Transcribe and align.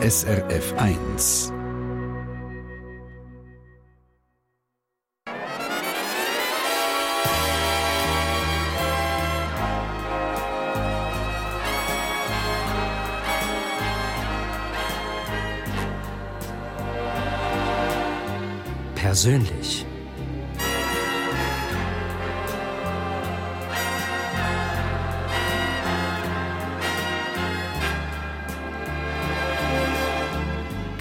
SRF 0.00 0.74
1. 0.78 1.52
Persönlich. 18.94 19.87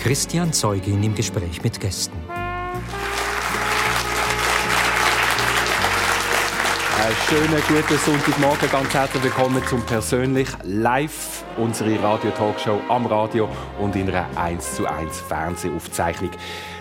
Christian 0.07 0.53
Zeugin 0.53 1.03
im 1.03 1.13
Gespräch 1.13 1.61
mit 1.63 1.81
Gästen. 1.81 2.17
Einen 6.97 7.15
schönen 7.27 7.61
guten 7.67 7.97
Sonntagmorgen, 7.97 8.69
ganz 8.71 8.93
herzlich 8.93 9.21
willkommen 9.21 9.61
zum 9.67 9.81
persönlich 9.85 10.47
live 10.63 11.43
unsere 11.57 12.01
Radio-Talkshow 12.01 12.79
am 12.87 13.05
Radio 13.07 13.49
und 13.81 13.97
in 13.97 14.07
einer 14.07 14.25
1 14.37 14.75
zu 14.75 14.87
1 14.87 15.19
Fernsehaufzeichnung. 15.19 16.31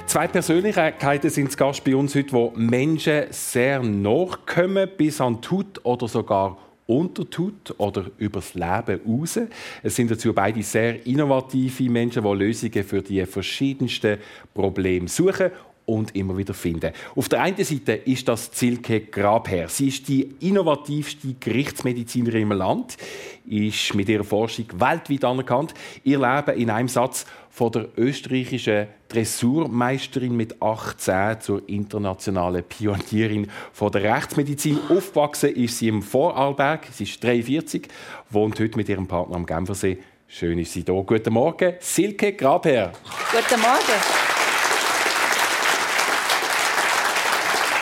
Zwei 0.06 0.29
Persönlichkeiten 0.29 1.29
sind 1.29 1.51
zu 1.51 1.56
Gast 1.56 1.83
bei 1.83 1.97
uns 1.97 2.15
heute, 2.15 2.31
wo 2.31 2.53
Menschen 2.55 3.25
sehr 3.31 3.83
nachkommen, 3.83 4.89
bis 4.97 5.20
an 5.20 5.43
Tut 5.43 5.84
oder 5.84 6.06
sogar 6.06 6.59
untertut 6.87 7.75
oder 7.79 8.07
übers 8.19 8.55
Leben 8.55 9.01
raus. 9.07 9.39
Es 9.83 9.97
sind 9.97 10.11
dazu 10.11 10.33
beide 10.33 10.63
sehr 10.63 11.05
innovative 11.07 11.91
Menschen, 11.91 12.23
die 12.23 12.35
Lösungen 12.35 12.85
für 12.85 13.03
die 13.03 13.27
verschiedensten 13.27 14.19
Probleme 14.55 15.09
suchen 15.09 15.51
und 15.87 16.15
immer 16.17 16.37
wieder 16.37 16.53
finden. 16.53 16.93
Auf 17.15 17.28
der 17.28 17.43
einen 17.43 17.65
Seite 17.65 17.93
ist 17.93 18.27
das 18.28 18.51
Zilke 18.51 19.01
Grabherr. 19.03 19.69
Sie 19.69 19.89
ist 19.89 20.09
die 20.09 20.34
innovativste 20.41 21.34
Gerichtsmedizinerin 21.39 22.43
im 22.43 22.53
Land, 22.53 22.97
ist 23.47 23.95
mit 23.95 24.09
ihrer 24.09 24.25
Forschung 24.25 24.67
weltweit 24.75 25.25
anerkannt. 25.25 25.75
Ihr 26.03 26.19
Leben 26.19 26.61
in 26.61 26.71
einem 26.71 26.89
Satz 26.89 27.25
von 27.57 27.73
der 27.73 27.89
österreichischen 27.97 28.87
Dressurmeisterin 29.09 30.37
mit 30.37 30.61
18 30.61 31.41
zur 31.41 31.67
internationalen 31.67 32.62
Pionierin 32.62 33.51
von 33.73 33.91
der 33.91 34.03
Rechtsmedizin. 34.03 34.79
Aufgewachsen 34.91 35.57
ist 35.57 35.79
sie 35.79 35.89
im 35.89 36.03
Vorarlberg. 36.03 36.87
Sie 36.93 37.05
ist 37.05 37.25
43, 37.25 37.89
wohnt 38.29 38.61
heute 38.61 38.77
mit 38.77 38.91
ihrem 38.91 39.09
Partner 39.09 39.37
am 39.37 39.47
Genfersee. 39.47 39.97
Schön 40.29 40.59
ist 40.59 40.75
sie 40.75 40.84
hier. 40.87 41.03
Guten 41.03 41.33
Morgen, 41.33 41.77
Silke 41.81 42.34
Grabherr. 42.34 42.93
Guten 43.33 43.61
Morgen. 43.62 44.45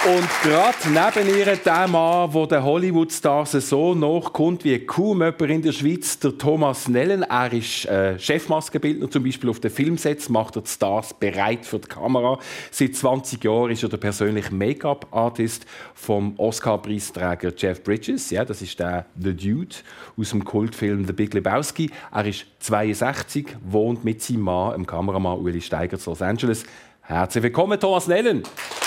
Und 0.06 0.28
gerade 0.42 0.76
neben 1.16 1.34
ihr 1.34 1.56
der 1.56 1.88
Mann, 1.88 2.30
der 2.30 2.46
den 2.46 2.62
Hollywood-Stars 2.62 3.52
so 3.52 3.94
nachkommt 3.94 4.62
wie 4.62 4.78
kaum 4.80 5.22
jemand 5.22 5.40
in 5.40 5.62
der 5.62 5.72
Schweiz, 5.72 6.18
der 6.18 6.36
Thomas 6.36 6.88
Nellen. 6.88 7.22
Er 7.22 7.50
ist 7.50 7.86
äh, 7.86 8.18
Chefmaskenbildner, 8.18 9.10
zum 9.10 9.24
Beispiel 9.24 9.48
auf 9.48 9.60
den 9.60 9.70
Filmsets, 9.70 10.28
macht 10.28 10.56
er 10.56 10.62
die 10.62 10.68
Stars 10.68 11.14
bereit 11.14 11.64
für 11.64 11.78
die 11.78 11.88
Kamera. 11.88 12.38
Seit 12.70 12.94
20 12.96 13.42
Jahren 13.42 13.70
ist 13.70 13.82
er 13.82 13.88
der 13.88 13.96
persönliche 13.96 14.54
Make-up-Artist 14.54 15.64
vom 15.94 16.38
Oscar-Preisträger 16.38 17.54
Jeff 17.56 17.82
Bridges. 17.82 18.28
Ja, 18.28 18.44
das 18.44 18.60
ist 18.60 18.78
der 18.78 19.06
The 19.18 19.34
Dude 19.34 19.76
aus 20.18 20.30
dem 20.30 20.44
Kultfilm 20.44 21.06
The 21.06 21.14
Big 21.14 21.32
Lebowski. 21.32 21.90
Er 22.12 22.26
ist 22.26 22.44
62, 22.58 23.56
wohnt 23.64 24.04
mit 24.04 24.22
seinem 24.22 24.42
Mann, 24.42 24.72
dem 24.74 24.86
Kameramann 24.86 25.38
Uli 25.38 25.62
Steiger, 25.62 25.96
in 25.96 26.02
Los 26.04 26.20
Angeles. 26.20 26.64
Herzlich 27.00 27.42
willkommen, 27.42 27.80
Thomas 27.80 28.06
Nellen. 28.06 28.42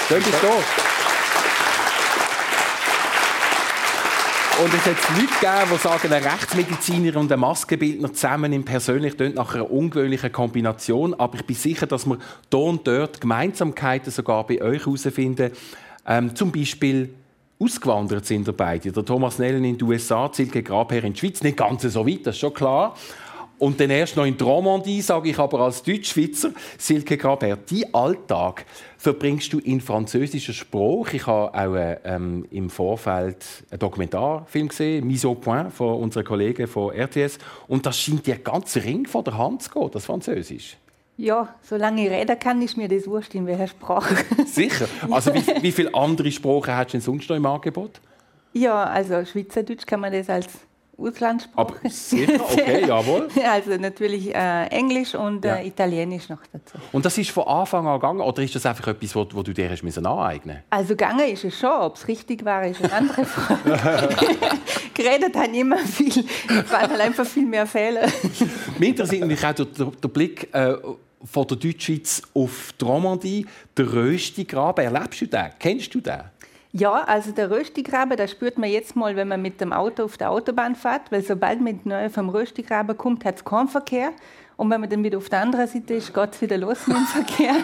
Schön, 0.08 0.22
bist 0.22 0.44
du 0.44 1.07
Und 4.60 4.74
es 4.74 4.86
hat 4.88 4.96
Leute 5.12 5.28
gegeben, 5.40 5.72
die 5.72 5.78
sagen, 5.78 6.14
ein 6.14 6.24
Rechtsmediziner 6.24 7.20
und 7.20 7.32
ein 7.32 7.40
Maskenbildner 7.40 8.12
zusammen 8.12 8.52
im 8.54 8.66
persönlich 8.66 9.16
tönt 9.16 9.36
nach 9.36 9.54
einer 9.54 9.70
ungewöhnlichen 9.70 10.32
Kombination. 10.32 11.14
Aber 11.14 11.36
ich 11.36 11.46
bin 11.46 11.56
sicher, 11.56 11.86
dass 11.86 12.08
wir 12.08 12.18
hier 12.52 12.60
und 12.60 12.88
dort 12.88 13.22
Gemeinsamkeiten 13.22 14.12
sogar 14.12 14.48
bei 14.48 14.60
euch 14.60 14.84
herausfinden. 14.84 15.52
Ähm, 16.08 16.36
zum 16.36 16.52
Beispiel 16.52 17.14
ausgewandert 17.60 18.26
sind 18.26 18.48
ihr 18.48 18.54
beide. 18.54 18.92
Der 18.92 19.06
Thomas 19.06 19.38
Nellen 19.38 19.64
in 19.64 19.78
den 19.78 19.88
USA, 19.88 20.28
Silke 20.34 20.64
Grabherr 20.64 21.04
in 21.04 21.14
die 21.14 21.20
Schweiz. 21.20 21.44
Nicht 21.44 21.58
ganz 21.58 21.84
so 21.84 22.08
weit, 22.08 22.26
das 22.26 22.34
ist 22.34 22.42
schon 22.42 22.54
klar. 22.54 22.96
Und 23.60 23.80
dann 23.80 23.90
erst 23.90 24.16
noch 24.16 24.26
in 24.26 24.36
Romandie, 24.36 25.02
sage 25.02 25.30
ich 25.30 25.40
aber 25.40 25.62
als 25.62 25.82
Deutschschweizer, 25.82 26.52
Silke 26.78 27.18
Grabherr, 27.18 27.58
dein 27.58 27.94
Alltag 27.94 28.66
verbringst 28.98 29.52
du 29.52 29.60
in 29.60 29.82
französischer 29.82 30.54
Sprache. 30.54 31.16
Ich 31.16 31.26
habe 31.26 31.54
auch 31.54 31.76
äh, 31.76 31.98
ähm, 32.04 32.46
im 32.52 32.70
Vorfeld 32.70 33.44
einen 33.72 33.80
Dokumentarfilm 33.80 34.68
gesehen, 34.68 35.08
«Mise 35.08 35.28
au 35.28 35.36
point» 35.36 35.74
von 35.74 36.02
unseren 36.02 36.26
Kollegen 36.26 36.68
von 36.68 36.94
RTS. 36.94 37.40
Und 37.68 37.86
das 37.86 38.00
scheint 38.00 38.28
dir 38.28 38.38
ganz 38.38 38.76
ring 38.78 39.08
von 39.08 39.24
der 39.24 39.38
Hand 39.38 39.64
zu 39.64 39.72
gehen, 39.72 39.90
das 39.92 40.06
Französisch. 40.06 40.78
Ja, 41.18 41.56
solange 41.64 42.06
ich 42.06 42.12
reden 42.12 42.38
kann, 42.38 42.62
ist 42.62 42.78
mir 42.78 42.88
das 42.88 43.08
wurscht, 43.08 43.34
in 43.34 43.48
welcher 43.48 43.68
Sprache. 43.68 44.16
Sicher? 44.46 44.88
Also 45.10 45.34
wie, 45.34 45.42
wie 45.64 45.72
viele 45.72 45.92
andere 45.96 46.32
Sprachen 46.32 46.76
hast 46.76 46.90
du 46.90 46.92
denn 46.92 47.02
sonst 47.02 47.28
noch 47.28 47.36
im 47.36 47.46
Angebot? 47.48 48.00
Ja, 48.54 48.84
also 48.84 49.26
Schweizerdeutsch 49.26 49.88
kann 49.88 50.00
man 50.00 50.14
das 50.14 50.30
als 50.30 50.48
Auslandssprache. 50.98 51.76
Aber 51.76 51.90
sicher, 51.90 52.40
okay, 52.40 52.86
jawohl. 52.88 53.28
Also 53.46 53.72
natürlich 53.78 54.34
äh, 54.34 54.66
Englisch 54.68 55.14
und 55.16 55.46
äh, 55.46 55.48
ja. 55.48 55.62
Italienisch 55.62 56.30
noch 56.30 56.40
dazu. 56.52 56.78
Und 56.92 57.06
das 57.06 57.18
ist 57.18 57.30
von 57.30 57.48
Anfang 57.48 57.88
an 57.88 58.00
gegangen 58.00 58.22
oder 58.22 58.42
ist 58.42 58.56
das 58.56 58.66
einfach 58.66 58.88
etwas, 58.88 59.16
wo, 59.16 59.28
wo 59.34 59.44
du 59.44 59.54
dir 59.54 59.70
hast 59.70 59.84
müssen 59.84 60.06
aneignen 60.06 60.64
Also 60.70 60.90
gegangen 60.90 61.30
ist 61.30 61.44
es 61.44 61.60
schon, 61.60 61.70
ob 61.70 61.96
es 61.96 62.08
richtig 62.08 62.44
war, 62.44 62.66
ist 62.66 62.84
eine 62.84 62.94
andere 62.94 63.26
Frage. 63.26 64.10
Geredet 64.94 65.36
haben 65.36 65.54
immer 65.54 65.78
viel, 65.78 66.26
es 66.48 66.72
waren 66.72 66.90
halt 66.90 67.02
einfach 67.02 67.26
viel 67.26 67.46
mehr 67.46 67.68
Fehler. 67.68 68.08
Mich 68.80 68.90
interessiert 68.90 69.28
mich 69.28 69.46
auch 69.46 69.54
der, 69.54 69.66
der 69.66 70.08
Blick 70.08 70.54
äh, 70.54 70.76
von 71.24 71.48
der 71.48 71.58
Deutschschweiz 71.58 72.22
auf 72.34 72.74
die 72.80 72.86
Romandie, 72.86 73.46
der 73.76 73.94
Röstigraben. 73.94 74.86
Erlebst 74.86 75.22
du 75.22 75.28
den? 75.28 75.50
Kennst 75.60 75.94
du 75.94 76.02
den? 76.02 76.22
Ja, 76.80 77.04
also 77.06 77.32
der 77.32 77.50
Röstigraben, 77.50 78.18
das 78.18 78.32
spürt 78.32 78.58
man 78.60 78.70
jetzt 78.70 78.96
mal, 78.96 79.16
wenn 79.16 79.28
man 79.28 79.42
mit 79.42 79.60
dem 79.62 79.74
Auto 79.74 80.04
auf 80.04 80.18
der 80.18 80.30
Autobahn 80.30 80.76
fährt, 80.76 81.12
weil 81.12 81.24
sobald 81.24 81.60
man 81.60 81.80
in 81.84 82.10
vom 82.12 82.30
Röstigraben 82.30 82.96
kommt, 82.96 83.26
hat 83.26 83.38
es 83.38 83.46
keinen 83.46 83.68
Verkehr. 83.68 84.12
Und 84.58 84.70
wenn 84.72 84.82
man 84.82 84.90
dann 84.90 85.04
wieder 85.04 85.18
auf 85.18 85.30
der 85.30 85.42
anderen 85.42 85.68
Seite 85.68 85.96
ist, 85.96 86.14
geht 86.14 86.34
es 86.34 86.42
wieder 86.42 86.58
los 86.58 86.88
mit 86.88 86.98
dem 86.98 87.06
Verkehr. 87.06 87.56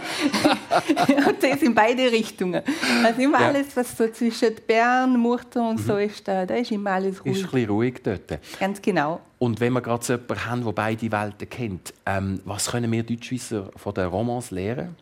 und 1.28 1.44
das 1.44 1.62
in 1.62 1.76
beide 1.76 2.12
Richtungen. 2.12 2.62
Also 3.04 3.22
immer 3.22 3.40
ja. 3.40 3.48
alles, 3.48 3.76
was 3.76 3.98
so 3.98 4.08
zwischen 4.08 4.56
Bern, 4.68 5.18
Murten 5.18 5.62
und 5.62 5.80
mhm. 5.80 5.84
so 5.84 5.98
ist, 5.98 6.28
da, 6.28 6.46
da 6.46 6.56
ist 6.56 6.72
immer 6.72 6.92
alles 6.92 7.24
ruhig. 7.24 7.38
Ist 7.38 7.46
ein 7.46 7.52
bisschen 7.52 7.70
ruhig 7.70 8.02
dort. 8.04 8.40
Ganz 8.60 8.82
genau. 8.82 9.22
Und 9.40 9.60
wenn 9.60 9.74
wir 9.74 9.82
gerade 9.82 10.04
so 10.04 10.14
jemanden 10.14 10.46
haben, 10.46 10.64
der 10.64 10.72
beide 10.72 11.12
Welten 11.12 11.50
kennt, 11.50 11.94
ähm, 12.06 12.40
was 12.46 12.72
können 12.72 12.92
wir 12.92 13.04
Deutschschweizer 13.04 13.70
von 13.76 13.94
der 13.94 14.08
Romance 14.08 14.54
lernen? 14.54 14.96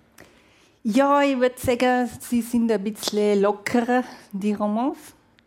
Ja, 0.84 1.22
ich 1.22 1.40
würde 1.40 1.60
sagen, 1.60 2.10
sie 2.20 2.42
sind 2.42 2.72
ein 2.72 2.84
bisschen 2.84 3.42
lockerer, 3.42 4.04
die 4.32 4.54
Romans. 4.54 4.98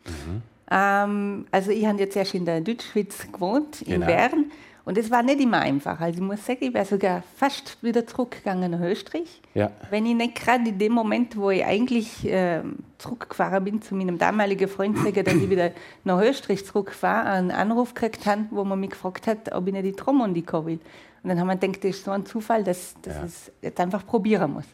Mhm. 0.06 0.42
Ähm, 0.70 1.46
also 1.50 1.70
ich 1.70 1.84
habe 1.86 1.98
jetzt 1.98 2.16
erst 2.16 2.34
in 2.34 2.44
der 2.44 2.60
Deutschschweiz 2.60 3.26
gewohnt, 3.32 3.82
in 3.82 3.94
genau. 3.94 4.06
Bern. 4.06 4.50
Und 4.84 4.98
es 4.98 5.10
war 5.10 5.22
nicht 5.22 5.40
immer 5.40 5.60
einfach. 5.60 5.98
Also 5.98 6.20
ich 6.20 6.26
muss 6.26 6.44
sagen, 6.44 6.58
ich 6.60 6.74
wäre 6.74 6.84
sogar 6.84 7.22
fast 7.36 7.82
wieder 7.82 8.06
zurückgegangen 8.06 8.70
nach 8.70 8.80
Österreich. 8.80 9.40
Ja. 9.54 9.70
Wenn 9.88 10.04
ich 10.04 10.14
nicht 10.14 10.34
gerade 10.34 10.68
in 10.68 10.78
dem 10.78 10.92
Moment, 10.92 11.36
wo 11.38 11.50
ich 11.50 11.64
eigentlich 11.64 12.26
äh, 12.26 12.60
zurückgefahren 12.98 13.64
bin, 13.64 13.80
zu 13.80 13.94
meinem 13.94 14.18
damaligen 14.18 14.68
Freund 14.68 14.98
sagen, 14.98 15.24
dass 15.24 15.34
ich 15.34 15.48
wieder 15.48 15.70
nach 16.04 16.20
Österreich 16.20 16.66
zurückfahre, 16.66 17.30
einen 17.30 17.50
Anruf 17.50 17.94
gekriegt 17.94 18.26
habe, 18.26 18.44
wo 18.50 18.62
man 18.62 18.78
mich 18.78 18.90
gefragt 18.90 19.26
hat, 19.26 19.52
ob 19.52 19.66
ich 19.66 19.72
nicht 19.72 19.86
die 19.86 19.92
Tromondi 19.92 20.42
kommen 20.42 20.66
will. 20.66 20.80
Und 21.22 21.30
dann 21.30 21.40
haben 21.40 21.46
wir 21.46 21.56
gedacht, 21.56 21.82
das 21.82 21.96
ist 21.96 22.04
so 22.04 22.10
ein 22.10 22.26
Zufall, 22.26 22.62
dass, 22.62 22.94
dass 23.00 23.14
ja. 23.14 23.24
ich 23.24 23.30
es 23.30 23.52
jetzt 23.62 23.80
einfach 23.80 24.06
probieren 24.06 24.52
muss. 24.52 24.66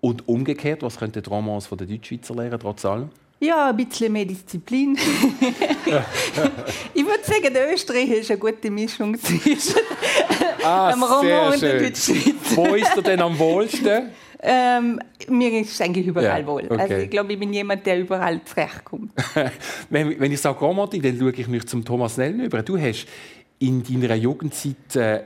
Und 0.00 0.28
umgekehrt, 0.28 0.82
was 0.82 0.98
könnte 0.98 1.22
die 1.22 1.28
Romance 1.28 1.66
von 1.66 1.78
der 1.78 1.86
Deutschschweizer 1.86 2.34
lernen, 2.34 2.58
trotz 2.60 2.84
allem? 2.84 3.10
Ja, 3.38 3.68
ein 3.68 3.76
bisschen 3.76 4.12
mehr 4.12 4.24
Disziplin. 4.24 4.96
ich 6.94 7.04
würde 7.04 7.22
sagen, 7.22 7.52
der 7.52 7.72
Österreich 7.72 8.08
ist 8.10 8.30
eine 8.30 8.40
gute 8.40 8.70
Mischung 8.70 9.18
zwischen 9.18 9.74
ah, 10.64 10.90
dem 10.90 11.02
Roman 11.02 11.52
und 11.52 11.60
der 11.60 11.80
Deutschschweiz. 11.80 12.54
Wo 12.54 12.74
ist 12.74 12.96
er 12.96 13.02
denn 13.02 13.20
am 13.20 13.38
wohlsten? 13.38 14.10
Ähm, 14.42 15.00
mir 15.28 15.60
ist 15.60 15.72
es 15.72 15.80
eigentlich 15.80 16.06
überall 16.06 16.40
ja, 16.40 16.46
wohl. 16.46 16.62
Also 16.62 16.74
okay. 16.74 16.82
Also 16.82 16.94
ich 16.96 17.10
glaube, 17.10 17.32
ich 17.34 17.38
bin 17.38 17.52
jemand, 17.52 17.84
der 17.84 18.00
überall 18.00 18.40
zurechtkommt. 18.42 19.12
wenn, 19.90 20.18
wenn 20.18 20.32
ich 20.32 20.40
sage 20.40 20.58
Romantik, 20.58 21.02
dann 21.02 21.18
schaue 21.18 21.32
ich 21.32 21.48
mich 21.48 21.66
zum 21.66 21.84
Thomas 21.84 22.16
Nellen 22.16 22.40
über. 22.40 22.62
Du 22.62 22.78
hast 22.78 23.06
in 23.58 23.82
deiner 23.82 24.14
Jugendzeit 24.14 24.96
äh, 24.96 25.24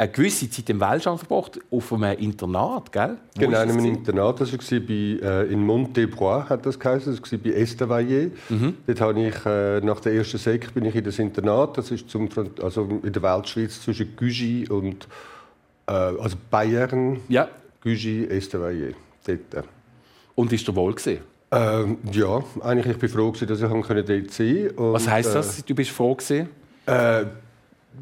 eine 0.00 0.10
gewisse 0.10 0.48
Zeit 0.48 0.70
im 0.70 0.80
Welschland 0.80 1.20
verbracht, 1.20 1.60
auf 1.70 1.92
einem 1.92 2.18
Internat, 2.18 2.90
gell? 2.90 3.18
Wo 3.34 3.40
genau, 3.40 3.62
in 3.62 3.70
einem 3.70 3.84
Internat. 3.84 4.40
Das 4.40 4.50
war 4.52 4.80
bei, 4.80 4.94
äh, 4.94 5.52
in 5.52 5.64
Montebois, 5.64 6.48
hat 6.48 6.64
das 6.64 6.78
geheißen. 6.78 7.18
Das 7.20 7.32
war 7.32 7.38
bei 7.38 7.50
Estavayer. 7.50 8.30
Mhm. 8.48 8.76
Dort 8.86 9.00
habe 9.02 9.20
ich, 9.20 9.34
äh, 9.44 9.80
nach 9.80 10.00
der 10.00 10.14
ersten 10.14 10.38
Sek 10.38 10.72
bin 10.72 10.86
ich 10.86 10.94
in 10.94 11.04
das 11.04 11.18
Internat. 11.18 11.76
Das 11.76 11.90
ist 11.90 12.08
zum, 12.08 12.30
also 12.62 12.88
in 13.02 13.12
der 13.12 13.22
Weltschweiz 13.22 13.82
zwischen 13.82 14.16
Gügi 14.16 14.68
und 14.68 15.06
Äh, 15.86 15.92
also 15.92 16.36
Bayern, 16.50 17.18
Ja. 17.28 17.48
Gugy, 17.82 18.24
Estavayer. 18.26 18.92
Dort. 19.26 19.66
Und 20.36 20.52
ist 20.52 20.66
der 20.66 20.76
wohl 20.76 20.94
gewesen? 20.94 21.18
Ähm, 21.50 21.98
ja, 22.12 22.42
eigentlich 22.60 22.94
ich 22.94 22.98
bin 22.98 23.08
froh, 23.08 23.32
gewesen, 23.32 23.48
dass 23.48 23.60
ich 23.60 23.68
dort 23.68 24.30
sein 24.30 24.76
konnte. 24.76 24.92
Was 24.92 25.08
heißt 25.08 25.34
das? 25.34 25.64
Du 25.64 25.74
bist 25.74 25.90
froh 25.90 26.14
gewesen? 26.14 26.48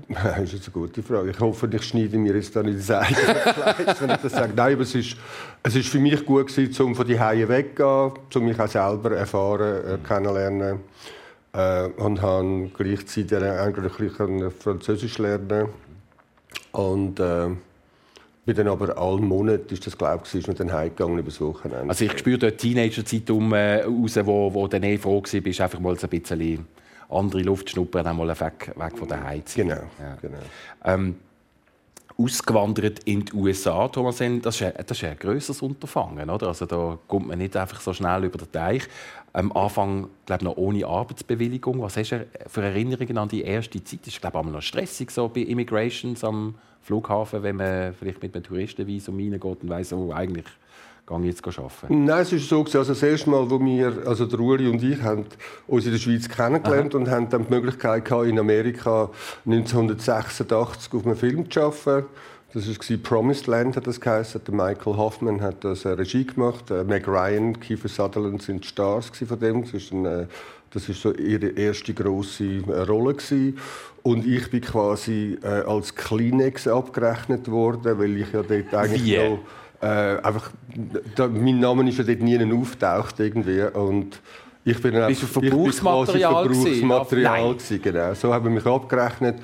Äh, 0.08 0.14
das 0.40 0.52
ist 0.52 0.64
eine 0.64 0.73
gute 0.73 1.02
Frage. 1.02 1.31
Ich 1.31 1.40
hoffe, 1.40 1.69
ich 1.73 1.82
schneide 1.82 2.19
mir 2.19 2.35
jetzt 2.35 2.55
dann 2.55 2.69
in 2.69 2.76
das 2.76 2.90
eigene 2.90 3.17
Fleisch, 3.17 4.00
wenn 4.00 4.11
ich 4.11 4.17
das 4.17 4.32
sage. 4.32 4.52
Nein, 4.55 4.73
aber 4.75 4.82
es 4.82 4.94
ist, 4.94 5.17
es 5.62 5.76
ist 5.76 5.88
für 5.88 5.99
mich 5.99 6.25
gut 6.25 6.49
gewesen, 6.49 6.82
um 6.85 6.94
von 6.94 7.06
die 7.06 7.19
Hause 7.19 7.49
weggehen, 7.49 8.12
um 8.35 8.44
mich 8.44 8.58
auch 8.58 8.69
selber 8.69 9.17
erfahren, 9.17 9.85
äh, 9.87 9.99
kennenlernen 10.06 10.81
äh, 11.52 11.87
und 11.96 12.23
habe 12.23 12.70
gleichzeitig 12.76 13.38
eigentlich 13.38 13.99
ein 13.99 14.08
bisschen 14.08 14.50
Französisch 14.50 15.19
lernen 15.19 15.69
und 16.73 17.19
äh, 17.20 17.49
bin 18.44 18.56
dann 18.56 18.69
aber 18.69 18.96
allen 18.96 19.25
Monat 19.25 19.70
ist 19.73 19.87
das 19.87 19.96
glaube 19.96 20.25
ich, 20.25 20.35
ist 20.35 20.49
mir 20.49 20.55
dann 20.55 20.73
heimgegangen 20.73 21.19
über 21.19 21.29
das 21.29 21.40
Wochenende. 21.40 21.88
Also 21.88 22.05
ich 22.05 22.19
spüre 22.19 22.38
dort 22.38 22.62
die 22.62 22.75
Teenagerzeit 22.75 23.31
um, 23.31 23.52
äh, 23.52 23.82
raus, 23.82 24.19
wo, 24.25 24.55
wo 24.55 24.67
du 24.67 24.76
eh 24.79 24.96
froh 24.96 25.20
bist, 25.20 25.61
einfach 25.61 25.81
mal 25.81 25.99
so 25.99 26.06
ein 26.06 26.20
bisschen 26.20 26.67
andere 27.10 27.43
Luft 27.43 27.70
schnuppern, 27.70 28.06
einmal 28.06 28.28
weg, 28.28 28.72
weg 28.76 28.99
von 28.99 29.08
der 29.08 29.25
Heizung. 29.25 29.69
genau, 29.69 29.82
Ja. 30.00 30.16
genau. 30.20 30.38
Ähm, 30.84 31.16
ausgewandert 32.16 33.00
in 33.05 33.25
die 33.25 33.32
USA, 33.32 33.87
Thomas 33.88 34.19
Henn, 34.20 34.43
das 34.43 34.56
ist, 34.56 34.62
ein, 34.62 34.72
das 34.84 34.99
ist 34.99 35.05
ein 35.05 35.16
grösseres 35.19 35.62
Unterfangen, 35.62 36.28
oder? 36.28 36.49
Also 36.49 36.66
da 36.66 36.99
kommt 37.06 37.28
man 37.28 37.38
nicht 37.38 37.56
einfach 37.56 37.81
so 37.81 37.93
schnell 37.93 38.25
über 38.25 38.38
den 38.38 38.50
Teich. 38.50 38.82
Am 39.32 39.52
Anfang, 39.52 40.08
glaube 40.26 40.44
noch 40.44 40.56
ohne 40.56 40.84
Arbeitsbewilligung. 40.84 41.81
Was 41.81 41.96
hast 41.96 42.10
du 42.10 42.26
für 42.49 42.62
Erinnerungen 42.62 43.19
an 43.19 43.28
die 43.28 43.43
erste 43.43 43.82
Zeit? 43.84 44.00
Das 44.02 44.14
ist, 44.14 44.20
glaube 44.20 44.40
ich, 44.40 44.46
noch 44.46 44.62
stressig 44.62 45.11
so 45.12 45.28
bei 45.28 45.43
Immigrations 45.43 46.25
am 46.25 46.56
Flughafen, 46.82 47.43
wenn 47.44 47.56
man 47.56 47.94
vielleicht 47.94 48.20
mit 48.20 48.34
einem 48.34 48.43
Touristenvisum 48.43 49.16
reingeht 49.16 49.44
und 49.44 49.69
weiss, 49.69 49.93
oh, 49.93 50.12
eigentlich 50.12 50.46
gehe 51.08 51.26
jetzt 51.26 51.46
arbeiten. 51.46 52.05
Nein, 52.05 52.20
es 52.20 52.32
ist 52.32 52.49
so 52.49 52.62
gewesen, 52.62 52.78
also 52.78 52.93
das 52.93 53.02
erste 53.02 53.31
Mal, 53.31 53.50
wo 53.50 53.58
wir, 53.58 54.06
also 54.06 54.26
der 54.26 54.38
Uli 54.38 54.69
und 54.69 54.82
ich, 54.82 55.02
haben 55.02 55.25
uns 55.66 55.87
in 55.87 55.93
der 55.93 55.99
Schweiz 55.99 56.28
kennengelernt 56.28 56.94
und 56.94 57.10
haben 57.10 57.28
dann 57.28 57.46
die 57.46 57.55
Möglichkeit 57.55 58.05
gehabt, 58.05 58.26
in 58.26 58.38
Amerika 58.38 59.10
1986 59.46 60.93
auf 60.93 61.06
einem 61.06 61.16
Film 61.16 61.50
zu 61.50 61.60
arbeiten. 61.60 62.06
Das 62.55 62.66
war 62.66 62.96
Promised 62.96 63.46
Land, 63.46 63.76
hat 63.76 63.87
das 63.87 64.00
geheißen. 64.00 64.40
Der 64.46 64.55
Michael 64.55 64.96
Hoffman 64.96 65.43
hat 65.43 65.64
das 65.64 65.84
äh, 65.84 65.90
Regie 65.90 66.25
gemacht. 66.25 66.70
Äh, 66.70 66.82
Meg 66.82 67.06
Ryan, 67.06 67.61
Kiefer 67.61 67.88
Sutherland 67.88 68.40
sind 68.40 68.64
die 68.64 68.69
Stars 68.69 69.11
von 69.11 69.38
dem. 69.38 69.62
Das 69.62 69.75
ist, 69.75 69.93
ein, 69.93 70.06
äh, 70.06 70.26
das 70.70 70.88
ist 70.88 71.02
so 71.02 71.12
ihre 71.12 71.49
erste 71.49 71.93
große 71.93 72.62
Rolle 72.88 73.14
gewesen. 73.14 73.58
Und 74.02 74.26
ich 74.26 74.50
bin 74.50 74.62
quasi 74.62 75.37
als 75.43 75.94
Kleenex 75.94 76.66
abgerechnet 76.66 77.50
worden, 77.50 77.99
weil 77.99 78.16
ich 78.16 78.32
ja 78.32 78.43
dort 78.43 78.72
eigentlich 78.72 79.04
Wie? 79.04 79.19
noch 79.19 79.40
äh, 79.80 79.86
einfach, 80.22 80.50
da, 81.14 81.28
mein 81.28 81.60
Name 81.60 81.88
ist 81.88 81.98
ja 81.98 82.04
dort 82.04 82.20
nie 82.20 82.52
auftaucht 82.54 83.20
irgendwie 83.20 83.62
und 83.62 84.20
ich 84.64 84.80
bin 84.82 84.92
Bist 84.92 85.22
du 85.22 85.26
einfach- 85.26 85.42
ich 85.42 85.50
bin 85.50 85.50
Verbrauchsmaterial? 85.50 86.44
Verbrauchsmaterial 86.44 87.54
gewesen, 87.54 87.82
genau. 87.82 88.14
So 88.14 88.34
haben 88.34 88.44
wir 88.44 88.50
mich 88.50 88.66
abgerechnet 88.66 89.36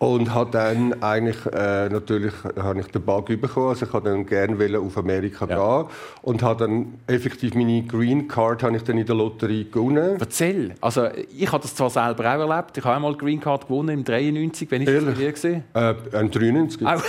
und 0.00 0.32
habe 0.34 0.50
dann 0.50 1.02
eigentlich 1.02 1.36
äh, 1.52 1.90
natürlich 1.90 2.32
habe 2.58 2.80
ich 2.80 2.86
den 2.86 3.02
Bug 3.02 3.26
bekommen. 3.26 3.68
Also 3.68 3.84
ich 3.84 3.92
habe 3.92 4.08
dann 4.08 4.24
gerne 4.24 4.78
auf 4.80 4.96
Amerika 4.96 5.46
Ja. 5.46 5.82
gehen 5.82 5.90
und 6.22 6.42
habe 6.42 6.64
dann 6.66 6.94
effektiv 7.06 7.54
meine 7.54 7.82
Green 7.82 8.26
Card 8.26 8.62
habe 8.62 8.76
ich 8.76 8.82
dann 8.82 8.96
in 8.96 9.04
der 9.04 9.14
Lotterie 9.14 9.70
gewonnen. 9.70 10.16
Erzähl. 10.18 10.74
Also, 10.80 11.08
ich 11.36 11.52
habe 11.52 11.60
das 11.62 11.74
zwar 11.74 11.90
selber 11.90 12.24
auch 12.24 12.50
erlebt. 12.50 12.78
Ich 12.78 12.84
habe 12.84 12.96
einmal 12.96 13.14
Green 13.14 13.40
Card 13.40 13.68
gewonnen 13.68 13.90
im 13.90 14.04
93. 14.04 14.70
Wenn 14.70 14.80
ich 14.82 14.86
das 14.86 14.94
Ehrlich? 14.94 15.14
bei 15.14 15.20
dir 15.20 15.32
gesehen. 15.32 15.64
Äh, 15.74 15.94
ein 16.16 16.30
93. 16.30 16.86
Auch. 16.86 17.02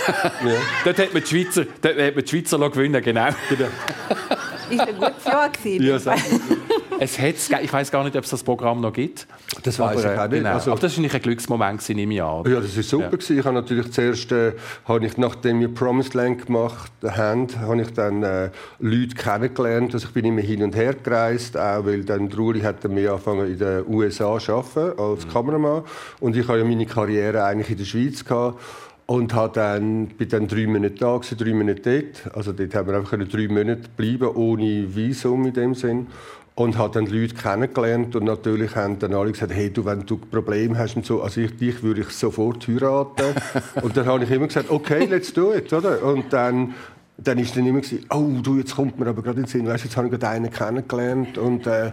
dort 0.84 0.98
hat 0.98 1.14
man 1.14 1.22
die 1.22 1.28
Schweizer, 1.28 1.64
dort 1.80 1.98
hat 1.98 2.14
man 2.14 2.24
die 2.24 2.28
Schweizer 2.30 2.70
gewinnen, 2.70 3.02
genau. 3.02 3.28
Ist 4.70 4.80
ein 4.80 4.96
gutes 4.98 5.24
Jahr 5.24 5.48
gewesen. 5.50 5.84
Ja, 5.84 5.98
Es 7.00 7.18
hat's, 7.18 7.50
ich 7.60 7.72
weiß 7.72 7.90
gar 7.90 8.04
nicht, 8.04 8.14
ob 8.16 8.22
es 8.22 8.30
das 8.30 8.44
Programm 8.44 8.80
noch 8.80 8.92
gibt. 8.92 9.26
Das 9.64 9.78
weiss 9.78 10.00
ich 10.00 10.06
äh, 10.06 10.16
auch 10.16 10.28
nicht. 10.28 10.38
Genau. 10.38 10.50
Also- 10.54 10.70
Aber 10.70 10.80
das 10.80 10.96
war 10.96 11.04
ein 11.12 11.22
Glücksmoment, 11.22 11.88
ich 11.88 12.22
an. 12.22 12.44
Ja, 12.48 12.60
das 12.60 12.76
war 12.76 12.82
super. 12.84 13.08
gewesen. 13.10 13.38
Ich 13.40 13.44
habe 13.44 13.54
natürlich 13.56 13.90
zuerst, 13.90 14.30
äh, 14.30 14.52
habe 14.86 15.04
ich, 15.06 15.16
nachdem 15.16 15.58
wir 15.60 15.74
Promised 15.74 16.14
Land 16.14 16.46
gemacht 16.46 16.92
haben, 17.02 17.48
habe 17.60 17.82
ich 17.82 17.92
dann 17.92 18.22
äh, 18.22 18.50
Leute 18.78 19.14
kennengelernt. 19.16 19.94
Also 19.94 20.06
ich 20.06 20.14
bin 20.14 20.24
immer 20.26 20.42
hin 20.42 20.62
und 20.62 20.76
her 20.76 20.94
gereist, 20.94 21.56
auch 21.56 21.84
weil 21.86 22.04
dann 22.04 22.28
der 22.28 22.38
Uli 22.38 22.60
hat 22.60 22.84
mehr 22.84 23.10
angefangen 23.12 23.46
in 23.50 23.58
den 23.58 23.84
USA 23.88 24.38
zu 24.38 24.52
arbeiten 24.54 24.98
als 25.00 25.26
Kameramann. 25.28 25.82
Und 26.20 26.36
ich 26.36 26.46
habe 26.46 26.58
ja 26.58 26.64
meine 26.64 26.86
Karriere 26.86 27.42
eigentlich 27.44 27.70
in 27.70 27.78
der 27.78 27.84
Schweiz 27.84 28.24
gehabt. 28.24 28.60
Und 29.12 29.34
habe 29.34 29.52
dann, 29.52 30.06
bin 30.06 30.26
dann 30.30 30.48
drei 30.48 30.66
Monate 30.66 30.94
da, 30.94 31.18
gewesen, 31.18 31.36
drei 31.36 31.52
Monate 31.52 31.82
dort. 32.24 32.34
Also 32.34 32.54
dort 32.54 32.74
haben 32.74 32.88
wir 32.88 32.96
einfach 32.96 33.18
drei 33.18 33.46
Monate 33.46 33.82
bleiben 33.94 34.28
ohne 34.28 34.96
Visum 34.96 35.44
in 35.44 35.52
dem 35.52 35.74
Sinn. 35.74 36.06
Und 36.54 36.78
habe 36.78 36.94
dann 36.94 37.04
die 37.04 37.20
Leute 37.20 37.34
kennengelernt 37.34 38.16
und 38.16 38.24
natürlich 38.24 38.74
haben 38.74 38.98
dann 39.00 39.12
alle 39.12 39.32
gesagt, 39.32 39.52
hey, 39.52 39.70
du, 39.70 39.84
wenn 39.84 40.06
du 40.06 40.16
Probleme 40.16 40.78
hast 40.78 40.96
und 40.96 41.04
so, 41.04 41.20
also 41.20 41.42
ich, 41.42 41.54
dich 41.58 41.82
würde 41.82 42.00
ich 42.00 42.08
sofort 42.08 42.66
heiraten. 42.66 43.34
und 43.82 43.98
dann 43.98 44.06
habe 44.06 44.24
ich 44.24 44.30
immer 44.30 44.46
gesagt, 44.46 44.70
okay, 44.70 45.04
let's 45.04 45.34
do 45.34 45.52
it, 45.52 45.70
oder? 45.74 46.02
Und 46.02 46.32
dann 46.32 46.72
dann 47.18 47.38
ist 47.38 47.56
dann 47.56 47.66
immer 47.66 47.80
gewesen, 47.80 48.06
oh 48.10 48.40
du, 48.42 48.58
jetzt 48.58 48.74
kommt 48.74 48.98
mir 48.98 49.06
aber 49.06 49.22
gerade 49.22 49.38
in 49.40 49.44
den 49.44 49.48
Sinn, 49.48 49.66
weißt, 49.66 49.84
jetzt 49.84 49.96
habe 49.96 50.06
ich 50.06 50.12
gerade 50.12 50.28
einen 50.28 50.50
kennengelernt 50.50 51.38
und 51.38 51.66
äh, 51.66 51.92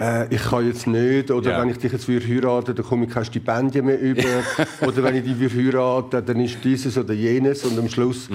äh, 0.00 0.32
ich 0.34 0.42
kann 0.42 0.66
jetzt 0.66 0.86
nicht, 0.86 1.30
oder 1.30 1.50
Ja. 1.52 1.60
wenn 1.60 1.68
ich 1.68 1.78
dich 1.78 1.92
jetzt 1.92 2.08
würde 2.08 2.26
heiraten, 2.26 2.74
dann 2.74 2.84
komme 2.86 3.06
ich 3.06 3.10
kein 3.12 3.24
Stipendium 3.24 3.86
mehr 3.86 4.00
über, 4.00 4.22
oder 4.86 5.02
wenn 5.02 5.16
ich 5.16 5.24
dich 5.24 5.38
würde 5.38 5.78
heiraten, 5.78 6.24
dann 6.24 6.40
ist 6.40 6.58
dieses 6.64 6.96
oder 6.96 7.12
jenes. 7.12 7.64
Und 7.64 7.78
am 7.78 7.88
Schluss 7.88 8.30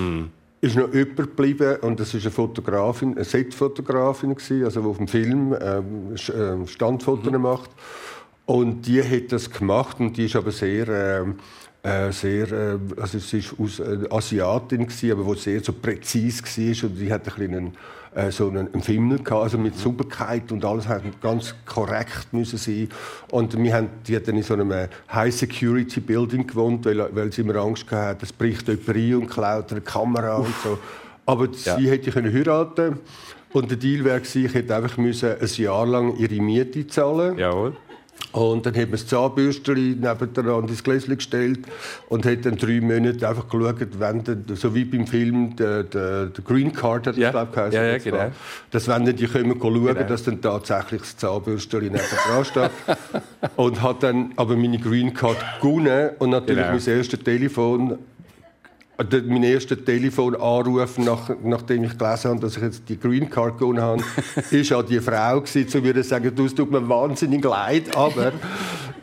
ist 0.62 0.76
noch 0.76 0.94
jemand 0.94 1.16
geblieben 1.18 1.78
und 1.82 2.00
das 2.00 2.14
ist 2.14 2.24
eine 2.24 2.32
Fotografin, 2.32 3.14
eine 3.16 3.24
Setfotografin 3.24 4.36
gewesen, 4.36 4.66
also 4.66 4.82
die 4.82 4.88
auf 4.88 4.98
dem 4.98 5.08
Film 5.08 5.56
ähm, 5.60 6.68
Standfotos 6.68 7.32
macht. 7.32 7.70
Und 8.46 8.88
die 8.88 9.04
hat 9.04 9.32
das 9.32 9.52
gemacht 9.52 10.00
und 10.00 10.16
die 10.16 10.26
ist 10.26 10.36
aber 10.36 10.52
sehr 10.52 10.88
ähm, 10.88 11.36
äh, 11.84 12.12
sehr, 12.12 12.52
äh, 12.52 12.78
also 13.00 13.20
sie 13.20 13.40
ist 13.40 13.56
aus 13.60 13.80
äh, 13.80 14.00
Asiatin 14.10 14.88
gewesen, 14.88 15.12
aber 15.12 15.26
wo 15.26 15.36
sehr 15.36 15.64
so 15.64 15.74
präzise 15.74 16.44
war 16.44 16.90
und 16.90 17.00
die 17.00 17.12
hat 17.12 17.22
ein 17.28 17.34
bisschen 17.36 17.56
einen, 17.56 17.78
äh, 18.16 18.32
so 18.32 18.50
einen, 18.50 18.74
einen 18.74 19.24
gehabt, 19.24 19.44
also 19.44 19.58
mit 19.58 19.78
Sauberkeit 19.78 20.52
und 20.52 20.66
alles 20.66 20.88
hat 20.88 21.04
ganz 21.22 21.56
korrekt 21.66 22.28
müssen 22.32 22.58
sein. 22.58 22.90
Und 23.32 23.58
wir 23.62 23.74
haben, 23.74 23.90
die 24.08 24.16
hat 24.16 24.28
dann 24.28 24.36
in 24.36 24.44
so 24.44 24.54
einem 24.56 24.72
äh, 24.72 24.88
High 25.14 25.34
Security 25.34 26.00
Building 26.00 26.48
gewohnt, 26.48 26.86
weil, 26.86 27.16
weil 27.16 27.32
sie 27.32 27.42
immer 27.42 27.56
Angst 27.58 27.90
hatte, 27.92 28.26
es 28.26 28.34
bricht 28.34 28.68
jemand 28.68 28.90
rein 28.90 29.16
und 29.16 29.28
klaut 29.28 29.72
eine 29.72 29.82
Kamera 29.82 30.38
und 30.38 30.56
so. 30.64 30.78
Aber 31.26 31.48
sie 31.54 31.90
hätte 31.90 32.10
können 32.12 32.34
heiraten 32.34 33.00
und 33.54 33.70
der 33.70 33.78
Deal 33.78 34.04
wäre 34.04 34.22
ich 34.22 34.54
hätte 34.54 34.76
einfach 34.76 34.98
müssen 34.98 35.36
ein 35.40 35.50
Jahr 35.58 35.86
lang 35.86 36.16
ihre 36.18 36.42
Miete 36.42 36.88
zahlen. 36.88 37.38
Jawohl. 37.38 37.76
Und 38.34 38.66
dann 38.66 38.74
hat 38.76 38.82
man 38.84 38.92
das 38.92 39.08
Zahnbürstchen 39.08 40.00
nebenan 40.02 40.50
an 40.50 40.68
das 40.68 40.84
Gläschen 40.84 41.16
gestellt 41.18 41.60
und 42.10 42.26
hat 42.26 42.46
dann 42.46 42.58
drei 42.58 42.82
Monate 42.82 43.28
einfach 43.28 43.48
geschaut, 43.48 43.76
wenn 44.00 44.24
dann, 44.24 44.44
so 44.54 44.76
wie 44.76 44.84
beim 44.86 45.08
Film 45.08 45.56
der, 45.56 45.84
der, 45.84 46.26
der 46.28 46.44
Green 46.44 46.72
Card 46.74 47.08
hat 47.08 47.16
das, 47.16 47.18
Ja. 47.18 47.32
glaub 47.32 47.50
ich, 47.68 47.74
Ja, 47.74 47.84
ja, 47.84 47.94
das 47.94 48.04
genau. 48.04 48.32
Dass 48.72 48.88
wenn 48.88 49.06
dann 49.06 49.16
die 49.16 49.28
kommen 49.28 49.58
schauen, 49.60 49.86
Genau. 49.86 50.04
dass 50.04 50.24
dann 50.24 50.42
tatsächlich 50.42 51.02
das 51.02 51.18
Zahnbürstchen 51.18 51.82
nebenan 51.84 52.46
steht. 52.46 52.72
und 53.56 53.82
hat 53.82 54.04
dann 54.04 54.34
aber 54.36 54.56
meine 54.56 54.78
Green 54.80 55.14
Card 55.14 55.38
gewonnen 55.62 56.12
und 56.20 56.30
natürlich 56.32 56.66
Genau. 56.66 56.78
mein 56.86 56.98
erstes 56.98 57.20
Telefon 57.20 57.98
mein 59.28 59.44
erster 59.44 59.84
Telefonanruf, 59.84 60.98
nach, 60.98 61.30
nachdem 61.44 61.84
ich 61.84 61.98
gelesen 61.98 62.32
habe, 62.32 62.40
dass 62.40 62.58
ich 62.58 62.64
jetzt 62.64 62.90
die 62.90 63.00
Green 63.00 63.30
Card 63.30 63.58
gewonnen 63.60 63.82
habe, 63.82 64.04
ist 64.52 64.72
an 64.72 64.86
die 64.88 65.00
Frau 65.00 65.42
gewesen, 65.42 65.68
zu 65.68 65.80
mir 65.82 66.04
sagen, 66.04 66.32
du, 66.36 66.46
es 66.46 66.56
tut 66.56 66.72
mir 66.72 66.88
wahnsinnig 66.90 67.44
leid, 67.44 67.96
aber 67.96 68.32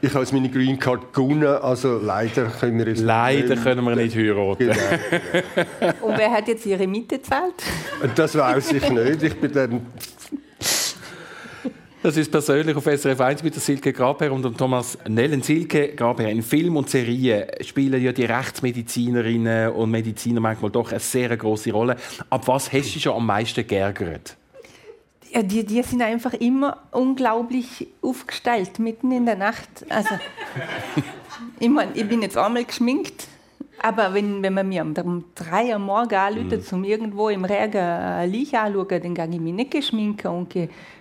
ich 0.02 0.10
habe 0.10 0.20
jetzt 0.20 0.32
meine 0.32 0.48
Green 0.50 0.78
Card 0.78 1.12
gewonnen, 1.12 1.46
also 1.46 1.98
leider 2.02 2.46
können 2.46 2.78
wir 2.78 2.88
es 2.88 3.00
Leider 3.00 3.50
nicht. 3.54 3.62
können 3.62 3.84
wir 3.84 3.94
nicht 3.96 4.16
heiraten. 4.16 4.58
Genau. 4.58 5.92
Und 6.02 6.18
wer 6.18 6.30
hat 6.32 6.48
jetzt 6.48 6.66
ihre 6.66 6.86
Miete 6.86 7.18
gezahlt? 7.18 7.54
Das 8.16 8.36
weiß 8.36 8.72
ich 8.72 8.90
nicht. 8.90 9.22
Ich 9.22 9.40
bin 9.40 9.52
dann 9.52 9.86
Das 12.04 12.18
ist 12.18 12.30
persönlich 12.30 12.76
auf 12.76 12.84
SRF 12.84 13.18
1 13.18 13.42
mit 13.42 13.54
der 13.54 13.62
Silke 13.62 13.90
Grabherr 13.90 14.30
und 14.30 14.44
dem 14.44 14.54
Thomas 14.54 14.98
Nellen. 15.08 15.40
Silke 15.40 15.94
Grabherr, 15.94 16.28
in 16.28 16.42
Film 16.42 16.76
und 16.76 16.90
Serien 16.90 17.46
spielen 17.62 18.02
ja 18.02 18.12
die 18.12 18.26
Rechtsmedizinerinnen 18.26 19.72
und 19.72 19.90
Mediziner 19.90 20.38
manchmal 20.38 20.70
doch 20.70 20.90
eine 20.90 21.00
sehr 21.00 21.34
große 21.34 21.72
Rolle. 21.72 21.96
Ab 22.28 22.46
was 22.46 22.70
hast 22.70 22.94
du 22.94 23.00
schon 23.00 23.14
am 23.14 23.24
meisten 23.24 23.66
geärgert? 23.66 24.36
Ja, 25.32 25.42
die, 25.42 25.64
die 25.64 25.82
sind 25.82 26.02
einfach 26.02 26.34
immer 26.34 26.76
unglaublich 26.90 27.88
aufgestellt, 28.02 28.78
mitten 28.78 29.10
in 29.10 29.24
der 29.24 29.36
Nacht. 29.36 29.86
Also, 29.88 30.10
ich, 31.58 31.68
mein, 31.70 31.88
ich 31.94 32.06
bin 32.06 32.20
jetzt 32.20 32.36
einmal 32.36 32.66
geschminkt, 32.66 33.28
aber 33.82 34.14
wenn, 34.14 34.42
wenn 34.42 34.54
man 34.54 34.68
mir 34.68 34.82
um 34.82 34.94
um 34.94 35.24
drei 35.34 35.74
am 35.74 35.86
Morgen 35.86 36.14
anruft, 36.14 36.72
um 36.72 36.84
irgendwo 36.84 37.28
im 37.28 37.44
Regen 37.44 37.78
ein 37.78 38.30
Licht 38.30 38.54
anschauen, 38.54 38.88
dann 38.88 39.14
gehe 39.14 39.28
ich 39.30 39.40
mich 39.40 39.52
nicht 39.52 39.70
geschminken 39.70 40.30
und 40.30 40.54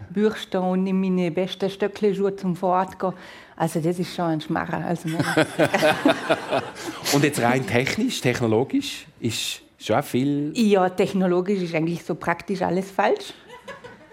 bürsten 0.09 0.61
und 0.61 0.83
nehme 0.83 1.09
meine 1.09 1.31
besten 1.31 1.69
Stöckelschuhe 1.69 2.35
zum 2.35 2.55
Vorort 2.55 2.99
gehen. 2.99 3.13
Also 3.55 3.79
das 3.79 3.99
ist 3.99 4.15
schon 4.15 4.25
ein 4.25 4.41
Schmarrer. 4.41 4.85
Also, 4.85 5.09
Und 7.13 7.23
jetzt 7.23 7.41
rein 7.41 7.65
technisch, 7.65 8.19
technologisch, 8.19 9.05
ist 9.19 9.63
Schon 9.83 10.01
viel. 10.01 10.53
Ja, 10.55 10.87
technologisch 10.87 11.61
ist 11.61 11.75
eigentlich 11.75 12.05
so 12.05 12.15
praktisch 12.15 12.61
alles 12.61 12.89
falsch. 12.89 13.33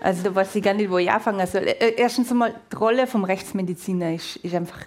Also 0.01 0.25
da 0.25 0.35
weiß 0.35 0.57
ich 0.57 0.65
gar 0.65 0.75
nicht, 0.75 0.91
wo 0.91 0.99
ich 0.99 1.09
anfangen 1.09 1.47
soll. 1.47 1.63
Äh, 1.63 1.95
erstens 1.97 2.29
einmal, 2.33 2.57
die 2.73 2.77
Rolle 2.77 3.07
vom 3.07 3.23
Rechtsmediziner 3.23 4.15
ist, 4.15 4.35
ist 4.37 4.53
einfach 4.53 4.81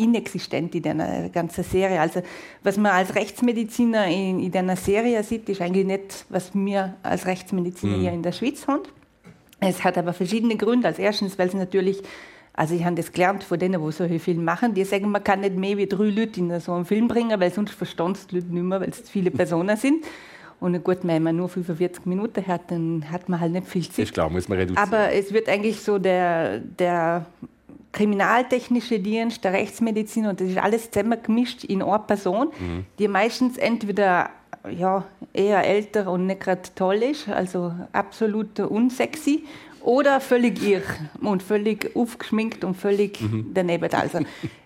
inexistent 0.00 0.74
in 0.74 0.82
der 0.82 1.28
ganzen 1.32 1.64
Serie. 1.64 2.00
Also 2.00 2.22
was 2.62 2.76
man 2.76 2.92
als 2.92 3.14
Rechtsmediziner 3.14 4.06
in, 4.06 4.40
in 4.40 4.50
der 4.50 4.76
Serie 4.76 5.22
sieht, 5.22 5.48
ist 5.48 5.60
eigentlich 5.60 5.86
nicht, 5.86 6.24
was 6.28 6.54
wir 6.54 6.94
als 7.02 7.26
Rechtsmediziner 7.26 7.96
mhm. 7.96 8.00
hier 8.00 8.12
in 8.12 8.22
der 8.22 8.32
Schweiz 8.32 8.66
haben. 8.66 8.82
Es 9.60 9.84
hat 9.84 9.98
aber 9.98 10.12
verschiedene 10.12 10.56
Gründe. 10.56 10.88
Als 10.88 10.98
erstens, 10.98 11.38
weil 11.38 11.48
es 11.48 11.54
natürlich, 11.54 12.02
also 12.54 12.74
ich 12.74 12.84
habe 12.84 12.96
das 12.96 13.12
gelernt 13.12 13.44
von 13.44 13.58
denen, 13.58 13.84
die 13.84 13.92
solche 13.92 14.18
Filme 14.18 14.42
machen, 14.42 14.74
die 14.74 14.84
sagen, 14.84 15.10
man 15.10 15.22
kann 15.22 15.40
nicht 15.40 15.56
mehr 15.56 15.76
wie 15.76 15.86
drei 15.86 16.04
Leute 16.04 16.40
in 16.40 16.58
so 16.60 16.72
einen 16.72 16.86
Film 16.86 17.08
bringen, 17.08 17.38
weil 17.38 17.52
sonst 17.52 17.72
verstehen 17.72 18.16
die 18.30 18.36
Leute 18.36 18.48
nicht 18.48 18.62
mehr, 18.62 18.80
weil 18.80 18.88
es 18.88 19.08
viele 19.08 19.30
Personen 19.30 19.76
sind. 19.76 20.04
Und 20.60 20.82
gut, 20.84 20.98
wenn 21.02 21.22
man 21.22 21.36
nur 21.36 21.48
45 21.48 22.04
Minuten 22.04 22.46
hat, 22.46 22.70
dann 22.70 23.10
hat 23.10 23.28
man 23.30 23.40
halt 23.40 23.52
nicht 23.52 23.66
viel 23.66 23.82
Zeit. 23.82 23.98
Ist 24.00 24.12
klar, 24.12 24.28
muss 24.28 24.46
man 24.46 24.58
reduzieren. 24.58 24.86
Aber 24.86 25.10
es 25.10 25.32
wird 25.32 25.48
eigentlich 25.48 25.80
so 25.80 25.98
der, 25.98 26.58
der 26.58 27.24
kriminaltechnische 27.92 29.00
Dienst, 29.00 29.42
der 29.44 29.52
Rechtsmedizin 29.52 30.26
und 30.26 30.40
das 30.40 30.48
ist 30.48 30.58
alles 30.58 30.90
zusammengemischt 30.90 31.64
in 31.64 31.82
eine 31.82 31.98
Person, 31.98 32.48
mhm. 32.58 32.86
die 32.98 33.08
meistens 33.08 33.58
entweder 33.58 34.30
ja, 34.70 35.04
eher 35.32 35.66
älter 35.66 36.10
und 36.10 36.26
nicht 36.26 36.40
gerade 36.40 36.62
toll 36.74 36.96
ist, 36.96 37.28
also 37.28 37.72
absolut 37.92 38.60
unsexy, 38.60 39.44
oder 39.82 40.20
völlig 40.20 40.62
irr 40.62 40.82
und 41.22 41.42
völlig 41.42 41.96
aufgeschminkt 41.96 42.64
und 42.64 42.74
völlig 42.74 43.20
mhm. 43.20 43.50
daneben. 43.54 43.92
Also 43.92 44.20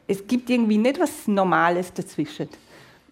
es 0.08 0.26
gibt 0.26 0.50
irgendwie 0.50 0.78
nicht 0.78 0.98
was 1.00 1.26
Normales 1.28 1.92
dazwischen. 1.92 2.48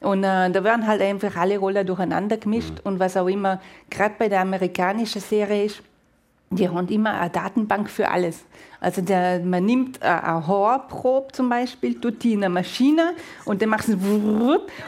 Und 0.00 0.24
äh, 0.24 0.50
da 0.50 0.64
werden 0.64 0.86
halt 0.86 1.00
einfach 1.00 1.36
alle 1.36 1.58
Rollen 1.58 1.86
durcheinander 1.86 2.36
gemischt. 2.36 2.72
Mhm. 2.72 2.80
Und 2.84 2.98
was 2.98 3.16
auch 3.16 3.28
immer, 3.28 3.60
gerade 3.88 4.14
bei 4.18 4.28
der 4.28 4.40
amerikanischen 4.40 5.20
Serie 5.20 5.66
ist, 5.66 5.82
die 6.50 6.68
haben 6.68 6.88
immer 6.88 7.18
eine 7.18 7.30
Datenbank 7.30 7.88
für 7.88 8.10
alles. 8.10 8.44
Also 8.82 9.00
der, 9.00 9.38
man 9.44 9.64
nimmt 9.64 10.02
eine 10.02 10.44
Haarprobe 10.44 11.30
zum 11.30 11.48
Beispiel, 11.48 12.00
tut 12.00 12.20
die 12.24 12.32
in 12.32 12.42
eine 12.42 12.52
Maschine 12.52 13.12
und 13.44 13.62
dann 13.62 13.68
macht 13.68 13.88
es 13.88 13.96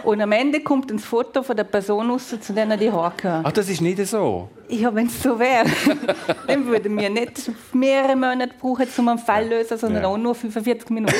und 0.02 0.20
am 0.20 0.32
Ende 0.32 0.60
kommt 0.60 0.90
ein 0.90 0.98
Foto 0.98 1.44
von 1.44 1.56
der 1.56 1.62
Person 1.62 2.10
raus, 2.10 2.34
zu 2.40 2.52
der 2.52 2.68
er 2.68 2.76
die 2.76 2.90
Haare 2.90 3.12
gehört. 3.16 3.46
Ach, 3.46 3.52
das 3.52 3.68
ist 3.68 3.80
nicht 3.80 4.04
so? 4.04 4.48
Ja, 4.68 4.94
wenn 4.94 5.06
es 5.06 5.22
so 5.22 5.38
wäre, 5.38 5.66
dann 6.46 6.66
würden 6.66 6.98
wir 6.98 7.10
nicht 7.10 7.50
mehrere 7.72 8.16
Monate 8.16 8.54
brauchen, 8.58 8.86
um 8.96 9.08
einen 9.08 9.18
Fall 9.18 9.44
zu 9.44 9.50
lösen, 9.50 9.78
sondern 9.78 10.02
ja. 10.02 10.08
auch 10.08 10.16
nur 10.16 10.34
45 10.34 10.90
Minuten. 10.90 11.14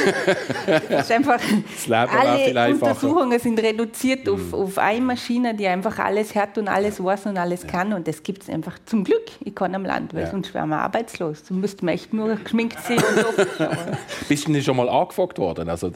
Das 0.89 1.03
ist 1.03 1.13
einfach, 1.13 1.39
das 1.39 1.91
alle 1.91 2.73
Untersuchungen 2.73 3.39
sind 3.39 3.61
reduziert 3.61 4.27
mhm. 4.27 4.33
auf, 4.33 4.55
auf 4.55 4.79
eine 4.79 5.05
Maschine, 5.05 5.55
die 5.55 5.67
einfach 5.67 5.99
alles 5.99 6.35
hat 6.35 6.57
und 6.57 6.69
alles 6.69 7.03
weiß 7.05 7.27
und 7.27 7.37
alles 7.37 7.67
kann. 7.67 7.93
Und 7.93 8.09
das 8.09 8.23
gibt 8.23 8.45
es 8.45 8.49
einfach 8.49 8.79
zum 8.87 9.05
Glück 9.05 9.25
in 9.45 9.55
keinem 9.55 9.85
Land, 9.85 10.15
weil 10.15 10.23
ja. 10.23 10.31
sonst 10.31 10.55
wären 10.55 10.71
wir 10.71 10.79
arbeitslos. 10.79 11.45
Dann 11.45 11.61
müssten 11.61 11.87
wir 11.87 11.93
echt 11.93 12.15
nur 12.15 12.35
geschminkt 12.37 12.64
sein 12.73 12.99
und 12.99 13.37
so. 13.37 13.65
Bist 14.29 14.49
du 14.49 14.53
denn 14.53 14.63
schon 14.63 14.77
mal 14.77 14.89
angefragt 14.89 15.39
worden, 15.39 15.69
also, 15.69 15.91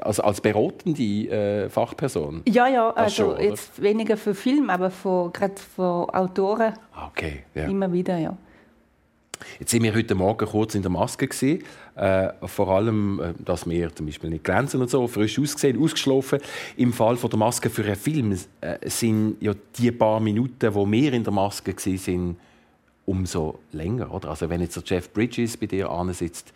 also 0.00 0.22
als 0.22 0.40
beratende 0.40 1.02
äh, 1.02 1.68
Fachperson? 1.68 2.42
Ja, 2.48 2.68
ja, 2.68 2.90
also 2.90 3.32
schon, 3.32 3.40
jetzt 3.40 3.80
weniger 3.80 4.16
für 4.16 4.34
Film, 4.34 4.70
aber 4.70 4.90
gerade 5.32 5.54
von 5.76 6.10
Autoren 6.10 6.74
Ah, 6.94 7.08
okay, 7.08 7.42
ja. 7.54 7.64
Immer 7.64 7.92
wieder, 7.92 8.16
ja. 8.18 8.36
Jetzt 9.58 9.72
sind 9.72 9.82
wir 9.82 9.94
heute 9.94 10.14
Morgen 10.14 10.46
kurz 10.46 10.74
in 10.74 10.82
der 10.82 10.90
Maske 10.90 11.26
gesehen. 11.26 11.64
Äh, 11.96 12.28
vor 12.44 12.68
allem, 12.68 13.20
äh, 13.20 13.34
dass 13.44 13.68
wir 13.68 13.94
zum 13.94 14.06
Beispiel 14.06 14.30
nicht 14.30 14.44
glänzen 14.44 14.80
und 14.80 14.90
so, 14.90 15.06
frisch 15.06 15.38
ausgesehen, 15.38 15.80
ausgeschlafen. 15.82 16.38
Im 16.76 16.92
Fall 16.92 17.16
von 17.16 17.30
der 17.30 17.38
Maske 17.38 17.68
für 17.68 17.84
einen 17.84 17.96
Film 17.96 18.32
äh, 18.60 18.88
sind 18.88 19.36
ja 19.40 19.52
die 19.76 19.90
paar 19.90 20.20
Minuten, 20.20 20.74
wo 20.74 20.90
wir 20.90 21.12
in 21.12 21.24
der 21.24 21.32
Maske 21.32 21.74
waren, 21.76 21.98
sind, 21.98 22.36
umso 23.06 23.58
länger, 23.72 24.12
oder? 24.12 24.30
Also 24.30 24.48
wenn 24.48 24.60
jetzt 24.60 24.76
der 24.76 24.82
Jeff 24.84 25.12
Bridges 25.12 25.56
bei 25.56 25.66
dir 25.66 25.90
sitzt, 26.12 26.52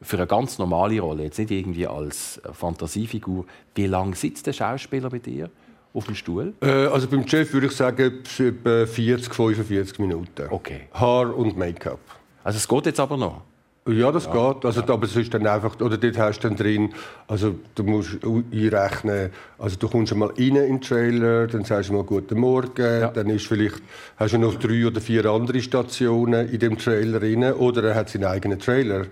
für 0.00 0.16
eine 0.16 0.26
ganz 0.26 0.58
normale 0.58 0.98
Rolle, 1.00 1.24
jetzt 1.24 1.38
nicht 1.38 1.52
irgendwie 1.52 1.86
als 1.86 2.40
Fantasiefigur, 2.52 3.46
wie 3.74 3.86
lange 3.86 4.16
sitzt 4.16 4.46
der 4.46 4.52
Schauspieler 4.52 5.10
bei 5.10 5.18
dir? 5.18 5.50
auf 5.94 6.06
dem 6.06 6.14
Stuhl? 6.14 6.54
Äh, 6.62 6.86
also 6.86 7.06
beim 7.08 7.26
Chef 7.26 7.52
würde 7.52 7.66
ich 7.66 7.72
sagen, 7.72 8.22
etwa 8.24 8.86
40, 8.86 9.34
45 9.34 9.98
Minuten. 9.98 10.46
Okay. 10.50 10.88
Haar 10.94 11.36
und 11.36 11.56
Make-up. 11.56 12.00
Also 12.44 12.56
es 12.56 12.66
geht 12.66 12.86
jetzt 12.86 13.00
aber 13.00 13.16
noch? 13.16 13.42
Ja, 13.88 14.12
das 14.12 14.26
ja. 14.26 14.52
geht. 14.52 14.64
Also, 14.64 14.80
ja. 14.80 14.88
Aber 14.88 15.04
es 15.04 15.16
ist 15.16 15.34
dann 15.34 15.46
einfach, 15.46 15.80
oder 15.80 15.96
dort 15.96 16.16
hast 16.16 16.40
du 16.40 16.48
dann 16.48 16.56
drin, 16.56 16.94
also 17.26 17.56
du 17.74 17.82
musst 17.82 18.18
einrechnen, 18.24 19.30
also 19.58 19.76
du 19.76 19.88
kommst 19.88 20.12
einmal 20.12 20.28
rein 20.28 20.38
in 20.38 20.54
den 20.54 20.80
Trailer, 20.80 21.48
dann 21.48 21.64
sagst 21.64 21.90
du 21.90 21.94
mal 21.94 22.04
«Guten 22.04 22.38
Morgen», 22.38 23.00
ja. 23.00 23.08
dann 23.08 23.28
ist 23.28 23.46
vielleicht, 23.46 23.82
hast 24.16 24.34
du 24.34 24.38
noch 24.38 24.54
drei 24.54 24.86
oder 24.86 25.00
vier 25.00 25.26
andere 25.26 25.60
Stationen 25.60 26.48
in 26.48 26.60
dem 26.60 26.78
Trailer 26.78 27.20
rein, 27.22 27.52
oder 27.54 27.82
er 27.82 27.94
hat 27.96 28.08
seinen 28.08 28.26
eigenen 28.26 28.60
Trailer. 28.60 29.06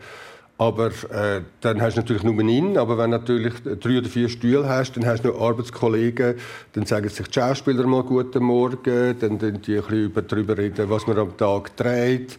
Aber 0.57 0.89
äh, 0.89 1.41
dann 1.63 1.81
hast 1.81 1.97
du 1.97 2.03
natürlich 2.03 2.23
nur 2.23 2.39
ihn. 2.43 2.77
Aber 2.77 2.99
wenn 2.99 3.13
du 3.13 3.17
natürlich 3.17 3.55
drei 3.81 3.97
oder 3.97 4.11
vier 4.11 4.29
Stühle 4.29 4.69
hast, 4.69 4.95
dann 4.95 5.07
hast 5.07 5.25
du 5.25 5.29
noch 5.29 5.41
Arbeitskollegen. 5.41 6.35
Dann 6.75 6.85
sagen 6.85 7.09
sich 7.09 7.29
die 7.29 7.41
Schauspieler 7.41 7.87
mal 7.87 8.03
Guten 8.03 8.45
Morgen. 8.45 9.19
Dann 9.19 9.39
reden 9.39 9.63
die 9.63 9.79
ein 9.79 9.83
bisschen 9.83 10.27
darüber 10.29 10.59
reden, 10.59 10.91
was 10.91 11.07
man 11.07 11.17
am 11.17 11.35
Tag 11.39 11.75
dreht. 11.79 12.39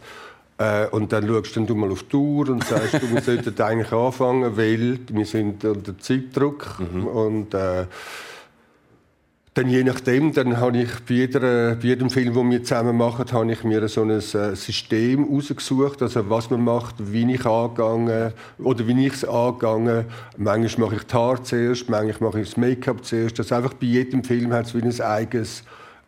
Äh, 0.62 0.86
und 0.90 1.12
dann 1.12 1.26
schaust 1.26 1.56
du 1.56 1.74
mal 1.74 1.90
auf 1.90 2.04
die 2.04 2.16
Uhr 2.16 2.48
und 2.48 2.64
sagst, 2.64 2.94
du 2.94 3.20
solltest 3.24 3.60
eigentlich 3.60 3.92
anfangen, 3.92 4.56
weil 4.56 4.98
wir 5.10 5.26
sind 5.26 5.64
unter 5.64 5.98
Zeitdruck. 5.98 6.78
Mhm. 6.78 7.06
Und, 7.06 7.54
äh, 7.54 7.86
dann 9.54 9.68
je 9.68 9.84
nachdem, 9.84 10.32
dann 10.32 10.58
habe 10.58 10.78
ich 10.78 10.90
bei, 11.06 11.14
jeder, 11.14 11.74
bei 11.74 11.88
jedem 11.88 12.08
Film, 12.08 12.32
den 12.32 12.50
wir 12.50 12.64
zusammen 12.64 12.96
machen, 12.96 13.30
habe 13.32 13.52
ich 13.52 13.64
mir 13.64 13.86
so 13.86 14.00
ein 14.02 14.10
äh, 14.10 14.20
System 14.20 15.28
ausgesucht, 15.30 16.00
also 16.00 16.30
was 16.30 16.48
man 16.48 16.64
macht, 16.64 16.94
wie 16.98 17.34
ich 17.34 17.44
angegangen 17.44 18.32
oder 18.58 18.86
wie 18.86 19.06
ich 19.06 19.12
es 19.12 19.24
angegangen. 19.26 20.06
Manchmal 20.38 20.86
mache 20.86 20.96
ich 20.96 21.02
die 21.02 21.14
Haare 21.14 21.42
zuerst, 21.42 21.90
manchmal 21.90 22.30
mache 22.30 22.40
ich 22.40 22.48
das 22.48 22.56
Make-up 22.56 23.04
zuerst. 23.04 23.38
Also 23.40 23.54
einfach 23.56 23.74
bei 23.74 23.86
jedem 23.86 24.24
Film 24.24 24.54
hat 24.54 24.66
es 24.66 24.74
wie 24.74 24.82
ein 24.82 25.00
eigenes, 25.02 25.64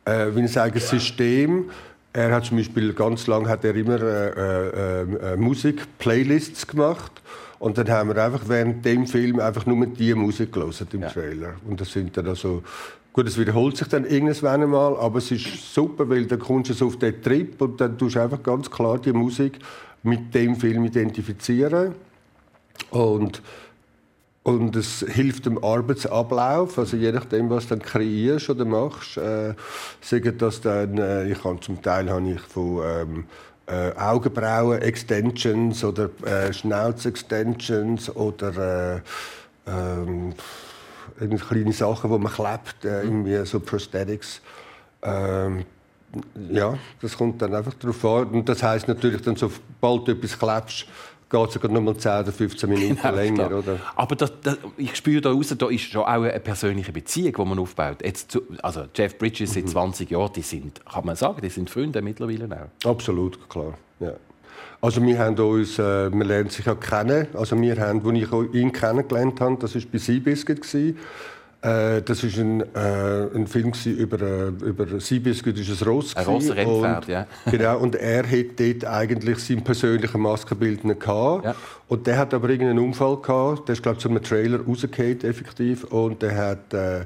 äh, 0.07 0.29
wie 0.35 0.41
ein 0.41 0.57
eigenes 0.57 0.89
System. 0.89 1.67
Er 2.15 2.33
hat 2.33 2.45
zum 2.45 2.59
Beispiel 2.59 2.95
ganz 2.95 3.27
lange 3.27 3.49
hat 3.49 3.65
er 3.65 3.75
immer 3.75 4.01
äh, 4.01 4.29
äh, 4.29 5.33
äh, 5.33 5.37
Musik-Playlists 5.37 6.67
gemacht. 6.67 7.11
Und 7.59 7.77
dann 7.77 7.89
haben 7.89 8.15
wir 8.15 8.25
einfach 8.25 8.43
während 8.47 8.85
dem 8.85 9.07
Film 9.07 9.41
einfach 9.41 9.67
nur 9.67 9.85
die 9.87 10.15
Musik 10.15 10.53
gelesen 10.53 10.87
im 10.93 11.03
ja. 11.03 11.09
Trailer. 11.09 11.55
Und 11.69 11.81
das 11.81 11.93
sind 11.93 12.17
dann 12.17 12.29
also 12.29 12.63
Gut, 13.13 13.29
es 13.29 13.39
wiederholt 13.39 13.77
sich 13.77 13.87
dann 13.87 14.05
irgendwann 14.05 14.65
einmal, 14.65 14.97
aber 14.97 15.19
es 15.19 15.31
ist 15.31 15.73
super, 15.73 16.09
weil 16.09 16.27
dann 16.27 16.41
kommst 16.41 16.71
du 16.71 16.75
so 16.75 16.89
auf 16.89 16.99
den 16.99 17.23
Trip 17.23 17.63
und 17.63 17.81
dann 17.81 17.97
tust 17.97 18.17
du 18.17 18.21
einfach 18.21 18.43
ganz 18.43 18.69
klar 18.69 18.99
die 18.99 19.13
Musik 19.13 19.61
mit 20.03 20.35
dem 20.35 20.57
Film 20.57 20.85
identifizieren. 20.85 21.95
Und, 22.91 23.41
und 24.45 24.77
es 24.77 25.05
hilft 25.09 25.47
dem 25.47 25.63
Arbeitsablauf, 25.63 26.79
also 26.79 26.99
je 26.99 27.11
nachdem, 27.13 27.49
was 27.49 27.67
du 27.67 27.77
dann 27.77 27.83
kreierst 27.83 28.51
oder 28.51 28.67
machst. 28.67 29.17
Äh, 29.17 29.55
sagen 30.03 30.37
das 30.39 30.61
dann, 30.61 30.99
äh, 30.99 31.31
ich 31.31 31.43
habe 31.43 31.59
zum 31.61 31.81
Teil 31.81 32.11
habe 32.11 32.31
ich 32.31 32.41
von 32.41 32.83
ähm, 32.85 33.25
äh, 33.67 33.99
Augenbrauen-Extensions 33.99 35.83
oder 35.83 36.11
äh, 36.27 36.53
Schnauz-Extensions 36.53 38.15
oder 38.15 38.97
äh, 38.97 39.01
ähm, 39.67 40.35
kleine 41.49 41.73
Sachen, 41.73 42.13
die 42.13 42.19
man 42.19 42.33
klebt, 42.33 42.85
äh, 42.85 43.03
irgendwie 43.03 43.47
so 43.47 43.61
Prosthetics. 43.61 44.43
Ähm, 45.03 45.65
ja, 46.51 46.79
das 47.01 47.17
kommt 47.17 47.41
dann 47.41 47.55
einfach 47.55 47.75
darauf 47.75 48.05
an. 48.05 48.29
Und 48.29 48.49
das 48.49 48.63
heisst 48.63 48.89
natürlich, 48.89 49.23
dann, 49.23 49.37
sobald 49.37 50.07
du 50.07 50.13
etwas 50.13 50.39
klebst, 50.39 50.87
geht 51.35 51.49
es 51.49 51.55
sogar 51.55 51.71
noch 51.71 51.81
mal 51.81 51.97
10 51.97 52.21
oder 52.21 52.33
15 52.33 52.69
Minuten 52.71 52.99
ja, 53.03 53.11
länger. 53.11 53.59
Oder? 53.59 53.79
Aber 53.97 54.17
das, 54.17 54.33
das, 54.43 54.59
ich 54.77 54.95
spüre 54.95 55.21
da 55.21 55.31
raus, 55.31 55.55
da 55.57 55.69
ist 55.69 55.83
schon 55.83 56.03
auch 56.03 56.07
eine 56.07 56.41
persönliche 56.41 56.93
Beziehung, 56.93 57.35
die 57.37 57.45
man 57.45 57.59
aufbaut. 57.59 58.05
Jetzt 58.05 58.31
zu, 58.31 58.43
also 58.63 58.85
Jeff 58.95 59.19
Bridges 59.19 59.55
seit 59.55 59.65
mhm. 59.65 59.69
20 59.69 60.11
Jahren, 60.11 60.33
die 60.35 60.43
sind, 60.43 60.85
kann 60.87 61.05
man 61.05 61.17
sagen, 61.17 61.41
die 61.43 61.51
sind 61.51 61.71
Freunde 61.71 62.03
mittlerweile 62.03 62.49
auch. 62.85 62.91
Absolut, 62.91 63.49
klar. 63.49 63.75
Ja. 64.01 64.13
Also 64.81 65.03
wir 65.03 65.19
haben 65.19 65.39
uns, 65.39 65.79
äh, 65.79 66.11
man 66.11 66.29
lernt 66.29 66.53
sich 66.53 66.67
ja 66.67 66.75
kennen. 66.75 67.29
Also 67.33 67.59
wir 67.61 67.81
haben, 67.81 68.05
wo 68.05 68.11
ich 68.11 68.55
ihn 68.55 68.71
kennengelernt 68.71 69.41
habe, 69.41 69.57
das 69.59 69.75
war 69.75 69.83
bei 69.91 69.99
Seabiscuit. 69.99 70.95
Äh, 71.65 72.03
das 72.03 72.23
war 72.23 72.45
ein, 72.45 72.61
äh, 72.61 73.37
ein 73.37 73.47
Film 73.47 73.73
über, 73.87 74.21
äh, 74.21 74.49
über 74.49 75.01
Seabiscuit, 75.01 75.59
ist 75.59 75.83
ein 75.83 75.89
Ross. 75.89 76.15
Ein 76.15 76.27
Ross 76.27 76.51
Rennpferd, 76.51 77.09
ja. 77.09 77.27
genau, 77.51 77.79
und 77.79 77.95
er 77.95 78.25
hatte 78.25 78.73
dort 78.73 78.85
eigentlich 78.85 79.39
seinen 79.39 79.65
persönlichen 79.65 80.21
Maskenbildner 80.21 80.97
gehabt. 80.97 81.45
Ja. 81.47 81.55
Und 81.89 82.07
der 82.07 82.19
hat 82.19 82.35
aber 82.35 82.51
irgendeinen 82.51 82.81
Unfall 82.81 83.17
gehabt. 83.17 83.69
Der 83.69 83.73
ist, 83.73 83.83
glaube 83.83 83.97
ich, 83.97 84.03
zu 84.03 84.11
einem 84.11 84.23
Trailer 84.23 84.61
rausgefallen, 84.61 85.23
effektiv. 85.23 85.85
Und 85.85 86.21
der 86.21 86.37
hat 86.37 86.75
äh, 86.75 87.01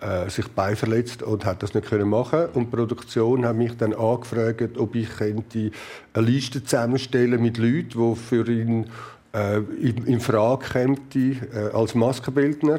äh, 0.00 0.30
sich 0.30 0.46
beiverletzt 0.46 1.24
und 1.24 1.44
hat 1.44 1.64
das 1.64 1.74
nicht 1.74 1.86
können 1.88 2.08
machen 2.08 2.46
und 2.54 2.66
die 2.66 2.76
Produktion 2.76 3.44
hat 3.46 3.56
mich 3.56 3.76
dann 3.76 3.94
angefragt, 3.94 4.76
ob 4.76 4.94
ich 4.94 5.08
könnte 5.08 5.70
eine 6.12 6.26
Liste 6.26 6.62
zusammenstellen 6.62 7.40
mit 7.40 7.58
Leuten, 7.58 7.88
die 7.88 8.14
für 8.16 8.46
ihn 8.46 8.86
äh, 9.32 9.58
in, 9.80 10.04
in 10.06 10.20
Frage 10.20 10.66
kämen 10.66 10.98
äh, 11.14 11.74
als 11.74 11.94
Maskenbildner. 11.94 12.78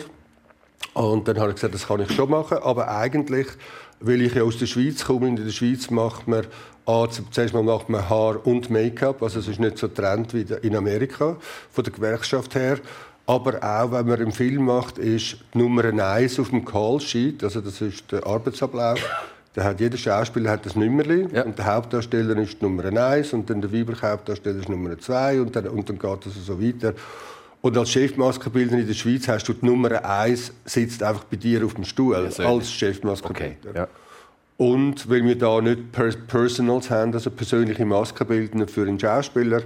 Und 0.95 1.27
dann 1.27 1.37
habe 1.39 1.49
ich 1.49 1.55
gesagt, 1.55 1.75
das 1.75 1.87
kann 1.87 2.01
ich 2.01 2.11
schon 2.11 2.29
machen, 2.29 2.57
aber 2.57 2.89
eigentlich 2.89 3.47
weil 3.99 4.21
ich 4.21 4.35
ja 4.35 4.43
aus 4.43 4.57
der 4.57 4.65
Schweiz 4.65 5.05
komme. 5.05 5.27
In 5.27 5.35
der 5.35 5.49
Schweiz 5.51 5.89
macht 5.89 6.27
man 6.27 6.45
A, 6.85 7.07
zuerst 7.31 7.53
mal 7.53 7.63
macht 7.63 7.89
man 7.89 8.07
Haar 8.07 8.45
und 8.45 8.69
Make-up, 8.69 9.23
also 9.23 9.39
es 9.39 9.47
ist 9.47 9.59
nicht 9.59 9.77
so 9.77 9.87
Trend 9.87 10.33
wie 10.33 10.45
in 10.61 10.75
Amerika 10.75 11.37
von 11.71 11.83
der 11.83 11.93
Gewerkschaft 11.93 12.55
her. 12.55 12.77
Aber 13.25 13.55
auch, 13.63 13.91
wenn 13.91 14.05
man 14.05 14.21
einen 14.21 14.31
Film 14.31 14.65
macht, 14.65 14.99
ist 14.99 15.37
die 15.53 15.57
Nummer 15.57 15.83
1 15.83 16.39
auf 16.39 16.49
dem 16.49 16.63
Call-Sheet, 16.63 17.43
also 17.43 17.61
das 17.61 17.81
ist 17.81 18.11
der 18.11 18.25
Arbeitsablauf. 18.25 18.99
Da 19.53 19.63
hat 19.63 19.79
jeder 19.79 19.97
Schauspieler 19.97 20.51
hat 20.51 20.65
das 20.65 20.75
Nummerli 20.75 21.27
ja. 21.33 21.43
und 21.43 21.57
der 21.57 21.65
Hauptdarsteller 21.65 22.37
ist 22.37 22.61
Nummer 22.61 22.83
1 22.83 23.33
und 23.33 23.49
dann 23.49 23.61
der 23.61 23.71
weibliche 23.71 24.11
Hauptdarsteller 24.11 24.59
ist 24.59 24.69
Nummer 24.69 24.99
2 24.99 25.41
und 25.41 25.55
dann, 25.55 25.69
und 25.69 25.89
dann 25.89 25.97
geht 25.97 26.25
es 26.27 26.45
so 26.45 26.61
weiter. 26.61 26.93
Und 27.65 27.75
als 27.79 27.89
Chefmaskenbildner 27.89 28.77
in 28.77 28.85
der 28.85 28.93
Schweiz 28.93 29.27
hast 29.27 29.47
du 29.47 29.53
die 29.53 29.65
Nummer 29.65 30.05
1 30.05 30.53
sitzt 30.65 31.01
einfach 31.01 31.23
bei 31.23 31.35
dir 31.35 31.65
auf 31.65 31.73
dem 31.73 31.83
Stuhl 31.83 32.13
ja, 32.13 32.45
als 32.45 32.71
Chefmaskenbildner. 32.71 33.71
Okay. 33.71 33.79
Ja. 33.79 33.87
Und 34.57 35.09
weil 35.09 35.23
wir 35.23 35.35
da 35.35 35.59
nicht 35.61 35.91
Personals 36.27 36.91
haben, 36.91 37.11
also 37.11 37.31
persönliche 37.31 37.83
Maskenbildner 37.83 38.67
für 38.67 38.83
einen 38.83 38.99
Schauspieler, 38.99 39.63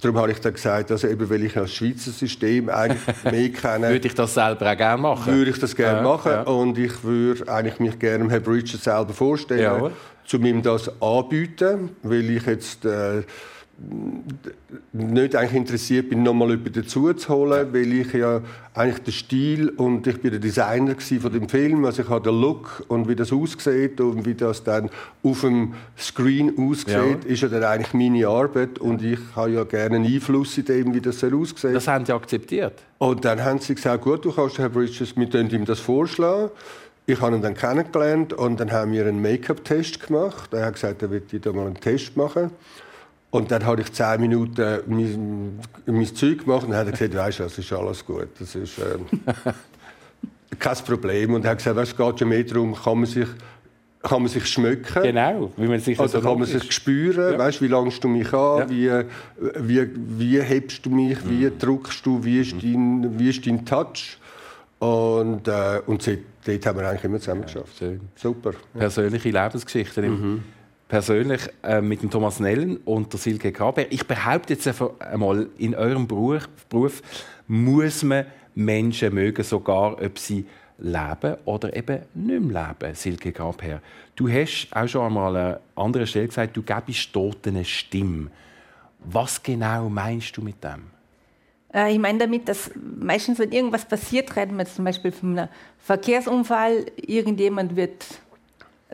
Darum 0.00 0.16
habe 0.16 0.32
ich 0.32 0.40
dann 0.40 0.54
gesagt, 0.54 0.90
also 0.90 1.06
eben, 1.06 1.28
weil 1.28 1.44
ich 1.44 1.52
das 1.52 1.72
Schweizer 1.72 2.10
System 2.10 2.68
eigentlich 2.68 3.00
mehr 3.24 3.50
kenne. 3.50 3.90
würde 3.90 4.08
ich 4.08 4.14
das 4.14 4.34
selber 4.34 4.72
auch 4.72 4.76
gerne 4.76 5.02
machen? 5.02 5.32
Würde 5.32 5.50
ich 5.50 5.58
das 5.58 5.76
gerne 5.76 5.98
ja, 5.98 6.02
machen. 6.02 6.32
Ja. 6.32 6.42
Und 6.42 6.78
ich 6.78 7.04
würde 7.04 7.46
eigentlich 7.52 7.78
mich 7.78 7.98
gerne 7.98 8.28
Herrn 8.28 8.42
Bridges 8.42 8.82
selber 8.82 9.12
vorstellen, 9.12 9.60
ja, 9.60 9.90
um 10.32 10.46
ihm 10.46 10.62
das 10.62 10.90
anbieten, 11.00 11.90
weil 12.02 12.28
ich 12.28 12.46
jetzt... 12.46 12.84
Äh, 12.84 13.22
nicht 14.92 15.36
eigentlich 15.36 15.56
interessiert 15.56 16.10
bin, 16.10 16.22
nochmal 16.22 16.50
jemanden 16.50 16.72
dazu 16.72 17.12
zu 17.14 17.28
holen, 17.28 17.72
weil 17.72 17.92
ich 17.92 18.12
ja 18.12 18.42
eigentlich 18.74 19.02
den 19.02 19.12
Stil 19.12 19.68
und 19.70 20.06
ich 20.06 20.20
bin 20.20 20.32
der 20.32 20.40
Designer 20.40 20.94
von 20.98 21.32
dem 21.32 21.48
Film, 21.48 21.84
also 21.84 22.02
ich 22.02 22.08
habe 22.08 22.28
den 22.28 22.40
Look 22.40 22.84
und 22.88 23.08
wie 23.08 23.16
das 23.16 23.32
aussieht 23.32 24.00
und 24.00 24.26
wie 24.26 24.34
das 24.34 24.64
dann 24.64 24.90
auf 25.22 25.40
dem 25.40 25.74
Screen 25.98 26.52
aussieht, 26.58 26.88
ja. 26.88 27.16
ist 27.24 27.42
ja 27.42 27.48
dann 27.48 27.64
eigentlich 27.64 27.94
meine 27.94 28.28
Arbeit 28.28 28.78
und 28.78 29.02
ich 29.02 29.18
habe 29.34 29.50
ja 29.50 29.64
gerne 29.64 29.96
einen 29.96 30.04
Einfluss 30.04 30.58
in 30.58 30.64
dem, 30.66 30.94
wie 30.94 31.00
das 31.00 31.22
aussieht. 31.24 31.74
Das 31.74 31.88
haben 31.88 32.04
Sie 32.04 32.12
akzeptiert? 32.12 32.74
Und 32.98 33.24
dann 33.24 33.42
haben 33.42 33.60
sie 33.60 33.74
gesagt, 33.74 34.04
gut, 34.04 34.24
du 34.24 34.32
kannst 34.32 34.58
Herr 34.58 34.68
Bridges, 34.68 35.16
wir 35.16 35.26
können 35.26 35.50
ihm 35.50 35.64
das 35.64 35.80
vorschlagen. 35.80 36.50
Ich 37.06 37.20
habe 37.20 37.34
ihn 37.34 37.42
dann 37.42 37.54
kennengelernt 37.54 38.34
und 38.34 38.60
dann 38.60 38.70
haben 38.70 38.92
wir 38.92 39.06
einen 39.06 39.22
Make-up-Test 39.22 40.06
gemacht. 40.06 40.52
Er 40.52 40.66
hat 40.66 40.74
gesagt, 40.74 41.02
er 41.02 41.10
würde 41.10 41.40
da 41.40 41.52
mal 41.52 41.66
einen 41.66 41.80
Test 41.80 42.16
machen. 42.16 42.50
Und 43.30 43.50
dann 43.52 43.64
habe 43.64 43.80
ich 43.80 43.92
zehn 43.92 44.20
Minuten 44.20 44.80
mein, 44.86 45.60
mein 45.86 46.14
Zeug 46.14 46.44
gemacht 46.44 46.64
und 46.64 46.70
dann 46.70 46.80
hat 46.80 46.86
er 46.86 46.92
gesagt, 46.92 47.14
weißt 47.14 47.38
du, 47.38 47.42
das 47.44 47.58
ist 47.58 47.72
alles 47.72 48.04
gut, 48.04 48.28
das 48.38 48.56
ist 48.56 48.78
äh, 48.78 49.52
kein 50.58 50.76
Problem. 50.78 51.34
Und 51.34 51.44
er 51.44 51.52
hat 51.52 51.58
gesagt, 51.58 51.76
weißt, 51.76 51.92
es 51.92 51.96
geht 51.96 52.20
ja 52.20 52.26
mehr 52.26 52.42
darum, 52.42 52.74
kann 52.74 52.98
man 52.98 53.06
sich 53.06 53.28
kann 54.02 54.22
man 54.22 54.28
sich 54.28 54.46
schmecken. 54.46 55.02
Genau, 55.02 55.52
wie 55.58 55.66
man 55.66 55.78
sich 55.78 56.00
also 56.00 56.22
kann 56.22 56.38
man 56.38 56.48
sich 56.48 56.72
spüren, 56.72 57.32
ja. 57.34 57.38
weißt, 57.38 57.60
wie 57.60 57.68
langst 57.68 58.02
du 58.02 58.08
mich 58.08 58.32
an, 58.32 58.60
ja. 58.60 58.70
wie, 58.70 59.04
wie, 59.58 59.90
wie 59.94 60.40
hebst 60.40 60.86
du 60.86 60.90
mich, 60.90 61.18
wie 61.28 61.44
mhm. 61.44 61.58
drückst 61.58 62.06
du, 62.06 62.24
wie 62.24 62.40
ist, 62.40 62.54
mhm. 62.54 63.02
dein, 63.02 63.18
wie 63.18 63.28
ist 63.28 63.46
dein 63.46 63.66
Touch. 63.66 64.16
Und, 64.78 65.46
äh, 65.46 65.82
und 65.84 66.06
dort 66.06 66.66
haben 66.66 66.78
wir 66.78 66.88
eigentlich 66.88 67.04
immer 67.04 67.20
zusammen 67.20 67.42
geschafft. 67.42 67.78
Ja, 67.80 67.88
Super. 68.16 68.52
Persönliche 68.72 69.28
Lebensgeschichten. 69.28 70.08
Mhm 70.08 70.44
persönlich 70.90 71.42
äh, 71.62 71.80
mit 71.80 72.02
dem 72.02 72.10
Thomas 72.10 72.40
Nellen 72.40 72.78
und 72.78 73.12
der 73.12 73.20
Silke 73.20 73.52
Graber. 73.52 73.90
Ich 73.90 74.06
behaupte 74.06 74.54
jetzt 74.54 74.68
einmal, 74.98 75.48
in 75.56 75.76
eurem 75.76 76.06
Beruf, 76.06 76.48
Beruf 76.68 77.00
muss 77.46 78.02
man 78.02 78.26
Menschen 78.56 79.14
mögen, 79.14 79.44
sogar 79.44 80.02
ob 80.02 80.18
sie 80.18 80.44
leben 80.78 81.36
oder 81.44 81.74
eben 81.76 82.00
nicht 82.14 82.42
mehr 82.42 82.74
leben, 82.80 82.94
Silke 82.96 83.30
Graber. 83.30 83.80
Du 84.16 84.28
hast 84.28 84.68
auch 84.72 84.88
schon 84.88 85.06
einmal 85.06 85.36
an 85.36 85.46
einer 85.46 85.60
anderen 85.76 86.06
Stelle 86.08 86.26
gesagt, 86.26 86.56
du 86.56 86.62
gibst 86.62 87.12
Toten 87.12 87.54
eine 87.54 87.64
Stimme. 87.64 88.28
Was 88.98 89.40
genau 89.40 89.88
meinst 89.88 90.36
du 90.36 90.42
mit 90.42 90.62
dem? 90.62 90.90
Äh, 91.72 91.92
ich 91.92 92.00
meine 92.00 92.18
damit, 92.18 92.48
dass 92.48 92.72
meistens, 92.98 93.38
wenn 93.38 93.52
irgendwas 93.52 93.84
passiert, 93.84 94.34
reden 94.34 94.58
wir 94.58 94.66
zum 94.66 94.84
Beispiel 94.84 95.12
von 95.12 95.38
einem 95.38 95.48
Verkehrsunfall, 95.78 96.86
irgendjemand 96.96 97.76
wird 97.76 98.04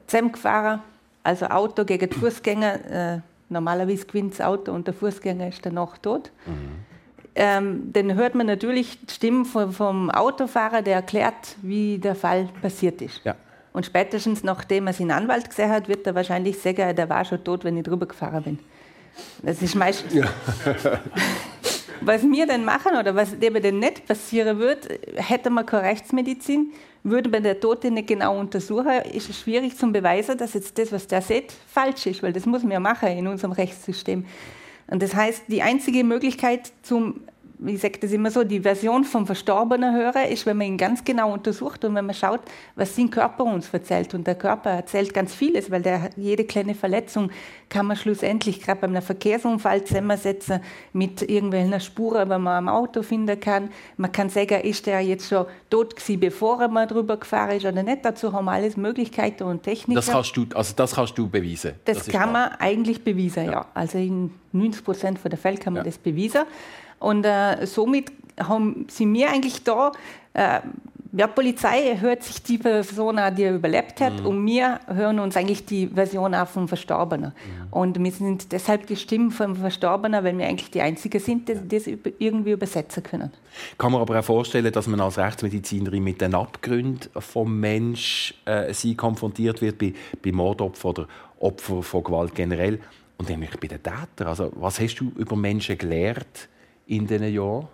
zusammengefahren, 0.07 0.83
also 1.27 1.47
Auto 1.47 1.85
gegen 1.85 2.11
Fußgänger, 2.11 2.91
äh, 2.91 3.21
normalerweise 3.49 4.07
gewinnt 4.07 4.35
das 4.35 4.41
Auto 4.41 4.73
und 4.73 4.87
der 4.87 4.95
Fußgänger 4.95 5.49
ist 5.49 5.65
danach 5.65 5.99
tot. 5.99 6.31
Mhm. 6.47 6.53
Ähm, 7.35 7.93
dann 7.93 8.15
hört 8.15 8.35
man 8.35 8.47
natürlich 8.47 8.99
die 9.05 9.13
Stimme 9.13 9.45
vom, 9.45 9.73
vom, 9.73 10.11
Autofahrer, 10.11 10.81
der 10.81 10.95
erklärt, 10.95 11.57
wie 11.61 11.99
der 11.99 12.15
Fall 12.15 12.49
passiert 12.63 13.03
ist. 13.03 13.21
Ja. 13.25 13.35
Und 13.75 13.85
spätestens 13.85 14.43
nachdem 14.43 14.87
er 14.87 14.95
seinen 14.95 15.11
Anwalt 15.11 15.51
gesehen 15.51 15.71
hat, 15.71 15.87
wird 15.87 16.07
er 16.07 16.15
wahrscheinlich 16.15 16.59
sagen, 16.59 16.97
der 16.97 17.09
war 17.11 17.27
schon 17.27 17.45
tot, 17.45 17.63
wenn 17.65 17.77
ich 17.77 17.83
drüber 17.83 18.07
gefahren 18.07 18.43
bin. 18.43 18.59
Das 19.43 19.61
ist 19.61 19.75
meistens. 19.75 20.15
Ja. 20.15 20.25
was 22.01 22.23
wir 22.23 22.47
dann 22.47 22.65
machen 22.65 22.97
oder 22.99 23.15
was 23.15 23.39
dem 23.39 23.55
dann 23.55 23.79
nicht 23.79 24.07
passieren 24.07 24.59
wird, 24.59 24.89
hätte 25.17 25.51
man 25.51 25.67
keine 25.67 25.85
Rechtsmedizin, 25.85 26.73
würde 27.03 27.29
man 27.29 27.43
der 27.43 27.61
Tote 27.61 27.91
nicht 27.91 28.09
genau 28.09 28.39
untersuchen, 28.39 29.03
ist 29.13 29.31
es 29.31 29.41
schwierig 29.41 29.77
zu 29.77 29.91
beweisen, 29.93 30.37
dass 30.39 30.55
jetzt 30.55 30.77
das, 30.79 30.93
was 30.93 31.07
der 31.07 31.23
sieht, 31.23 31.53
falsch 31.69 32.07
ist, 32.07 32.23
weil 32.23 32.33
das 32.33 32.47
muss 32.47 32.63
man 32.63 32.73
ja 32.73 32.81
machen 32.81 33.09
in 33.09 33.27
unserem 33.27 33.53
Rechtssystem. 33.53 34.25
Und 34.89 35.03
das 35.03 35.15
heißt, 35.15 35.45
die 35.49 35.63
einzige 35.63 36.05
Möglichkeit 36.05 36.73
zum 36.83 37.23
ich 37.65 37.81
sage 37.81 37.99
das 38.01 38.13
immer 38.13 38.31
so, 38.31 38.45
die 38.45 38.61
Version 38.61 39.05
vom 39.05 39.27
Verstorbenen 39.27 39.95
hören, 39.95 40.29
ist, 40.29 40.45
wenn 40.47 40.57
man 40.59 40.67
ihn 40.67 40.77
ganz 40.77 41.05
genau 41.05 41.33
untersucht 41.33 41.85
und 41.85 41.95
wenn 41.95 42.07
man 42.07 42.15
schaut, 42.15 42.41
was 42.75 42.95
sein 42.95 43.11
Körper 43.11 43.45
uns 43.45 43.73
erzählt. 43.73 44.15
Und 44.15 44.27
der 44.27 44.35
Körper 44.35 44.71
erzählt 44.71 45.15
ganz 45.15 45.35
vieles, 45.35 45.71
weil 45.71 45.83
der, 45.83 46.11
jede 46.17 46.45
kleine 46.45 46.75
Verletzung 46.75 47.31
kann 47.69 47.87
man 47.87 47.97
schlussendlich 47.97 48.61
gerade 48.61 48.81
bei 48.81 48.87
einem 48.87 49.03
Verkehrsunfall 49.03 49.85
zusammensetzen 49.85 50.61
mit 50.93 51.23
irgendwelchen 51.23 51.81
Spuren, 51.81 52.29
die 52.29 52.39
man 52.39 52.47
am 52.47 52.69
Auto 52.69 53.03
finden 53.03 53.41
kann. 53.41 53.71
Man 53.97 54.13
kann 54.13 54.29
sagen, 54.29 54.61
ist 54.61 54.87
der 54.87 55.01
jetzt 55.01 55.29
schon 55.29 55.47
tot 55.71 55.97
gewesen, 55.97 56.21
bevor 56.21 56.61
er 56.61 56.69
mal 56.69 56.87
drüber 56.87 57.17
gefahren 57.17 57.57
ist 57.57 57.65
oder 57.65 57.83
nicht. 57.83 58.05
Dazu 58.05 58.33
haben 58.33 58.45
wir 58.45 58.53
alles 58.53 58.77
Möglichkeiten 58.77 59.45
und 59.45 59.63
Techniken. 59.63 59.95
Das 59.95 60.09
kannst 60.09 60.37
du, 60.37 60.47
also 60.55 60.75
das 60.77 60.95
kannst 60.95 61.17
du 61.17 61.29
beweisen? 61.29 61.73
Das, 61.85 61.99
das 61.99 62.09
kann 62.09 62.33
man 62.33 62.51
eigentlich 62.59 63.03
beweisen, 63.03 63.47
ja. 63.47 63.53
ja. 63.53 63.67
Also 63.73 63.99
in 63.99 64.33
90 64.53 64.85
Prozent 64.85 65.19
der 65.25 65.39
Fälle 65.39 65.57
kann 65.57 65.73
man 65.73 65.81
ja. 65.81 65.85
das 65.85 65.99
beweisen. 65.99 66.43
Und 66.99 67.25
äh, 67.25 67.67
somit 67.67 68.13
haben 68.39 68.87
sie 68.89 69.07
mir 69.07 69.31
eigentlich 69.31 69.65
da, 69.65 69.93
äh, 70.35 70.61
ja, 71.13 71.27
Polizei 71.27 71.97
hört 71.99 72.23
sich 72.23 72.43
die 72.43 72.59
Person 72.59 73.19
an, 73.19 73.35
die 73.35 73.45
überlebt 73.45 74.01
hat, 74.01 74.21
mhm. 74.21 74.27
und 74.27 74.47
wir 74.47 74.81
hören 74.87 75.19
uns 75.19 75.37
eigentlich 75.37 75.65
die 75.65 75.87
Version 75.87 76.35
auch 76.35 76.47
vom 76.47 76.69
Verstorbenen. 76.69 77.33
Mhm. 77.33 77.73
Und 77.73 78.03
wir 78.03 78.11
sind 78.11 78.53
deshalb 78.53 78.87
die 78.87 78.97
Stimme 78.97 79.31
vom 79.31 79.57
Verstorbenen, 79.57 80.23
weil 80.23 80.37
wir 80.37 80.47
eigentlich 80.47 80.71
die 80.71 80.83
Einzigen 80.83 81.19
sind, 81.19 81.49
die 81.49 81.69
das 81.69 81.87
irgendwie 82.19 82.53
übersetzen 82.53 83.03
können. 83.03 83.33
Kann 83.79 83.93
man 83.93 84.03
aber 84.03 84.19
auch 84.19 84.25
vorstellen, 84.25 84.71
dass 84.71 84.87
man 84.89 85.01
als 85.01 85.17
Rechtsmedizinerin 85.17 86.05
mit 86.05 86.21
den 86.21 86.35
Abgründen 86.35 87.09
vom 87.19 87.61
Mensch 87.61 88.35
äh, 88.45 88.75
sie 88.75 88.95
konfrontiert 88.95 89.63
wird, 89.63 89.79
bei, 89.79 89.95
bei 90.23 90.33
Mordopfern 90.33 90.91
oder 90.91 91.09
Opfern 91.39 91.83
von 91.83 92.05
Gewalt 92.05 92.35
generell, 92.35 92.81
und 93.19 93.31
nämlich 93.31 93.59
bei 93.59 93.69
den 93.69 93.83
Tätern. 93.83 94.27
Also, 94.27 94.53
was 94.57 94.79
hast 94.81 94.97
du 94.97 95.11
über 95.17 95.37
Menschen 95.37 95.79
gelernt? 95.79 96.49
In 96.87 97.07
diesen 97.07 97.33
Jahren? 97.33 97.69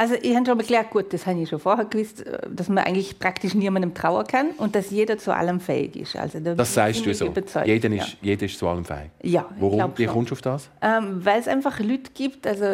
Also 0.00 0.14
ich 0.14 0.36
habe 0.36 0.46
schon 0.46 0.56
mal 0.56 0.64
gelernt, 0.64 0.90
gut, 0.90 1.12
das 1.12 1.26
habe 1.26 1.40
ich 1.40 1.48
schon 1.48 1.58
vorher 1.58 1.84
gewusst, 1.84 2.24
dass 2.48 2.68
man 2.68 2.84
eigentlich 2.84 3.18
praktisch 3.18 3.54
niemandem 3.54 3.94
trauen 3.94 4.24
kann 4.28 4.50
und 4.50 4.76
dass 4.76 4.90
jeder 4.90 5.18
zu 5.18 5.34
allem 5.34 5.58
fähig 5.58 5.96
ist. 5.96 6.14
Also 6.14 6.38
da 6.38 6.54
das 6.54 6.72
sagst 6.72 7.04
du 7.04 7.12
so? 7.12 7.34
Jeder 7.64 7.90
ist, 7.90 8.08
ja. 8.08 8.18
jeder 8.22 8.46
ist 8.46 8.56
zu 8.56 8.68
allem 8.68 8.84
fähig? 8.84 9.10
Ja, 9.24 9.46
Warum? 9.58 9.92
Wie 9.96 10.06
kommst 10.06 10.30
du 10.30 10.34
auf 10.34 10.42
das? 10.42 10.70
Ähm, 10.82 11.24
weil 11.24 11.40
es 11.40 11.48
einfach 11.48 11.80
Leute 11.80 12.12
gibt, 12.14 12.46
also 12.46 12.64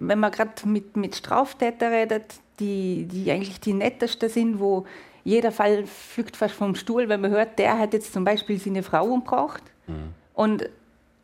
wenn 0.00 0.18
man 0.18 0.32
gerade 0.32 0.50
mit, 0.64 0.96
mit 0.96 1.14
Straftätern 1.14 1.92
redet, 1.92 2.34
die, 2.58 3.06
die 3.08 3.30
eigentlich 3.30 3.60
die 3.60 3.72
nettesten 3.72 4.28
sind, 4.28 4.58
wo 4.58 4.86
jeder 5.22 5.52
Fall 5.52 5.86
fliegt 5.86 6.36
fast 6.36 6.54
vom 6.54 6.74
Stuhl, 6.74 7.08
wenn 7.08 7.20
man 7.20 7.30
hört, 7.30 7.60
der 7.60 7.78
hat 7.78 7.92
jetzt 7.92 8.12
zum 8.12 8.24
Beispiel 8.24 8.58
seine 8.58 8.82
Frau 8.82 9.04
umgebracht. 9.04 9.62
Mhm. 9.86 10.14
Und 10.34 10.68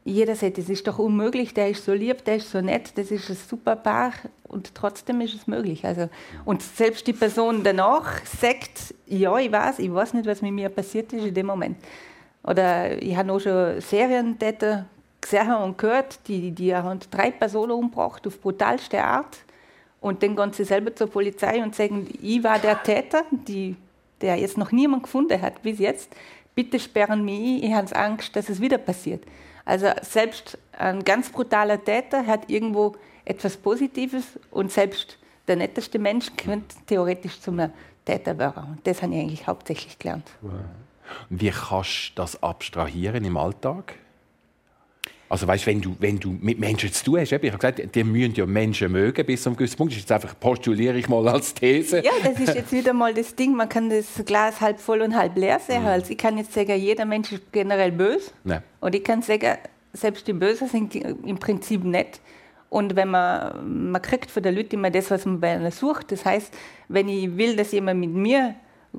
jeder 0.04 0.34
sagt, 0.34 0.58
das 0.58 0.68
ist 0.68 0.86
doch 0.86 0.98
unmöglich, 0.98 1.54
der 1.54 1.70
ist 1.70 1.84
so 1.84 1.92
lieb, 1.92 2.24
der 2.24 2.36
ist 2.36 2.50
so 2.50 2.60
nett, 2.60 2.92
das 2.96 3.10
ist 3.10 3.30
ein 3.30 3.36
super 3.36 3.76
Paar 3.76 4.12
und 4.48 4.74
trotzdem 4.74 5.20
ist 5.20 5.34
es 5.34 5.46
möglich. 5.46 5.84
Also, 5.84 6.08
und 6.44 6.62
selbst 6.62 7.06
die 7.06 7.12
Person 7.12 7.62
danach 7.62 8.24
sagt, 8.26 8.94
ja, 9.06 9.36
ich 9.38 9.52
weiß, 9.52 9.78
ich 9.78 9.92
weiß 9.92 10.14
nicht, 10.14 10.26
was 10.26 10.42
mit 10.42 10.52
mir 10.52 10.68
passiert 10.68 11.12
ist 11.12 11.24
in 11.24 11.34
dem 11.34 11.46
Moment. 11.46 11.76
Oder 12.42 13.00
ich 13.00 13.16
habe 13.16 13.32
auch 13.32 13.38
schon 13.38 13.80
Serientäter 13.80 14.86
gesehen 15.20 15.54
und 15.54 15.78
gehört, 15.78 16.18
die, 16.26 16.50
die 16.50 16.74
haben 16.74 16.98
drei 17.10 17.30
Personen 17.30 17.72
umgebracht 17.72 18.26
auf 18.26 18.40
brutalste 18.40 19.02
Art 19.02 19.38
und 20.00 20.22
dann 20.22 20.34
gehen 20.34 20.52
sie 20.52 20.64
selber 20.64 20.94
zur 20.94 21.06
Polizei 21.06 21.62
und 21.62 21.76
sagen, 21.76 22.08
ich 22.20 22.42
war 22.42 22.58
der 22.58 22.82
Täter, 22.82 23.22
die, 23.30 23.76
der 24.20 24.34
jetzt 24.36 24.58
noch 24.58 24.72
niemand 24.72 25.04
gefunden 25.04 25.40
hat 25.40 25.62
bis 25.62 25.78
jetzt, 25.78 26.10
bitte 26.56 26.80
sperren 26.80 27.24
mich, 27.24 27.62
ich 27.62 27.72
habe 27.72 27.94
Angst, 27.94 28.34
dass 28.34 28.48
es 28.48 28.60
wieder 28.60 28.78
passiert. 28.78 29.22
Also 29.64 29.88
selbst 30.02 30.58
ein 30.72 31.04
ganz 31.04 31.30
brutaler 31.30 31.82
Täter 31.82 32.26
hat 32.26 32.50
irgendwo 32.50 32.96
etwas 33.24 33.56
Positives 33.56 34.38
und 34.50 34.72
selbst 34.72 35.18
der 35.48 35.56
netteste 35.56 35.98
Mensch 35.98 36.30
könnte 36.36 36.76
theoretisch 36.86 37.40
zum 37.40 37.60
Täter 38.04 38.38
werden. 38.38 38.64
Und 38.64 38.86
das 38.86 39.02
habe 39.02 39.14
ich 39.14 39.20
eigentlich 39.20 39.46
hauptsächlich 39.46 39.98
gelernt. 39.98 40.28
Wie 41.28 41.50
kannst 41.50 42.10
du 42.10 42.22
das 42.22 42.42
abstrahieren 42.42 43.24
im 43.24 43.36
Alltag? 43.36 43.94
Also 45.32 45.46
weißt, 45.46 45.66
wenn 45.66 45.80
du, 45.80 45.96
wenn 45.98 46.18
du 46.18 46.36
mit 46.42 46.60
Menschen 46.60 46.92
zu 46.92 47.06
tun 47.06 47.20
hast, 47.20 47.32
ich 47.32 47.32
habe 47.32 47.50
gesagt, 47.50 47.94
die 47.94 48.04
müssen 48.04 48.34
ja 48.34 48.44
Menschen 48.44 48.92
mögen 48.92 49.24
bis 49.24 49.42
zu 49.42 49.48
einem 49.48 49.56
gewissen 49.56 49.78
Punkt. 49.78 49.94
Das 49.94 49.96
ist 49.96 50.02
jetzt 50.02 50.12
einfach, 50.12 50.38
postuliere 50.38 50.98
ich 50.98 51.08
mal 51.08 51.26
als 51.26 51.54
These. 51.54 52.04
Ja, 52.04 52.10
das 52.22 52.38
ist 52.38 52.54
jetzt 52.54 52.70
wieder 52.70 52.92
mal 52.92 53.14
das 53.14 53.34
Ding, 53.34 53.56
man 53.56 53.66
kann 53.66 53.88
das 53.88 54.22
Glas 54.26 54.60
halb 54.60 54.78
voll 54.78 55.00
und 55.00 55.16
halb 55.16 55.34
leer 55.38 55.58
sehen. 55.58 55.84
Mhm. 55.84 55.88
Also 55.88 56.10
ich 56.10 56.18
kann 56.18 56.36
jetzt 56.36 56.52
sagen, 56.52 56.78
jeder 56.78 57.06
Mensch 57.06 57.32
ist 57.32 57.50
generell 57.50 57.92
böse. 57.92 58.30
Nee. 58.44 58.58
Und 58.80 58.94
ich 58.94 59.02
kann 59.02 59.22
sagen, 59.22 59.56
selbst 59.94 60.28
die 60.28 60.34
Bösen 60.34 60.68
sind 60.68 60.94
im 60.94 61.38
Prinzip 61.38 61.82
nett. 61.82 62.20
Und 62.68 62.94
wenn 62.94 63.08
man, 63.08 63.90
man 63.90 64.02
kriegt 64.02 64.30
von 64.30 64.42
den 64.42 64.54
Leuten 64.54 64.74
immer 64.74 64.90
das, 64.90 65.10
was 65.10 65.24
man 65.24 65.40
bei 65.40 65.52
einer 65.52 65.70
sucht. 65.70 66.12
Das 66.12 66.26
heißt, 66.26 66.52
wenn 66.88 67.08
ich 67.08 67.38
will, 67.38 67.56
dass 67.56 67.72
jemand 67.72 68.00
mit 68.00 68.10
mir 68.10 68.54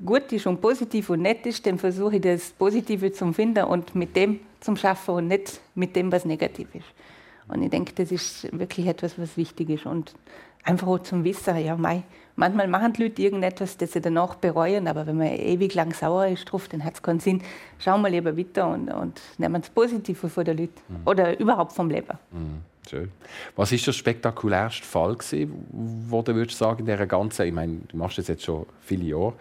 gut 0.06 0.32
ist 0.32 0.48
und 0.48 0.62
positiv 0.62 1.10
und 1.10 1.22
nett 1.22 1.46
ist, 1.46 1.66
dann 1.66 1.78
versuche 1.78 2.16
ich 2.16 2.22
das 2.22 2.52
Positive 2.52 3.12
zu 3.12 3.32
finden 3.34 3.66
und 3.66 3.96
mit 3.96 4.16
dem 4.16 4.40
zum 4.60 4.78
Schaffen 4.78 5.16
und 5.16 5.28
nicht 5.28 5.60
mit 5.76 5.96
dem, 5.96 6.12
was 6.12 6.26
negativ 6.26 6.74
ist. 6.74 6.86
Und 7.48 7.62
ich 7.62 7.70
denke, 7.70 7.94
das 7.94 8.12
ist 8.12 8.48
wirklich 8.58 8.88
etwas, 8.88 9.20
was 9.20 9.38
wichtig 9.38 9.70
ist. 9.70 9.86
Und 9.86 10.14
einfach 10.64 10.88
auch 10.88 11.00
zum 11.00 11.24
Wissen, 11.24 11.58
ja, 11.58 11.76
mei, 11.76 12.04
manchmal 12.36 12.68
machen 12.68 12.94
die 12.94 13.04
Leute 13.04 13.22
irgendetwas, 13.22 13.78
das 13.78 13.94
sie 13.94 14.02
danach 14.02 14.36
bereuen, 14.36 14.88
aber 14.88 15.06
wenn 15.06 15.18
man 15.18 15.28
ewig 15.28 15.74
lang 15.74 15.94
sauer 15.94 16.28
ist 16.28 16.46
drauf, 16.46 16.68
dann 16.70 16.84
hat 16.84 16.96
es 16.96 17.02
keinen 17.02 17.20
Sinn. 17.20 17.42
Schauen 17.80 18.02
wir 18.02 18.10
lieber 18.10 18.38
weiter 18.38 18.70
und, 18.70 18.90
und 18.90 19.22
nehmen 19.38 19.62
das 19.62 19.70
Positive 19.70 20.30
von 20.30 20.46
den 20.46 20.58
Leuten 20.58 20.82
mhm. 20.88 21.02
oder 21.06 21.40
überhaupt 21.40 21.74
vom 21.74 21.90
Leben. 21.90 22.18
Mhm. 22.32 22.62
Schön. 22.90 23.12
Was 23.56 23.72
ist 23.72 23.88
der 23.88 23.94
spektakulärste 23.94 24.84
Fall 24.84 25.16
gewesen, 25.16 25.54
wo 26.10 26.22
du 26.22 26.36
würdest 26.36 26.58
sagen, 26.58 26.82
in 26.82 26.86
dieser 26.86 27.08
ganzen, 27.08 27.46
ich 27.48 27.54
meine, 27.54 27.80
du 27.88 27.96
machst 27.96 28.18
das 28.18 28.28
jetzt 28.28 28.44
schon 28.44 28.66
viele 28.82 29.06
Jahre, 29.06 29.34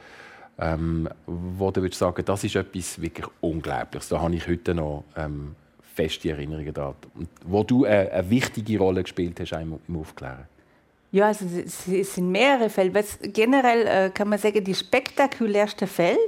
ähm, 0.59 1.09
wo 1.27 1.71
du 1.71 1.83
würdest 1.83 1.99
sagen, 1.99 2.25
das 2.25 2.45
ist 2.45 2.57
etwas 2.57 3.01
wirklich 3.01 3.27
Unglaubliches. 3.41 4.09
Da 4.09 4.21
habe 4.21 4.35
ich 4.35 4.47
heute 4.47 4.75
noch 4.75 5.05
ähm, 5.17 5.55
feste 5.95 6.31
Erinnerungen 6.31 6.73
daran. 6.73 6.95
Wo 7.45 7.63
du 7.63 7.85
eine, 7.85 8.11
eine, 8.11 8.31
wichtige 8.31 8.79
Rolle 8.79 9.03
gespielt 9.03 9.41
hast 9.41 9.53
im, 9.53 9.79
im 9.89 9.97
Aufklären. 9.97 10.47
Ja, 11.11 11.27
also 11.27 11.45
es 11.45 12.15
sind 12.15 12.31
mehrere 12.31 12.71
Fälle. 12.71 12.95
Was 12.95 13.19
generell 13.23 13.87
äh, 13.87 14.11
kann 14.11 14.29
man 14.29 14.39
sagen, 14.39 14.65
die 14.65 14.75
spektakulärsten 14.75 15.87
Fälle, 15.87 16.19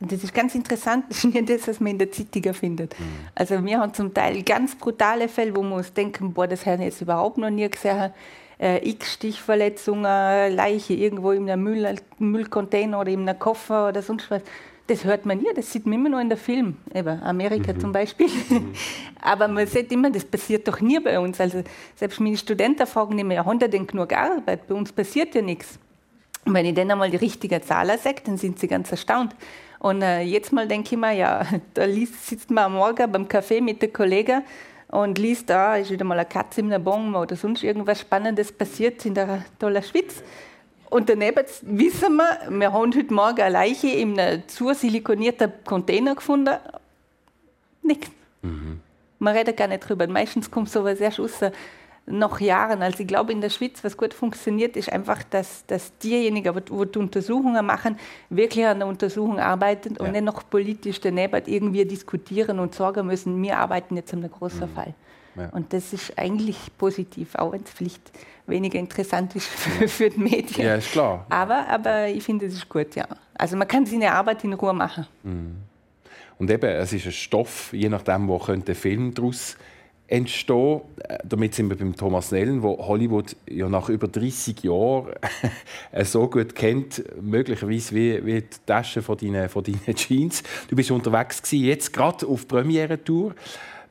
das 0.00 0.22
ist 0.22 0.32
ganz 0.32 0.54
interessant, 0.54 1.06
das 1.08 1.24
ist 1.24 1.34
nicht 1.34 1.50
das, 1.50 1.66
was 1.66 1.80
man 1.80 1.92
in 1.92 1.98
der 1.98 2.12
Zeitung 2.12 2.54
findet. 2.54 2.98
Mhm. 2.98 3.04
Also 3.34 3.64
wir 3.64 3.80
haben 3.80 3.94
zum 3.94 4.14
Teil 4.14 4.42
ganz 4.42 4.76
brutale 4.76 5.28
Fälle, 5.28 5.54
wo 5.56 5.62
wir 5.62 5.76
uns 5.76 5.92
denken, 5.92 6.32
boah, 6.32 6.46
das 6.46 6.64
haben 6.66 6.78
wir 6.78 6.86
jetzt 6.86 7.00
überhaupt 7.00 7.38
noch 7.38 7.50
nie 7.50 7.68
gesehen 7.68 8.12
äh, 8.58 8.88
X-Stichverletzungen, 8.88 10.54
Leiche 10.54 10.94
irgendwo 10.94 11.32
in 11.32 11.48
einem 11.48 11.62
Müll, 11.62 11.94
Müllcontainer 12.18 13.00
oder 13.00 13.10
in 13.10 13.28
einem 13.28 13.38
Koffer 13.38 13.88
oder 13.88 14.02
sonst 14.02 14.30
was. 14.30 14.42
Das 14.88 15.04
hört 15.04 15.26
man 15.26 15.38
nie, 15.38 15.48
das 15.54 15.70
sieht 15.70 15.84
man 15.84 15.96
immer 15.96 16.08
nur 16.08 16.20
in 16.20 16.30
der 16.30 16.38
Film, 16.38 16.76
eben 16.94 17.22
Amerika 17.22 17.74
mhm. 17.74 17.80
zum 17.80 17.92
Beispiel. 17.92 18.26
Mhm. 18.26 18.72
Aber 19.20 19.46
man 19.46 19.66
sieht 19.66 19.92
immer, 19.92 20.10
das 20.10 20.24
passiert 20.24 20.66
doch 20.66 20.80
nie 20.80 20.98
bei 20.98 21.20
uns. 21.20 21.38
Also 21.40 21.62
selbst 21.94 22.20
meine 22.20 22.38
Studenten 22.38 22.86
fragen 22.86 23.18
immer, 23.18 23.34
ja, 23.34 23.44
haben 23.44 23.58
die 23.58 23.68
denn 23.68 23.86
genug 23.86 24.14
Arbeit? 24.14 24.66
Bei 24.66 24.74
uns 24.74 24.90
passiert 24.90 25.34
ja 25.34 25.42
nichts. 25.42 25.78
Und 26.46 26.54
wenn 26.54 26.64
ich 26.64 26.74
dann 26.74 26.90
einmal 26.90 27.10
die 27.10 27.18
richtige 27.18 27.60
Zahl 27.60 27.96
sage, 27.98 28.22
dann 28.24 28.38
sind 28.38 28.58
sie 28.58 28.66
ganz 28.66 28.90
erstaunt. 28.90 29.36
Und 29.78 30.00
äh, 30.00 30.22
jetzt 30.22 30.52
mal 30.52 30.66
denke 30.66 30.94
ich 30.94 30.98
mir, 30.98 31.12
ja, 31.12 31.46
da 31.74 31.86
sitzt 31.86 32.50
man 32.50 32.64
am 32.64 32.72
Morgen 32.74 33.12
beim 33.12 33.28
Kaffee 33.28 33.60
mit 33.60 33.82
den 33.82 33.92
Kollegen 33.92 34.42
und 34.88 35.18
liest, 35.18 35.50
da 35.50 35.76
ist 35.76 35.90
wieder 35.90 36.04
mal 36.04 36.18
eine 36.18 36.28
Katze 36.28 36.60
in 36.60 36.72
einem 36.72 36.82
Bon 36.82 37.14
oder 37.14 37.36
sonst 37.36 37.62
irgendwas 37.62 38.00
Spannendes 38.00 38.50
passiert 38.52 39.04
in 39.04 39.14
der 39.14 39.44
tollen 39.58 39.82
Schweiz. 39.82 40.22
Und 40.90 41.08
daneben 41.08 41.44
wissen 41.62 42.16
wir, 42.16 42.38
wir 42.48 42.72
haben 42.72 42.94
heute 42.94 43.12
Morgen 43.12 43.40
eine 43.42 43.52
Leiche 43.52 43.88
in 43.88 44.18
einem 44.18 44.48
zusilikonierten 44.48 45.52
Container 45.64 46.14
gefunden. 46.14 46.56
Nichts. 47.82 48.10
Mhm. 48.40 48.80
Man 49.18 49.36
redet 49.36 49.56
gar 49.56 49.68
nicht 49.68 49.86
drüber. 49.86 50.06
Meistens 50.06 50.50
kommt 50.50 50.70
sowas 50.70 51.00
erst 51.00 51.20
raus 51.20 51.40
nach 52.10 52.40
Jahren. 52.40 52.82
Also 52.82 53.00
ich 53.00 53.06
glaube, 53.06 53.32
in 53.32 53.40
der 53.40 53.50
Schweiz, 53.50 53.82
was 53.82 53.96
gut 53.96 54.14
funktioniert, 54.14 54.76
ist 54.76 54.90
einfach, 54.92 55.22
dass, 55.24 55.64
dass 55.66 55.96
diejenigen, 55.98 56.54
die 56.54 56.86
die 56.86 56.98
Untersuchungen 56.98 57.64
machen, 57.64 57.98
wirklich 58.30 58.66
an 58.66 58.78
der 58.78 58.88
Untersuchung 58.88 59.38
arbeiten 59.38 59.96
und 59.96 60.06
ja. 60.06 60.12
nicht 60.12 60.24
noch 60.24 60.48
politisch 60.48 61.00
daneben 61.00 61.42
irgendwie 61.46 61.84
diskutieren 61.84 62.58
und 62.58 62.74
sagen 62.74 63.06
müssen, 63.06 63.40
wir 63.42 63.58
arbeiten 63.58 63.96
jetzt 63.96 64.12
an 64.12 64.20
einem 64.20 64.32
großen 64.32 64.70
mhm. 64.70 64.74
Fall. 64.74 64.94
Ja. 65.36 65.50
Und 65.50 65.72
das 65.72 65.92
ist 65.92 66.18
eigentlich 66.18 66.58
positiv, 66.76 67.34
auch 67.36 67.52
wenn 67.52 67.62
es 67.62 67.70
vielleicht 67.70 68.10
weniger 68.46 68.78
interessant 68.78 69.36
ist 69.36 69.46
für, 69.46 69.86
für 69.88 70.10
die 70.10 70.18
Medien. 70.18 70.66
Ja, 70.66 70.74
ist 70.74 70.92
klar. 70.92 71.26
Aber, 71.28 71.68
aber 71.68 72.08
ich 72.08 72.24
finde, 72.24 72.46
es 72.46 72.54
ist 72.54 72.68
gut, 72.68 72.94
ja. 72.96 73.06
Also 73.34 73.56
man 73.56 73.68
kann 73.68 73.86
seine 73.86 74.12
Arbeit 74.12 74.42
in 74.44 74.54
Ruhe 74.54 74.72
machen. 74.72 75.06
Mhm. 75.22 75.56
Und 76.38 76.50
eben, 76.50 76.70
es 76.70 76.92
ist 76.92 77.06
ein 77.06 77.12
Stoff, 77.12 77.72
je 77.72 77.88
nachdem, 77.88 78.28
wo 78.28 78.38
könnte 78.38 78.72
ein 78.72 78.76
Film 78.76 79.12
daraus 79.12 79.56
entstehen. 80.08 80.80
Äh, 80.98 81.18
damit 81.24 81.54
sind 81.54 81.68
wir 81.68 81.76
beim 81.76 81.94
Thomas 81.94 82.32
Nellen, 82.32 82.62
wo 82.62 82.78
Hollywood 82.78 83.36
ja 83.48 83.68
nach 83.68 83.88
über 83.88 84.08
30 84.08 84.64
Jahren 84.64 85.12
so 86.02 86.28
gut 86.28 86.54
kennt, 86.54 87.04
möglicherweise 87.20 87.94
wie, 87.94 88.24
wie 88.26 88.40
die 88.40 88.48
Tasche 88.66 89.02
von 89.02 89.16
deinen, 89.16 89.48
von 89.48 89.62
deinen 89.62 89.94
Jeans. 89.94 90.42
Du 90.68 90.74
bist 90.74 90.90
unterwegs 90.90 91.42
gewesen, 91.42 91.64
jetzt 91.66 91.92
gerade 91.92 92.26
auf 92.26 92.48
Premiere-Tour 92.48 93.34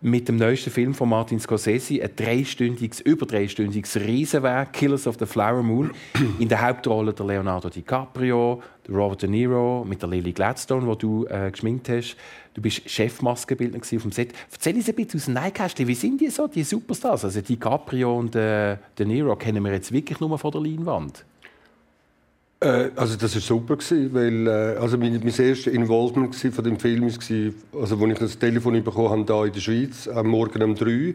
mit 0.01 0.27
dem 0.27 0.37
neuesten 0.37 0.69
Film 0.69 0.93
von 0.93 1.09
Martin 1.09 1.39
Scorsese, 1.39 2.01
ein 2.01 2.11
dreistündiges, 2.15 3.01
über 3.01 3.25
dreistündiges 3.25 3.95
Riesenwerk, 3.95 4.73
Killers 4.73 5.07
of 5.07 5.17
the 5.19 5.25
Flower 5.25 5.63
Moon. 5.63 5.91
In 6.39 6.47
der 6.47 6.61
Hauptrolle 6.61 7.13
der 7.13 7.25
Leonardo 7.25 7.69
DiCaprio, 7.69 8.61
der 8.87 8.95
Robert 8.95 9.23
De 9.23 9.29
Niro, 9.29 9.85
mit 9.87 10.01
der 10.01 10.09
Lily 10.09 10.33
Gladstone, 10.33 10.85
wo 10.85 10.95
du 10.95 11.25
äh, 11.25 11.51
geschminkt 11.51 11.89
hast. 11.89 12.15
Du 12.53 12.61
bist 12.61 12.89
Chefmaskenbildner 12.89 13.79
auf 13.79 13.89
dem 13.89 14.11
Set. 14.11 14.33
Erzähl 14.51 14.75
uns 14.75 14.89
ein 14.89 14.95
bisschen 14.95 15.19
aus 15.19 15.25
dem 15.25 15.33
Nähkästchen. 15.35 15.87
Wie 15.87 15.95
sind 15.95 16.21
die 16.21 16.29
so, 16.29 16.47
die 16.47 16.63
Superstars? 16.63 17.25
Also 17.25 17.41
DiCaprio 17.41 18.17
und 18.17 18.35
äh, 18.35 18.77
De 18.97 19.05
Niro 19.05 19.35
kennen 19.35 19.63
wir 19.63 19.71
jetzt 19.71 19.91
wirklich 19.91 20.19
nur 20.19 20.37
von 20.37 20.51
der 20.51 20.61
Leinwand. 20.61 21.25
Äh, 22.59 22.89
also 22.95 23.15
das 23.15 23.35
war 23.35 23.41
super, 23.41 23.77
weil 23.77 24.47
äh, 24.47 24.79
also 24.79 24.97
mein, 24.97 25.13
mein 25.13 25.27
erstes 25.27 25.67
Involvement 25.67 26.35
von 26.35 26.63
dem 26.63 26.79
Film 26.79 27.03
war, 27.03 27.81
also 27.81 27.99
als 27.99 28.11
ich 28.13 28.17
das 28.19 28.39
Telefon 28.39 28.83
bekommen 28.83 29.09
habe, 29.09 29.33
hier 29.33 29.45
in 29.45 29.53
der 29.53 29.59
Schweiz, 29.59 30.07
am 30.07 30.27
Morgen 30.27 30.63
um 30.63 30.73
drei. 30.73 31.13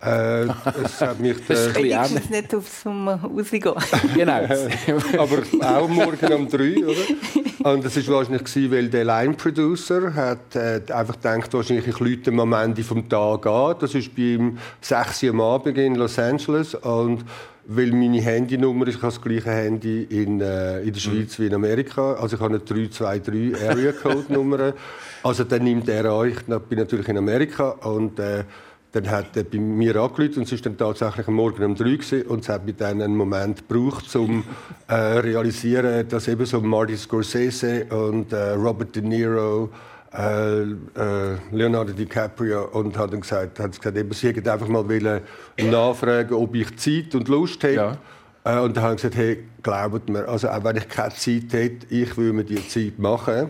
Äh, 0.00 0.44
es 0.84 1.00
hat 1.00 1.20
mich, 1.20 1.36
das 1.48 1.66
ist 1.66 1.76
äh, 1.76 2.30
nicht 2.30 2.54
aufs 2.54 2.86
rausgehen. 2.86 3.74
genau. 4.14 4.32
Aber 5.18 5.78
auch 5.80 5.88
morgen 5.88 6.32
um 6.32 6.48
drei, 6.48 6.76
oder? 6.78 7.70
Und 7.70 7.84
das 7.84 8.08
war 8.08 8.14
wahrscheinlich, 8.14 8.70
weil 8.70 8.88
der 8.88 9.04
Line-Producer 9.04 10.14
hat 10.14 10.56
äh, 10.56 10.80
einfach 10.90 11.16
gedacht, 11.16 11.52
wahrscheinlich 11.52 11.88
ich 11.88 11.98
Leute 11.98 12.30
am 12.30 12.52
Ende 12.52 12.82
des 12.82 13.08
Tages 13.08 13.52
an. 13.52 13.76
Das 13.80 13.94
ist 13.94 14.14
bei 14.14 14.22
ihm 14.22 14.58
6 14.80 15.24
Uhr 15.24 15.30
am 15.30 15.40
Abend 15.40 15.76
in 15.76 15.96
Los 15.96 16.18
Angeles 16.18 16.74
und 16.76 17.24
weil 17.70 17.92
meine 17.92 18.20
Handynummer 18.22 18.88
ist, 18.88 18.96
ich 18.96 19.02
habe 19.02 19.12
das 19.12 19.20
gleiche 19.20 19.50
Handy 19.50 20.04
in, 20.04 20.40
äh, 20.40 20.80
in 20.80 20.92
der 20.92 21.00
Schweiz 21.00 21.38
mhm. 21.38 21.42
wie 21.42 21.46
in 21.48 21.54
Amerika. 21.54 22.14
Also 22.14 22.36
ich 22.36 22.42
habe 22.42 22.54
eine 22.54 22.64
323 22.64 23.68
Area 23.68 23.92
Code 23.92 24.32
Nummer. 24.32 24.72
Also 25.20 25.42
dann 25.42 25.64
nimmt 25.64 25.88
er 25.88 26.04
an, 26.04 26.28
ich 26.28 26.40
bin 26.44 26.78
natürlich 26.78 27.08
in 27.08 27.18
Amerika 27.18 27.70
und 27.70 28.20
äh, 28.20 28.44
dann 28.92 29.10
hat 29.10 29.36
er 29.36 29.42
bei 29.42 29.58
mir 29.58 29.96
angerufen 29.96 30.38
und 30.38 30.42
es 30.44 30.52
war 30.52 30.58
dann 30.60 30.78
tatsächlich 30.78 31.26
am 31.26 31.34
Morgen 31.34 31.64
um 31.64 31.74
drei 31.74 31.96
gewesen, 31.96 32.22
und 32.22 32.42
es 32.42 32.48
hat 32.48 32.64
mir 32.64 32.72
dann 32.72 33.02
einen 33.02 33.16
Moment 33.16 33.68
gebraucht, 33.68 34.14
um 34.14 34.44
äh, 34.86 34.94
realisieren, 34.94 36.08
dass 36.08 36.28
eben 36.28 36.46
so 36.46 36.60
Marty 36.60 36.96
Scorsese 36.96 37.86
und 37.86 38.32
äh, 38.32 38.50
Robert 38.52 38.94
De 38.94 39.02
Niro 39.02 39.70
äh, 40.12 40.62
äh, 40.62 41.36
Leonardo 41.52 41.92
DiCaprio 41.92 42.68
und 42.72 42.96
hat 42.96 43.12
dann 43.12 43.20
gesagt, 43.20 43.60
hat 43.60 43.76
gesagt 43.76 43.96
eben, 43.96 44.12
sie 44.12 44.28
hätten 44.28 44.48
einfach 44.48 44.68
mal 44.68 44.88
wollen 44.88 45.20
nachfragen, 45.58 46.34
ob 46.34 46.54
ich 46.54 46.76
Zeit 46.76 47.14
und 47.14 47.28
Lust 47.28 47.62
hätte. 47.62 47.74
Ja. 47.74 47.98
Äh, 48.44 48.60
und 48.60 48.76
dann 48.76 48.84
haben 48.84 48.98
sie 48.98 49.08
gesagt, 49.08 49.16
hey, 49.16 49.44
glaubt 49.62 50.08
mir, 50.08 50.26
also 50.26 50.48
auch 50.48 50.64
wenn 50.64 50.76
ich 50.76 50.88
keine 50.88 51.14
Zeit 51.14 51.52
hätte, 51.52 51.86
ich 51.90 52.16
würde 52.16 52.32
mir 52.32 52.44
die 52.44 52.66
Zeit 52.66 52.98
machen. 52.98 53.48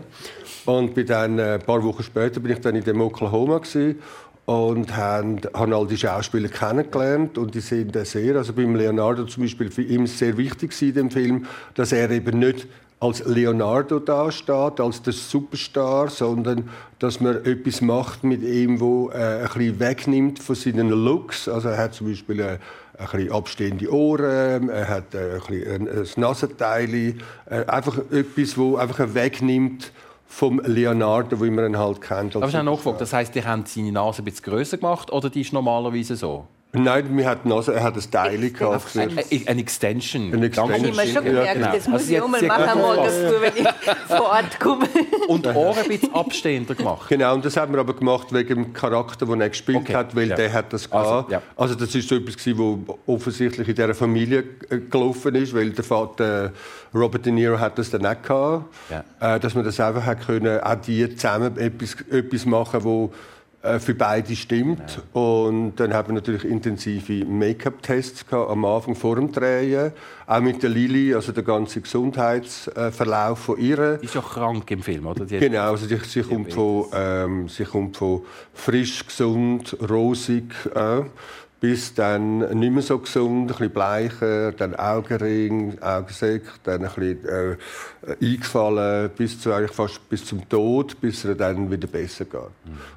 Und 0.65 0.93
bin 0.93 1.07
dann, 1.07 1.39
äh, 1.39 1.53
ein 1.53 1.61
paar 1.61 1.83
Wochen 1.83 2.03
später 2.03 2.39
bin 2.39 2.51
ich 2.51 2.59
dann 2.59 2.75
in 2.75 2.83
dem 2.83 2.99
Oklahoma 3.01 3.59
gewesen, 3.59 3.99
und 4.49 4.97
haben, 4.97 5.41
haben 5.53 5.73
all 5.73 5.85
die 5.85 5.95
Schauspieler 5.95 6.49
kennengelernt 6.49 7.37
und 7.37 7.53
die 7.53 7.59
sind 7.59 7.95
sehr, 8.07 8.35
also 8.35 8.51
beim 8.51 8.75
Leonardo 8.75 9.25
zum 9.25 9.43
Beispiel 9.43 9.69
für 9.69 9.83
ihn 9.83 10.07
sehr 10.07 10.37
wichtig 10.37 10.81
in 10.81 10.93
dem 10.95 11.11
Film, 11.11 11.45
dass 11.75 11.91
er 11.91 12.09
eben 12.09 12.39
nicht 12.39 12.65
als 12.99 13.23
Leonardo 13.25 13.99
dasteht, 13.99 14.79
als 14.79 15.01
der 15.01 15.13
Superstar, 15.13 16.09
sondern 16.09 16.69
dass 16.99 17.21
man 17.21 17.45
etwas 17.45 17.81
macht 17.81 18.23
mit 18.23 18.43
ihm, 18.43 18.79
wo 18.79 19.09
äh, 19.09 19.13
ein 19.13 19.43
bisschen 19.43 19.79
wegnimmt 19.79 20.39
von 20.39 20.55
seinen 20.55 20.89
Looks. 20.89 21.47
Also 21.47 21.69
er 21.69 21.77
hat 21.77 21.93
zum 21.93 22.07
Beispiel 22.07 22.39
äh, 22.41 22.57
ein 22.97 23.07
bisschen 23.09 23.31
abstehende 23.31 23.93
Ohren, 23.93 24.69
er 24.69 24.87
hat 24.89 25.15
äh, 25.15 25.35
ein, 25.35 25.39
bisschen 25.39 25.87
ein, 25.87 25.97
ein 25.97 26.07
Nasenteil, 26.17 26.93
äh, 26.93 27.65
einfach 27.67 27.97
etwas, 28.11 28.57
wo 28.57 28.75
einfach 28.75 29.13
wegnimmt 29.13 29.93
vom 30.27 30.61
Leonardo, 30.63 31.41
wie 31.41 31.49
man 31.49 31.65
ihn 31.65 31.77
halt 31.77 32.01
kennt. 32.01 32.35
Aber 32.35 32.47
ich 32.47 32.53
habe 32.53 32.65
nachgefragt, 32.65 32.99
das 33.01 33.13
heisst, 33.13 33.33
die 33.33 33.43
haben 33.43 33.65
seine 33.65 33.93
Nase 33.93 34.21
ein 34.21 34.25
bisschen 34.25 34.43
grösser 34.43 34.77
gemacht 34.77 35.11
oder 35.11 35.29
die 35.29 35.41
ist 35.41 35.53
normalerweise 35.53 36.17
so? 36.17 36.45
Nein, 36.71 37.17
wir 37.17 37.25
hatten 37.27 37.51
also, 37.51 37.71
er 37.71 37.81
hat 37.81 37.95
ein 37.95 38.11
Teil 38.11 38.51
gehabt. 38.51 38.95
Ein, 38.95 39.17
ein 39.47 39.57
Extension. 39.57 40.31
Ein 40.31 40.43
Extension. 40.43 40.71
Habe 40.77 40.87
ich 40.87 40.95
mir 40.95 41.07
schon 41.07 41.23
gemerkt, 41.23 41.47
Ja, 41.47 41.53
genau. 41.55 41.71
das 41.73 41.87
muss 41.87 41.93
Also 42.01 42.05
ich 42.05 42.11
jetzt- 42.11 42.23
auch 42.23 42.27
mal 42.27 42.41
machen, 42.43 42.79
morgens 42.79 43.13
früh, 43.15 43.41
wenn 43.41 43.53
ich 43.57 44.05
vor 44.07 44.21
Ort 44.29 44.59
komme. 44.59 44.85
Und 45.27 45.47
Ohren 45.47 45.77
ein 45.79 45.87
bisschen 45.87 46.13
abstehender 46.13 46.75
gemacht. 46.75 47.09
Genau, 47.09 47.33
und 47.33 47.43
das 47.43 47.57
haben 47.57 47.73
wir 47.73 47.79
aber 47.79 47.95
gemacht 47.95 48.31
wegen 48.31 48.65
dem 48.65 48.73
Charakter, 48.73 49.25
den 49.25 49.41
er 49.41 49.49
gespielt 49.49 49.77
Okay, 49.79 49.95
hat, 49.95 50.15
weil 50.15 50.27
ja. 50.29 50.35
der 50.35 50.53
hat 50.53 50.71
das 50.71 50.91
Also, 50.91 51.31
ja. 51.31 51.41
Also, 51.55 51.73
das 51.73 51.95
ist 51.95 52.07
so 52.07 52.15
etwas 52.15 52.37
gewesen, 52.37 52.83
was 52.85 52.95
offensichtlich 53.07 53.67
in 53.67 53.73
dieser 53.73 53.95
Familie 53.95 54.43
äh, 54.69 54.77
gelaufen 54.77 55.33
ist, 55.33 55.55
weil 55.55 55.71
der 55.71 55.83
Vater 55.83 56.53
Robert 56.93 57.25
De 57.25 57.31
Niro 57.33 57.57
hat 57.59 57.79
das 57.79 57.89
dann 57.89 58.05
auch 58.05 58.21
gehabt, 58.21 58.65
Ja. 58.91 59.35
äh, 59.35 59.39
dass 59.39 59.55
man 59.55 59.65
das 59.65 59.79
einfach 59.79 60.05
hat 60.05 60.23
können, 60.23 60.59
auch 60.61 60.75
die 60.75 61.15
zusammen 61.15 61.57
etwas, 61.57 61.95
etwas 62.11 62.45
machen, 62.45 62.83
wo 62.83 63.05
äh, 63.05 63.09
für 63.79 63.93
beide 63.93 64.35
stimmt. 64.35 65.01
Und 65.11 65.75
dann 65.75 65.93
haben 65.93 66.09
wir 66.09 66.15
natürlich 66.15 66.45
intensive 66.45 67.25
Make-up-Tests 67.25 68.25
gehabt, 68.25 68.49
am 68.49 68.63
Anfang 68.63 68.95
vor 68.95 69.17
dem 69.17 69.31
Drehen, 69.31 69.91
auch 70.27 70.39
mit 70.39 70.63
der 70.63 70.69
Lili, 70.69 71.13
also 71.13 71.31
der 71.31 71.43
ganze 71.43 71.81
Gesundheitsverlauf 71.81 73.39
von 73.39 73.57
ihr. 73.57 73.97
Die 73.97 74.05
ist 74.05 74.15
ja 74.15 74.21
krank 74.21 74.69
im 74.71 74.81
Film, 74.81 75.07
oder? 75.07 75.25
Die 75.25 75.39
Genau, 75.39 75.71
also 75.71 75.85
sie, 75.85 75.97
sie, 75.97 76.21
kommt 76.21 76.53
von, 76.53 76.85
ähm, 76.93 77.49
sie 77.49 77.65
kommt 77.65 77.97
von 77.97 78.21
frisch, 78.53 79.05
gesund, 79.05 79.75
rosig 79.89 80.53
äh, 80.73 81.01
bis 81.59 81.93
dann 81.93 82.39
nicht 82.57 82.71
mehr 82.71 82.81
so 82.81 82.99
gesund, 82.99 83.41
ein 83.41 83.47
bisschen 83.47 83.69
bleicher, 83.71 84.51
dann 84.53 84.75
Augenring, 84.75 85.77
Augensäck, 85.81 86.43
dann 86.63 86.85
ein 86.85 86.91
bisschen 86.95 87.25
äh, 87.27 87.57
eingefallen, 88.21 89.09
bis, 89.17 89.41
zu, 89.41 89.51
eigentlich 89.51 89.73
fast 89.73 90.07
bis 90.09 90.25
zum 90.25 90.47
Tod, 90.47 91.01
bis 91.01 91.25
es 91.25 91.37
dann 91.37 91.69
wieder 91.69 91.87
besser 91.87 92.25
geht. 92.25 92.39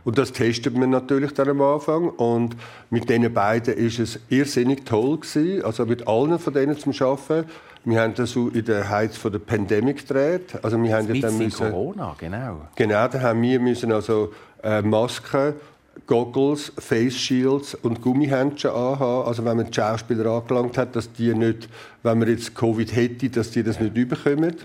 Und 0.05 0.17
das 0.17 0.33
testet 0.33 0.77
man 0.77 0.91
natürlich 0.91 1.35
dann 1.35 1.49
am 1.49 1.61
Anfang 1.61 2.11
und 2.11 2.57
mit 2.91 3.11
diesen 3.11 3.33
beiden 3.35 3.75
ist 3.75 3.99
es 3.99 4.21
irrsinnig 4.29 4.85
toll 4.85 5.19
gewesen, 5.19 5.65
also 5.65 5.85
mit 5.85 6.07
allen 6.07 6.39
von 6.39 6.53
denen 6.53 6.79
zum 6.79 6.93
Arbeiten. 7.01 7.49
Wir 7.85 8.01
haben 8.01 8.15
das 8.15 8.31
so 8.31 8.49
in 8.49 8.65
der 8.65 8.89
Heiz 8.89 9.17
von 9.17 9.33
der 9.33 9.41
Pandemie 9.41 9.95
gedreht. 9.95 10.57
Also 10.63 10.81
wir 10.81 10.95
haben 10.95 11.09
ja 11.09 11.15
mit 11.15 11.25
dann 11.25 11.37
müssen, 11.37 11.69
Corona, 11.69 12.15
genau. 12.17 12.69
Genau, 12.77 13.09
da 13.09 13.21
haben 13.21 13.43
wir 13.43 13.59
müssen 13.59 13.91
also 13.91 14.33
äh, 14.63 14.83
Masken, 14.83 15.55
Goggles, 16.07 16.73
Face 16.79 17.17
Shields 17.17 17.75
und 17.75 18.01
Gummihändchen 18.01 18.71
anhaben. 18.71 19.27
Also 19.27 19.45
wenn 19.45 19.57
man 19.57 19.67
die 19.71 19.75
Schauspieler 19.75 20.27
angelangt 20.27 20.79
hat, 20.79 20.97
dass 20.97 21.13
die 21.13 21.35
nicht, 21.35 21.69
wenn 22.03 22.19
man 22.19 22.29
jetzt 22.29 22.55
Covid 22.55 22.95
hätte, 22.95 23.31
dass 23.31 23.51
die 23.51 23.63
das 23.63 23.81
nicht 23.81 23.97
überkommen. 23.97 24.57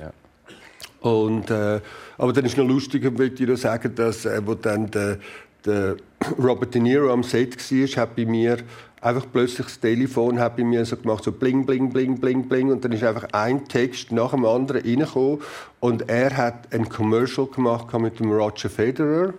Und, 1.01 1.51
äh, 1.51 1.79
aber 2.17 2.33
dann 2.33 2.45
ist 2.45 2.57
noch 2.57 2.67
lustiger, 2.67 3.11
möchte 3.11 3.43
ich 3.43 3.49
noch 3.49 3.57
sagen, 3.57 3.93
dass 3.95 4.25
äh, 4.25 4.41
wo 4.45 4.55
dann 4.55 4.89
der, 4.89 5.19
der 5.65 5.97
Robert 6.39 6.73
De 6.73 6.81
Niro 6.81 7.11
am 7.11 7.23
Set 7.23 7.55
war, 7.57 8.01
hat 8.03 8.15
bei 8.15 8.25
mir 8.25 8.57
einfach 9.01 9.25
plötzlich 9.31 9.67
das 9.67 9.79
Telefon 9.79 10.39
hat 10.39 10.57
bei 10.57 10.63
mir 10.63 10.83
so 10.85 10.97
gemacht, 10.97 11.23
so 11.23 11.31
bling, 11.31 11.65
bling, 11.65 11.91
bling, 11.91 12.19
bling, 12.19 12.47
bling. 12.47 12.71
Und 12.71 12.83
dann 12.83 12.91
ist 12.91 13.03
einfach 13.03 13.27
ein 13.31 13.67
Text 13.67 14.11
nach 14.11 14.31
dem 14.31 14.45
anderen 14.45 14.81
reingekommen. 14.81 15.39
Und 15.79 16.09
er 16.09 16.35
hat 16.35 16.73
ein 16.73 16.89
Commercial 16.89 17.47
gemacht 17.47 17.93
mit 17.99 18.19
dem 18.19 18.31
Roger 18.31 18.69
Federer, 18.69 19.33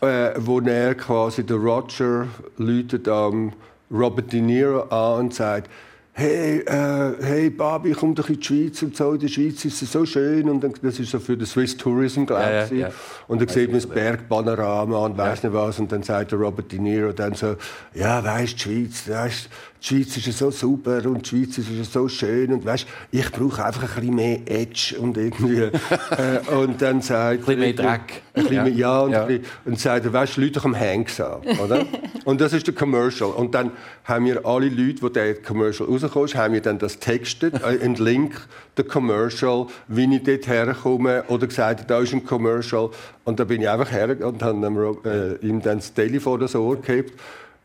äh, 0.00 0.32
wo 0.38 0.60
er 0.60 0.94
quasi, 0.94 1.44
der 1.44 1.56
Roger 1.56 2.26
läutet 2.58 3.08
am 3.08 3.52
Robert 3.90 4.32
De 4.32 4.40
Niro 4.40 4.82
an 4.82 5.26
und 5.26 5.34
sagt, 5.34 5.70
hey, 6.16 6.60
äh, 6.60 7.12
hey 7.22 7.50
Babi, 7.50 7.90
komm 7.92 8.14
doch 8.14 8.28
in 8.28 8.38
die 8.38 8.44
Schweiz 8.44 8.80
und 8.82 8.96
so, 8.96 9.12
in 9.12 9.18
der 9.18 9.28
Schweiz 9.28 9.64
ist 9.64 9.82
es 9.82 9.90
so 9.90 10.06
schön 10.06 10.48
und 10.48 10.62
dann, 10.62 10.72
das 10.80 11.00
ist 11.00 11.10
so 11.10 11.18
für 11.18 11.36
den 11.36 11.46
Swiss 11.46 11.76
Tourism, 11.76 12.24
glaube 12.24 12.42
Ja, 12.44 12.64
ich. 12.64 12.70
ja, 12.70 12.76
ja. 12.88 12.94
Und 13.26 13.40
dann 13.40 13.48
sieht 13.48 13.70
man 13.70 13.80
das 13.80 13.86
Bergpanorama 13.88 14.98
und 14.98 15.18
weiß 15.18 15.42
nicht 15.42 15.52
was 15.52 15.80
und 15.80 15.90
dann 15.90 16.04
sagt 16.04 16.30
der 16.30 16.38
Robert 16.38 16.70
De 16.70 16.78
Niro 16.78 17.12
dann 17.12 17.34
so, 17.34 17.56
ja, 17.94 18.22
weißt, 18.22 18.54
die 18.54 18.58
Schweiz, 18.60 19.08
weißt, 19.08 19.48
die 19.84 19.88
Schweiz 19.88 20.16
ist 20.16 20.26
ja 20.26 20.32
so 20.32 20.50
super 20.50 21.04
und 21.04 21.26
die 21.26 21.28
Schweiz 21.28 21.58
ist 21.58 21.68
ja 21.68 21.84
so 21.84 22.08
schön 22.08 22.52
und 22.54 22.64
weißt, 22.64 22.86
ich 23.10 23.30
brauche 23.30 23.62
einfach 23.66 23.82
ein 23.82 24.00
bisschen 24.00 24.14
mehr 24.14 24.38
Edge 24.46 24.96
und 24.98 25.18
irgendwie 25.18 25.58
äh, 25.60 26.54
und 26.56 26.80
dann 26.80 27.02
sagt 27.02 27.40
Ein 27.40 27.44
bisschen 27.44 27.60
mehr 27.60 27.72
Dreck. 27.74 28.22
ein 28.32 28.42
bisschen 28.44 28.52
Ja. 28.54 28.62
mehr, 28.64 28.72
ja, 28.72 29.00
und, 29.00 29.12
Ja. 29.12 29.24
bisschen- 29.26 29.44
und 29.66 29.78
sagt, 29.78 30.10
weißt, 30.10 30.38
Leute 30.38 30.64
am 30.64 30.74
Hanks 30.78 31.20
an, 31.20 31.42
oder? 31.62 31.84
und 32.24 32.40
das 32.40 32.54
ist 32.54 32.66
der 32.66 32.74
Commercial. 32.74 33.30
Und 33.30 33.54
dann 33.54 33.72
haben 34.04 34.24
wir 34.24 34.46
alle 34.46 34.68
Leute, 34.70 35.00
die 35.06 35.12
der 35.12 35.34
Commercial 35.42 35.86
rausgekommen 35.88 36.28
ist, 36.28 36.34
haben 36.34 36.54
wir 36.54 36.62
dann 36.62 36.78
das 36.78 36.98
textet, 36.98 37.54
äh, 37.62 37.78
einen 37.82 37.96
Link, 37.96 38.40
der 38.78 38.86
Commercial, 38.86 39.66
wie 39.88 40.16
ich 40.16 40.22
dort 40.22 40.46
herkomme, 40.46 41.24
oder 41.28 41.46
gesagt, 41.46 41.90
da 41.90 41.98
ist 42.00 42.14
ein 42.14 42.24
Commercial. 42.24 42.88
Und 43.24 43.38
da 43.38 43.44
bin 43.44 43.60
ich 43.60 43.68
einfach 43.68 43.90
her 43.92 44.16
und 44.26 44.42
habe 44.42 45.38
äh, 45.42 45.46
ihm 45.46 45.60
dann 45.60 45.78
das 45.78 45.92
Telefon 45.92 46.40
das 46.40 46.54
Ohr 46.54 46.80
gehabt 46.80 47.12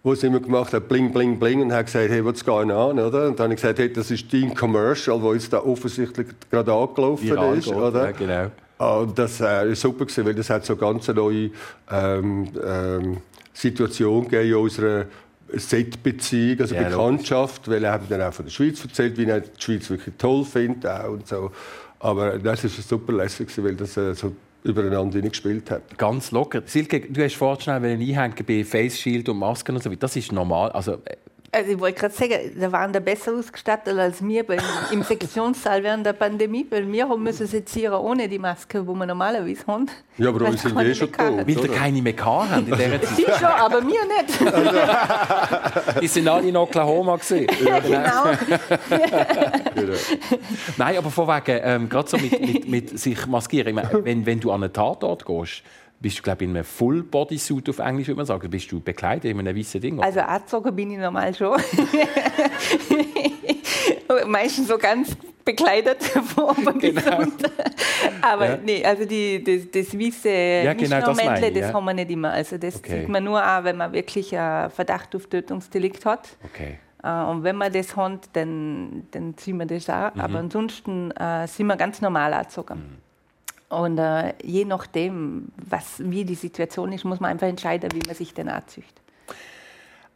wo 0.04 0.14
es 0.14 0.24
immer 0.24 0.40
gemacht 0.40 0.74
hat, 0.74 0.88
bling, 0.88 1.12
bling, 1.12 1.38
bling, 1.40 1.62
und 1.62 1.74
hat 1.74 1.88
gesagt, 1.88 2.10
hey, 2.10 2.24
what's 2.24 2.44
going 2.44 2.72
on, 2.72 3.00
oder? 3.00 3.28
Und 3.28 3.40
dann 3.40 3.46
habe 3.46 3.54
ich 3.54 3.62
gesagt, 3.62 3.80
hey, 3.80 3.92
das 3.92 4.12
ist 4.12 4.32
dein 4.32 4.54
Commercial, 4.56 5.22
wo 5.22 5.34
jetzt 5.34 5.52
da 5.52 5.60
offensichtlich 5.60 6.28
gerade 6.50 6.72
angelaufen 6.72 7.28
Viral 7.28 7.58
ist, 7.58 7.66
geht, 7.66 7.76
oder? 7.76 8.06
ja, 8.06 8.12
genau. 8.12 8.52
Ah, 8.78 9.00
Und 9.00 9.20
das 9.20 9.42
äh, 9.42 9.72
ist 9.72 9.82
super 9.82 10.06
gewesen, 10.06 10.26
weil 10.26 10.36
das 10.36 10.50
hat 10.50 10.66
so 10.66 10.78
ganz 10.78 11.10
eine 11.10 11.20
neue 11.20 11.52
ähm, 11.92 12.48
ähm, 12.66 13.18
Situation 13.54 14.24
gegeben 14.24 14.50
in 14.50 14.56
unserer 14.56 15.06
Set-Beziehung, 15.54 16.62
also 16.62 16.76
Ja, 16.76 16.84
Bekanntschaft, 16.84 17.70
weil 17.70 17.84
er 17.84 17.94
hat 17.94 18.02
dann 18.10 18.22
auch 18.22 18.34
von 18.34 18.46
der 18.46 18.52
Schweiz 18.52 18.82
erzählt, 18.82 19.18
wie 19.18 19.26
er 19.26 19.42
die 19.42 19.50
Schweiz 19.62 19.90
wirklich 19.90 20.16
toll 20.18 20.46
findet 20.46 20.86
auch 20.90 21.10
und 21.10 21.28
so. 21.28 21.52
Aber 22.00 22.40
das 22.40 22.64
ist 22.64 22.88
super 22.88 23.12
lässig 23.12 23.50
weil 23.58 23.76
das 23.76 23.98
äh, 23.98 24.14
so 24.16 24.32
übereinander 24.64 25.22
gespielt 25.22 25.72
hat. 25.72 25.98
Ganz 25.98 26.32
locker. 26.32 26.62
Silke, 26.66 27.02
du 27.02 27.24
hast 27.24 27.36
vorhin 27.36 27.62
schnell 27.62 27.86
einhängen 27.86 28.34
bei 28.46 28.64
Face 28.64 29.00
Shield 29.00 29.30
und 29.30 29.38
Masken 29.38 29.76
und 29.76 29.84
so 29.84 29.90
weiter. 29.90 30.02
Das 30.02 30.16
ist 30.16 30.32
normal. 30.32 30.72
Also, 30.72 30.94
äh, 31.06 31.16
Also 31.52 31.72
ich 31.72 31.80
wollte 31.80 32.00
gerade 32.00 32.14
sagen, 32.14 32.34
da 32.60 32.72
waren 32.72 32.94
da 32.94 33.00
besser 33.00 33.34
ausgestattet 33.34 33.98
als 33.98 34.24
wir 34.24 34.44
beim, 34.44 34.60
im 34.92 35.02
Sektionssaal 35.10 35.84
während 35.84 36.06
der 36.06 36.14
Pandemie, 36.14 36.66
weil 36.70 36.92
wir 36.92 37.10
haben 37.10 37.24
müssen 37.24 37.48
sezieren 37.48 37.96
ohne 37.96 38.28
die 38.28 38.38
Maske, 38.38 38.86
wo 38.86 38.94
wir 38.94 39.06
normalerweise 39.06 39.66
haben. 39.66 39.88
Ja, 40.18 40.30
aber 40.30 40.48
uns 40.48 40.62
sind 40.62 40.78
eh 40.78 40.94
schon 40.94 41.12
tot. 41.12 41.48
weil 41.48 41.50
ihr 41.50 41.68
keine 41.70 42.02
mehr 42.02 42.14
habt 42.24 42.60
in 42.60 42.66
dieser 42.66 42.78
Zeit. 43.02 43.16
Sie 43.16 43.24
schon, 43.24 43.46
aber 43.46 43.82
wir 43.82 44.06
nicht. 44.06 44.40
Die 46.02 46.08
sind 46.08 46.28
alle 46.28 46.48
in 46.48 46.58
Oklahoma. 46.58 47.16
Gewesen. 47.16 47.48
genau. 47.48 48.26
Nein, 50.78 50.98
aber 50.98 51.10
von 51.10 51.28
wegen, 51.28 51.60
ähm, 51.64 51.90
gerade 51.90 52.10
so 52.10 52.18
mit, 52.18 52.40
mit, 52.40 52.68
mit 52.68 53.00
sich 53.00 53.26
maskieren. 53.28 53.70
Ich 53.70 53.76
meine, 53.76 54.06
wenn, 54.06 54.26
wenn 54.26 54.40
du 54.40 54.52
an 54.52 54.64
einen 54.64 54.74
Tatort 54.74 55.26
gehst, 55.26 55.64
bist 56.02 56.18
du, 56.20 56.22
glaube 56.24 56.44
ich, 56.44 56.50
in 56.50 56.56
einem 56.56 56.64
Full-Body-Suit 56.66 57.70
auf 57.70 57.80
Englisch, 57.80 58.08
würde 58.08 58.18
man 58.18 58.26
sagen. 58.26 58.50
Bist 58.50 58.72
du 58.72 58.80
bekleidet 58.80 59.26
in 59.26 59.40
einem 59.40 59.56
weißen 59.58 59.82
Ding? 59.82 60.00
Also 60.02 60.22
angezogen 60.22 60.76
bin 60.76 60.92
ich 60.92 60.98
normal 60.98 61.34
schon. 61.36 61.58
Meistens 64.28 64.68
so 64.68 64.78
ganz 64.78 65.16
bekleidet 65.46 66.04
von 66.04 66.44
oben 66.46 66.80
bis 66.80 66.96
Genau. 66.96 67.20
unten. 67.20 67.46
Aber 68.22 68.50
Ja. 68.50 68.58
nee, 68.64 68.84
also 68.86 69.06
die, 69.06 69.44
das, 69.44 69.70
das 69.72 69.98
weiße 70.00 70.30
Ja, 70.64 70.74
genau, 70.74 71.00
das 71.02 71.18
meine 71.18 71.48
ich, 71.48 71.54
das 71.54 71.70
ja. 71.70 71.74
haben 71.74 71.86
wir 71.86 71.94
nicht 71.94 72.10
immer. 72.12 72.32
Also 72.32 72.58
das 72.58 72.78
Okay. 72.78 73.00
sieht 73.02 73.10
man 73.10 73.24
nur 73.24 73.42
an, 73.42 73.64
wenn 73.64 73.78
man 73.78 73.92
wirklich 73.94 74.36
einen 74.38 74.70
Verdacht 74.72 75.16
auf 75.16 75.28
Tötungsdelikt 75.28 76.06
hat. 76.06 76.30
Okay. 76.44 76.80
Äh, 77.04 77.24
Und 77.30 77.44
wenn 77.44 77.58
wir 77.58 77.70
das 77.70 77.96
haben, 77.96 78.20
dann, 78.34 79.04
dann 79.12 79.38
ziehen 79.38 79.58
wir 79.58 79.66
das 79.66 79.90
auch. 79.90 80.14
Mhm. 80.16 80.22
Aber 80.22 80.40
ansonsten 80.40 81.12
äh, 81.12 81.48
sind 81.48 81.68
wir 81.68 81.78
ganz 81.78 82.02
normal 82.02 82.34
angezogen. 82.34 82.98
Und 83.70 83.98
äh, 84.00 84.34
je 84.44 84.66
nachdem, 84.66 85.50
was, 85.58 85.96
wie 86.00 86.26
die 86.26 86.36
Situation 86.36 86.92
ist, 86.92 87.06
muss 87.06 87.20
man 87.20 87.32
einfach 87.32 87.48
entscheiden, 87.48 87.90
wie 87.94 88.06
man 88.06 88.16
sich 88.16 88.34
dann 88.34 88.50
anzieht. 88.50 88.86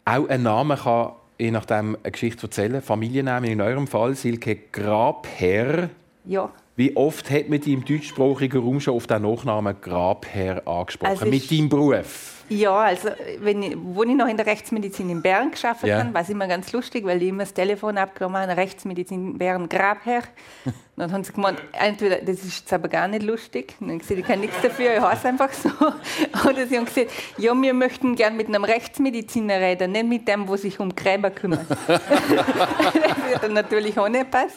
Auch 0.05 0.27
ein 0.27 0.43
Name 0.43 0.75
kann 0.75 1.11
je 1.39 1.51
nachdem 1.51 1.97
eine 2.01 2.11
Geschichte 2.11 2.43
erzählen. 2.43 2.81
Familiennamen 2.81 3.49
in 3.49 3.61
eurem 3.61 3.87
Fall, 3.87 4.15
Silke 4.15 4.55
Grabherr. 4.71 5.89
Ja. 6.25 6.49
Wie 6.75 6.95
oft 6.95 7.29
hat 7.29 7.49
man 7.49 7.59
dich 7.59 7.71
im 7.73 7.85
deutschsprachigen 7.85 8.59
Raum 8.61 8.79
schon 8.79 8.95
auf 8.95 9.05
den 9.05 9.21
Nachnamen 9.21 9.75
Grabherr 9.79 10.67
angesprochen? 10.67 11.11
Also 11.11 11.25
Mit 11.25 11.51
deinem 11.51 11.69
Beruf? 11.69 12.43
Ja, 12.49 12.75
also 12.75 13.09
wenn 13.39 13.61
ich, 13.61 13.77
wo 13.79 14.03
ich 14.03 14.15
noch 14.15 14.27
in 14.27 14.37
der 14.37 14.45
Rechtsmedizin 14.45 15.09
in 15.09 15.21
Bern 15.21 15.51
geschafft 15.51 15.83
Ja. 15.85 15.99
habe, 15.99 16.13
war 16.13 16.21
es 16.21 16.29
immer 16.29 16.47
ganz 16.47 16.71
lustig, 16.71 17.05
weil 17.05 17.21
ich 17.21 17.29
immer 17.29 17.43
das 17.43 17.53
Telefon 17.53 17.97
abgenommen 17.97 18.41
habe, 18.41 18.57
Rechtsmedizin 18.57 19.31
in 19.31 19.37
Bern, 19.37 19.69
Grabherr. 19.69 20.23
Dann 20.95 21.11
haben 21.11 21.23
sie 21.23 21.33
gemeint, 21.33 21.59
entweder, 21.71 22.17
das 22.17 22.43
ist 22.43 22.59
jetzt 22.59 22.73
aber 22.73 22.87
gar 22.87 23.07
nicht 23.07 23.23
lustig. 23.23 23.75
Und 23.79 23.87
dann 23.87 23.97
gesagt, 23.97 24.19
ich 24.19 24.25
kann 24.27 24.39
nichts 24.41 24.61
dafür, 24.61 24.93
ich 24.95 25.01
heiße 25.01 25.27
einfach 25.27 25.51
so. 25.51 25.69
Oder 26.47 26.67
sie 26.67 26.77
haben 26.77 26.85
gesagt, 26.85 27.09
ja, 27.39 27.59
wir 27.59 27.73
möchten 27.73 28.15
gern 28.15 28.37
mit 28.37 28.47
einem 28.47 28.63
Rechtsmediziner 28.63 29.59
reden, 29.59 29.91
nicht 29.91 30.07
mit 30.07 30.27
dem, 30.27 30.45
der 30.45 30.57
sich 30.57 30.79
um 30.79 30.93
Gräber 30.93 31.31
kümmert. 31.31 31.65
das 31.87 31.99
wird 32.07 33.41
dann 33.41 33.53
natürlich 33.53 33.97
auch 33.97 34.07
nicht 34.07 34.29
passen. 34.29 34.53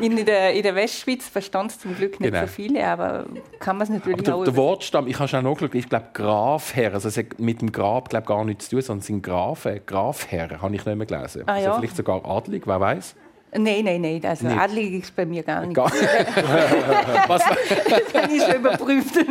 In 0.00 0.24
der, 0.24 0.54
in 0.54 0.62
der 0.62 0.74
Westschweiz 0.74 1.28
verstand 1.28 1.72
es 1.72 1.80
zum 1.80 1.94
Glück 1.94 2.18
nicht 2.18 2.32
Genau. 2.32 2.46
so 2.46 2.46
viele, 2.46 2.86
aber 2.86 3.26
kann 3.58 3.76
man 3.76 3.86
es 3.86 3.90
natürlich 3.90 4.26
Aber 4.26 4.36
auch 4.36 4.44
der, 4.44 4.52
der 4.52 4.62
Wortstamm, 4.62 5.06
ich 5.06 5.18
habe 5.18 5.28
schon 5.28 5.44
nachgeschaut, 5.44 5.74
ich 5.74 5.88
glaube 5.88 6.06
Grafherr, 6.14 6.94
also 6.94 7.08
es 7.08 7.16
hat 7.16 7.38
mit 7.38 7.60
dem 7.60 7.72
Grab 7.72 8.08
glaub, 8.08 8.26
gar 8.26 8.44
nichts 8.44 8.68
zu 8.68 8.76
tun, 8.76 8.82
sondern 8.82 9.02
sind 9.02 9.22
Grafen, 9.22 9.80
Grafherr, 9.84 10.62
habe 10.62 10.74
ich 10.74 10.84
nicht 10.84 10.96
mehr 10.96 11.06
gelesen. 11.06 11.42
Ah, 11.46 11.54
also 11.54 11.68
ja. 11.68 11.78
vielleicht 11.78 11.96
sogar 11.96 12.24
adlig, 12.24 12.66
wer 12.66 12.80
weiß. 12.80 13.16
Nein, 13.56 13.84
nein, 13.84 14.00
nein. 14.00 14.20
Also 14.24 14.46
Nicht. 14.46 14.58
adelig 14.58 14.92
ist 15.02 15.16
bei 15.16 15.24
mir 15.24 15.42
gar 15.42 15.64
nicht. 15.64 15.74
Gar- 15.74 15.90
was, 17.28 17.42
Das 17.44 18.22
habe 18.22 18.32
ich 18.32 18.42
schon 18.42 18.56
überprüft. 18.56 19.14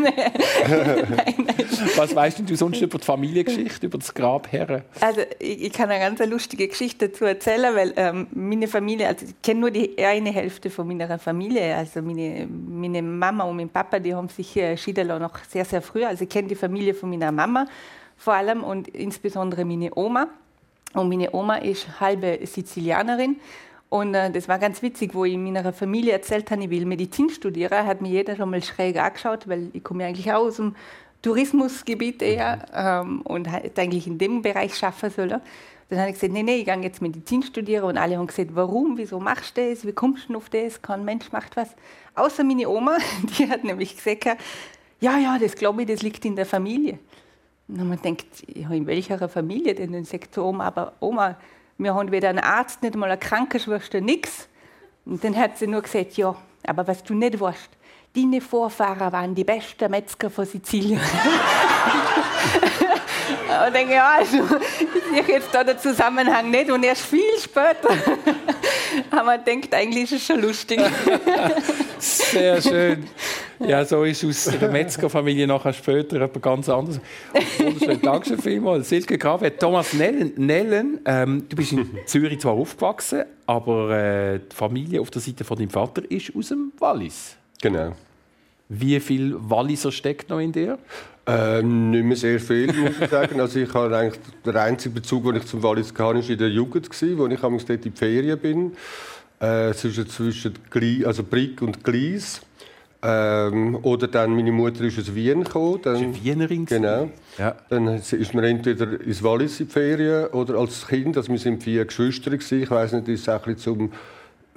was 1.95 2.15
weißt 2.15 2.41
du 2.49 2.55
sonst 2.55 2.81
über 2.81 2.97
die 2.97 3.05
Familiengeschichte, 3.05 3.85
über 3.85 3.97
das 3.97 4.13
Grabherren? 4.13 4.83
Also 5.01 5.21
ich, 5.39 5.63
ich 5.65 5.73
kann 5.73 5.89
eine 5.89 5.99
ganz 6.03 6.19
lustige 6.29 6.67
Geschichte 6.67 7.09
dazu 7.09 7.25
erzählen, 7.25 7.75
weil 7.75 7.93
ähm, 7.95 8.27
meine 8.33 8.67
Familie, 8.67 9.07
also 9.07 9.25
ich 9.25 9.41
kenne 9.41 9.59
nur 9.59 9.71
die 9.71 9.97
eine 10.03 10.31
Hälfte 10.31 10.69
von 10.69 10.87
meiner 10.87 11.19
Familie, 11.19 11.75
also 11.75 12.01
meine, 12.01 12.47
meine 12.47 13.01
Mama 13.01 13.43
und 13.43 13.57
mein 13.57 13.69
Papa, 13.69 13.99
die 13.99 14.13
haben 14.15 14.29
sich 14.29 14.55
äh, 14.57 14.77
schieden 14.77 15.07
lassen 15.07 15.21
noch 15.21 15.37
sehr, 15.47 15.65
sehr 15.65 15.81
früh. 15.81 16.03
Also 16.05 16.23
ich 16.23 16.29
kenne 16.29 16.47
die 16.47 16.55
Familie 16.55 16.93
von 16.93 17.09
meiner 17.09 17.31
Mama 17.31 17.65
vor 18.17 18.33
allem 18.33 18.63
und 18.63 18.87
insbesondere 18.87 19.63
meine 19.63 19.91
Oma. 19.95 20.27
Und 20.93 21.09
meine 21.09 21.31
Oma 21.33 21.57
ist 21.57 21.99
halbe 21.99 22.39
Sizilianerin. 22.43 23.35
Und 23.89 24.13
äh, 24.13 24.31
das 24.31 24.47
war 24.47 24.59
ganz 24.59 24.81
witzig, 24.81 25.13
wo 25.13 25.25
ich 25.25 25.37
meiner 25.37 25.71
Familie 25.71 26.13
erzählt 26.13 26.51
habe, 26.51 26.63
ich 26.63 26.69
will 26.69 26.85
Medizin 26.85 27.29
studieren, 27.29 27.85
hat 27.85 28.01
mir 28.01 28.09
jeder 28.09 28.35
schon 28.35 28.49
mal 28.49 28.61
schräg 28.61 28.97
angeschaut, 28.97 29.47
weil 29.47 29.69
ich 29.73 29.83
komme 29.83 30.03
ja 30.03 30.09
eigentlich 30.09 30.31
auch 30.31 30.45
aus 30.47 30.57
dem 30.57 30.75
Tourismusgebiet 31.21 32.21
eher 32.21 32.65
ähm, 32.73 33.21
und 33.21 33.51
hätte 33.51 33.81
eigentlich 33.81 34.07
in 34.07 34.17
dem 34.17 34.41
Bereich 34.41 34.75
schaffen 34.75 35.09
sollen. 35.09 35.41
Dann 35.89 35.99
habe 35.99 36.09
ich 36.09 36.15
gesagt, 36.15 36.33
nee, 36.33 36.43
nee, 36.43 36.57
ich 36.57 36.65
gehe 36.65 36.75
jetzt 36.81 37.01
Medizin 37.01 37.43
studieren 37.43 37.85
und 37.85 37.97
alle 37.97 38.17
haben 38.17 38.27
gesagt, 38.27 38.49
warum, 38.53 38.97
wieso 38.97 39.19
machst 39.19 39.57
du 39.57 39.69
das, 39.69 39.85
wie 39.85 39.93
kommst 39.93 40.29
du 40.29 40.35
auf 40.35 40.49
das, 40.49 40.81
kein 40.81 41.05
Mensch 41.05 41.31
macht 41.31 41.55
was. 41.55 41.69
Außer 42.13 42.43
meine 42.43 42.67
Oma, 42.67 42.97
die 43.39 43.49
hat 43.49 43.63
nämlich 43.63 43.95
gesagt, 43.95 44.25
ja, 44.99 45.17
ja, 45.17 45.37
das 45.39 45.55
glaube 45.55 45.83
ich, 45.83 45.87
das 45.87 46.01
liegt 46.01 46.25
in 46.25 46.35
der 46.35 46.45
Familie. 46.45 46.99
Und 47.69 47.79
dann 47.79 47.87
man 47.87 48.01
denkt, 48.01 48.25
ja, 48.53 48.69
in 48.71 48.85
welcher 48.85 49.29
Familie 49.29 49.75
denn? 49.75 49.93
Dann 49.93 50.03
sagt 50.03 50.37
Oma, 50.37 50.67
aber 50.67 50.93
Oma, 50.99 51.37
wir 51.77 51.93
haben 51.93 52.11
weder 52.11 52.29
einen 52.29 52.39
Arzt, 52.39 52.81
nicht 52.81 52.95
mal 52.95 53.09
eine 53.09 53.19
Krankenschwester, 53.19 54.01
nichts. 54.01 54.47
Und 55.05 55.23
dann 55.23 55.35
hat 55.35 55.57
sie 55.57 55.67
nur 55.67 55.81
gesagt, 55.81 56.17
ja, 56.17 56.35
aber 56.65 56.87
was 56.87 57.03
du 57.03 57.13
nicht 57.13 57.39
weißt, 57.39 57.69
deine 58.15 58.41
Vorfahren 58.41 59.11
waren 59.11 59.35
die 59.35 59.43
besten 59.43 59.89
Metzger 59.91 60.29
von 60.29 60.45
Sizilien. 60.45 60.99
Und 63.65 63.73
denke, 63.73 63.93
ja, 63.93 64.17
also, 64.17 64.37
ich 65.13 65.27
jetzt 65.27 65.53
da 65.53 65.63
den 65.63 65.79
Zusammenhang 65.79 66.49
nicht 66.49 66.69
und 66.69 66.83
erst 66.83 67.03
viel 67.03 67.39
später. 67.41 67.89
Aber 69.09 69.23
man 69.23 69.43
denkt, 69.43 69.73
eigentlich 69.73 70.03
ist 70.03 70.21
es 70.21 70.25
schon 70.27 70.41
lustig. 70.41 70.81
Sehr 71.97 72.61
schön. 72.61 73.09
Ja, 73.59 73.83
so 73.85 74.03
ist 74.03 74.23
aus 74.23 74.45
der 74.59 74.71
Metzgerfamilie 74.71 75.47
nachher 75.47 75.73
später 75.73 76.21
etwas 76.21 76.41
ganz 76.41 76.69
anderes. 76.69 76.99
Wunderschön. 77.57 78.01
Dankeschön 78.01 78.37
vielmals. 78.39 78.89
Silke 78.89 79.17
Grabe, 79.17 79.55
Thomas 79.57 79.93
Nellen. 79.93 80.33
Nellen 80.37 80.99
ähm, 81.05 81.45
du 81.49 81.55
bist 81.55 81.71
in 81.71 81.89
Zürich 82.05 82.39
zwar 82.39 82.53
aufgewachsen, 82.53 83.23
aber 83.45 83.91
äh, 83.91 84.39
die 84.39 84.55
Familie 84.55 85.01
auf 85.01 85.09
der 85.09 85.21
Seite 85.21 85.43
von 85.43 85.57
deinem 85.57 85.69
Vater 85.69 86.03
ist 86.09 86.35
aus 86.35 86.49
dem 86.49 86.71
Wallis. 86.77 87.35
Genau. 87.61 87.93
Wie 88.69 88.99
viel 88.99 89.35
Walliser 89.37 89.91
steckt 89.91 90.29
noch 90.29 90.39
in 90.39 90.51
dir? 90.51 90.77
Ähm, 91.25 91.91
nicht 91.91 92.03
mehr 92.05 92.15
sehr 92.15 92.39
viel, 92.39 92.71
muss 92.73 92.91
ich 93.01 93.09
sagen. 93.09 93.39
Also 93.39 93.59
ich 93.59 93.73
habe 93.73 93.95
eigentlich, 93.97 94.21
der 94.45 94.55
einzige 94.55 94.95
Bezug, 94.95 95.25
den 95.25 95.37
ich 95.37 95.45
zum 95.45 95.63
Wallis 95.63 95.89
hatte, 95.89 95.99
war 95.99 96.15
in 96.15 96.37
der 96.37 96.49
Jugend, 96.49 96.89
wo 96.89 97.27
ich 97.27 97.39
dort 97.39 97.69
in 97.69 97.81
die 97.81 97.91
Ferien 97.91 98.39
bin. 98.39 98.71
Äh, 99.39 99.73
zwischen, 99.73 100.07
zwischen 100.07 100.53
Gli 100.71 101.05
also 101.05 101.23
Brig 101.23 101.61
und 101.61 101.83
Glies. 101.83 102.41
Ähm, 103.03 103.77
oder 103.83 104.07
dann, 104.07 104.35
meine 104.35 104.51
Mutter 104.51 104.83
ist 104.83 104.97
aus 104.97 105.13
Wien 105.13 105.43
gekommen. 105.43 105.79
Dann, 105.83 105.95
Eine 105.97 106.23
Wienerin. 106.23 106.65
Genau. 106.65 107.09
Ja. 107.37 107.55
Dann 107.69 107.87
ist 107.87 108.33
man 108.33 108.43
entweder 108.43 108.99
ins 108.99 109.21
Wallis 109.21 109.59
in 109.59 109.67
die 109.67 109.71
Ferien 109.73 110.27
oder 110.27 110.55
als 110.55 110.87
Kind, 110.87 111.15
also 111.15 111.31
wir 111.31 111.37
sind 111.37 111.63
vier 111.63 111.85
Geschwister 111.85 112.31
gewesen. 112.31 112.63
Ich 112.63 112.71
weiß 112.71 112.93
nicht, 112.93 113.07
ist 113.07 113.21
es 113.21 113.29
auch 113.29 113.45
ein 113.45 113.53
bisschen 113.53 113.75
zum 113.75 113.91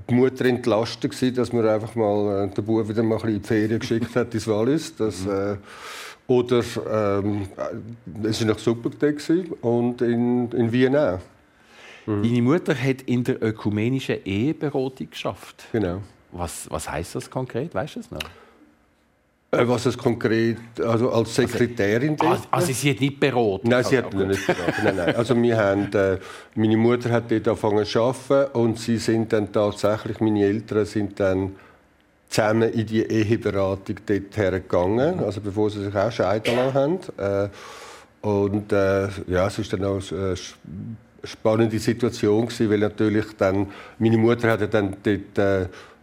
die 0.09 0.14
Mutter 0.14 0.46
entlasten 0.46 1.11
gewesen, 1.11 1.35
dass 1.35 1.53
man 1.53 1.68
einfach 1.68 1.94
mal 1.94 2.44
äh, 2.44 2.55
den 2.55 2.64
Bub 2.64 2.88
wieder 2.88 3.03
mal 3.03 3.16
ein 3.16 3.20
bisschen 3.20 3.35
in 3.37 3.42
die 3.42 3.46
Ferien 3.46 3.81
geschickt 3.81 4.16
hat 4.16 4.33
ins 4.33 4.48
Wallis. 4.48 4.96
Das, 4.96 5.26
äh, 5.26 5.57
oder 6.26 6.62
ähm, 6.90 7.48
äh, 7.57 8.29
es 8.29 8.40
war 8.40 8.48
noch 8.48 8.59
super 8.59 8.90
gewesen. 8.90 9.53
und 9.61 10.00
in, 10.00 10.50
in 10.53 10.72
Wien 10.72 10.96
auch. 10.96 11.18
Deine 12.07 12.42
Mutter 12.42 12.74
hat 12.74 13.03
in 13.03 13.22
der 13.22 13.42
ökumenischen 13.42 14.24
Eheberatung 14.24 15.11
geschafft. 15.11 15.66
Genau. 15.70 16.00
Was, 16.33 16.71
was 16.71 16.90
heißt 16.90 17.14
das 17.16 17.31
konkret? 17.31 17.75
Weißt 17.75 17.97
du 17.97 18.01
das 18.01 18.11
noch? 18.11 18.21
Äh, 19.53 19.66
was 19.66 19.85
es 19.87 19.99
konkret, 19.99 20.59
also 20.81 21.11
als 21.11 21.35
Sekretärin 21.35 22.12
Ah, 22.21 22.37
dort- 22.37 22.49
also 22.53 22.73
sie 22.73 22.90
hat 22.90 23.01
nicht 23.01 23.19
beraten. 23.19 23.69
Nein, 23.69 23.83
sie 23.83 23.99
hat 23.99 24.14
Ah, 24.14 24.16
mich 24.16 24.27
nicht 24.29 24.47
beraten. 24.47 24.85
Nein, 24.85 24.97
nein. 24.97 25.16
Also 25.16 25.43
wir 25.43 25.57
haben, 25.57 25.93
äh, 25.93 26.19
meine 26.55 26.77
Mutter 26.77 27.11
hat 27.11 27.31
dort 27.33 27.49
angefangen 27.49 27.85
zu 27.85 28.01
arbeiten 28.01 28.57
und 28.59 28.79
sie 28.79 28.99
sind 28.99 29.33
dann 29.33 29.51
tatsächlich, 29.53 30.21
meine 30.21 30.45
Eltern 30.45 30.87
sind 30.87 31.19
dann 31.19 31.57
zusammen 32.29 32.71
in 32.73 32.87
die 32.87 33.03
Eheberatung 33.03 33.97
dort 34.07 34.37
hergegangen, 34.37 35.19
also 35.19 35.40
bevor 35.40 35.69
sie 35.69 35.83
sich 35.83 35.97
auch 35.97 36.12
scheiden 36.12 36.55
lassen 36.55 36.75
haben. 36.75 36.99
Äh, 37.19 37.49
und 38.25 38.71
äh, 38.73 39.09
ja, 39.27 39.49
es 39.49 39.59
ist 39.59 39.73
dann 39.73 39.83
auch 39.85 40.01
eine 40.12 40.37
spannende 41.25 41.79
Situation 41.81 42.47
gewesen, 42.47 42.71
weil 42.71 42.79
natürlich 42.79 43.27
dann, 43.37 43.66
meine 43.99 44.16
Mutter 44.16 44.49
hat 44.49 44.61
ja 44.61 44.69
dann 44.69 44.97
dort 45.03 45.38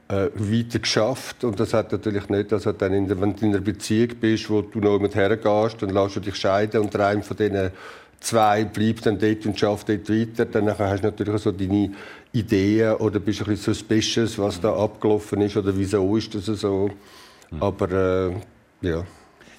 äh, 0.09 0.29
weiter 0.35 0.79
geschafft 0.79 1.43
und 1.43 1.59
das 1.59 1.73
hat 1.73 1.91
natürlich 1.91 2.29
nicht, 2.29 2.53
also 2.53 2.71
dann 2.71 2.93
in 2.93 3.07
der, 3.07 3.19
wenn 3.19 3.35
du 3.35 3.45
in 3.45 3.51
einer 3.53 3.61
Beziehung 3.61 4.09
bist, 4.19 4.49
wo 4.49 4.61
du 4.61 4.79
noch 4.79 4.99
mit 4.99 5.15
hergehst, 5.15 5.81
dann 5.81 5.89
lässt 5.89 6.15
du 6.15 6.19
dich 6.21 6.35
scheiden 6.35 6.81
und 6.81 6.93
der 6.93 7.07
eine 7.07 7.23
von 7.23 7.35
diesen 7.35 7.71
zwei 8.19 8.63
bleibt 8.65 9.05
dann 9.05 9.19
dort 9.19 9.45
und 9.45 9.59
schafft 9.59 9.89
dort 9.89 10.09
weiter, 10.09 10.45
dann 10.45 10.77
hast 10.77 11.03
du 11.03 11.07
natürlich 11.07 11.41
so 11.41 11.51
deine 11.51 11.91
Ideen 12.31 12.95
oder 12.95 13.19
bist 13.19 13.41
ein 13.41 13.47
bisschen 13.47 13.73
suspicious, 13.73 14.37
was 14.39 14.59
da 14.59 14.75
abgelaufen 14.75 15.41
ist 15.41 15.57
oder 15.57 15.75
wieso 15.77 16.15
ist 16.15 16.33
das 16.35 16.45
so. 16.45 16.89
Aber 17.59 17.91
äh, 17.91 18.87
ja. 18.87 19.03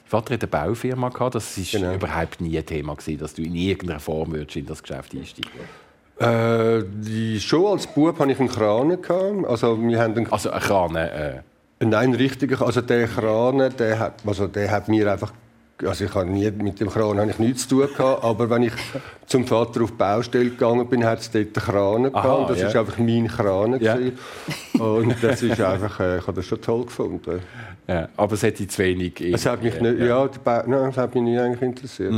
Vater 0.04 0.34
hatte 0.34 0.48
eine 0.50 0.66
Baufirma. 0.66 1.10
Gehabt. 1.10 1.34
Das 1.34 1.58
war 1.58 1.80
Genau. 1.80 1.94
überhaupt 1.94 2.40
nie 2.40 2.56
ein 2.56 2.64
Thema, 2.64 2.94
gewesen, 2.94 3.18
dass 3.18 3.34
du 3.34 3.42
in 3.42 3.54
irgendeiner 3.54 4.00
Form 4.00 4.32
würdest 4.32 4.56
in 4.56 4.66
das 4.66 4.82
Geschäft 4.82 5.14
einsteigen 5.14 5.50
Äh, 6.18 6.82
die, 6.84 7.40
schon 7.40 7.66
als 7.66 7.86
Bub 7.86 8.18
hatte 8.18 8.32
ich 8.32 8.40
einen 8.40 8.48
Kran. 8.48 8.88
Gehabt. 9.00 9.48
Also, 9.48 9.80
wir 9.80 10.00
haben 10.00 10.16
einen, 10.16 10.32
Also 10.32 10.50
ein 10.50 10.60
Kran. 10.60 10.96
Äh, 10.96 11.42
nein, 11.80 12.14
richtiger. 12.14 12.64
Also 12.64 12.80
der 12.80 13.06
Kran, 13.06 13.72
der 13.78 13.98
hat, 13.98 14.14
also 14.26 14.46
der 14.46 14.70
hat 14.70 14.88
mir 14.88 15.10
einfach. 15.10 15.32
Also 15.84 16.04
ich 16.06 16.14
habe 16.14 16.26
nie 16.28 16.50
mit 16.50 16.80
dem 16.80 16.88
Kran 16.90 17.18
habe 17.18 17.30
ich 17.30 17.38
nichts 17.38 17.68
zu 17.68 17.76
tun 17.80 17.88
gehabt, 17.96 18.24
aber 18.24 18.50
wenn 18.50 18.64
ich 18.64 18.72
zum 19.26 19.46
Vater 19.46 19.82
auf 19.82 19.90
die 19.92 19.96
Baustelle 19.96 20.50
gegangen 20.50 20.88
bin, 20.88 21.04
hat 21.04 21.20
es 21.20 21.30
dort 21.30 21.44
einen 21.46 21.52
Kran 21.52 22.02
gehabt. 22.04 22.16
Aha, 22.16 22.46
das 22.48 22.60
ja. 22.60 22.68
ist 22.68 22.76
einfach 22.76 22.98
mein 22.98 23.28
Kran. 23.28 23.78
Ja. 23.80 23.96
Und 24.78 25.14
das 25.22 25.42
ist 25.42 25.60
einfach, 25.60 26.00
äh, 26.00 26.18
ich 26.18 26.26
habe 26.26 26.36
das 26.36 26.46
schon 26.46 26.60
toll 26.60 26.84
gefunden. 26.86 27.40
ja. 27.86 28.08
Aber 28.16 28.32
es 28.34 28.42
hat 28.42 28.58
dich 28.58 28.70
zu 28.70 28.82
wenig. 28.82 29.20
Es 29.20 29.46
hat 29.46 29.62
mich 29.62 29.80
nicht, 29.80 30.00
ja, 30.00 30.26
die 30.26 30.38
Ba- 30.42 30.64
nein, 30.66 30.86
das 30.86 30.96
hat 30.96 31.14
mich 31.14 31.22
nicht 31.22 31.38
eigentlich 31.38 31.62
interessiert. 31.62 32.12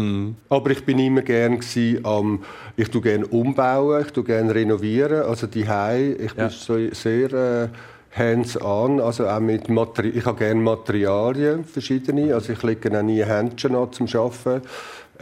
Aber 0.49 0.71
ich 0.71 0.85
bin 0.85 0.99
immer 0.99 1.23
gern 1.23 1.59
gsi 1.59 2.01
am, 2.03 2.43
ich 2.77 2.89
tu 2.91 3.01
gern 3.01 3.25
umbauen, 3.25 4.03
ich 4.07 4.13
tu 4.13 4.23
gern 4.23 4.49
renovieren, 4.51 5.23
also 5.25 5.47
die 5.47 5.61
ich 5.61 5.67
bin 5.67 6.45
Ja. 6.45 6.49
so 6.51 6.79
sehr 6.93 7.33
äh, 7.33 7.69
hands-on, 8.13 9.01
also 9.01 9.29
auch 9.29 9.41
mit 9.41 9.69
Materi 9.69 10.09
ich 10.09 10.25
habe 10.25 10.39
gern 10.39 10.63
Materialien 10.63 11.65
verschiedene, 11.65 12.35
also 12.35 12.53
ich 12.53 12.63
lege 12.63 12.97
auch 12.99 13.03
nie 13.03 13.25
Händchen 13.25 13.77
an 13.77 13.93
zum 13.93 14.07
Arbeiten. 14.09 14.63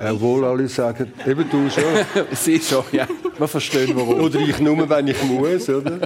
Äh, 0.01 0.11
Obwohl 0.13 0.45
alle 0.45 0.69
sagen, 0.69 1.13
eben 1.27 1.51
du 1.51 1.69
schon. 1.69 1.83
Sie 2.33 2.61
schon, 2.61 2.85
ja. 2.93 3.07
Wir 3.37 3.49
verstehen, 3.49 3.97
warum. 3.97 4.21
Oder 4.21 4.39
ich 4.39 4.61
nur, 4.61 4.89
wenn 4.89 5.09
ich 5.09 5.23
muss, 5.25 5.69
oder? 5.69 5.99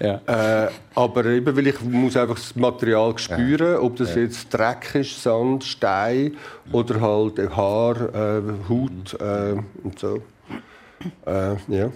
Ja. 0.00 0.64
Äh, 0.66 0.70
aber 0.94 1.26
eben, 1.26 1.56
weil 1.56 1.68
ich 1.68 1.80
muss 1.82 2.16
einfach 2.16 2.34
das 2.34 2.56
Material 2.56 3.16
spüren, 3.18 3.76
ob 3.76 3.96
das 3.96 4.16
jetzt 4.16 4.52
Dreck 4.52 4.96
ist, 4.96 5.22
Sand, 5.22 5.62
Stein 5.62 6.36
oder 6.72 7.00
halt 7.00 7.38
äh, 7.38 7.48
Haar, 7.48 7.96
äh, 8.12 8.42
Haut 8.68 9.20
äh, 9.20 9.56
und 9.84 9.98
so. 9.98 10.20
Äh, 11.24 11.54
ja. 11.68 11.90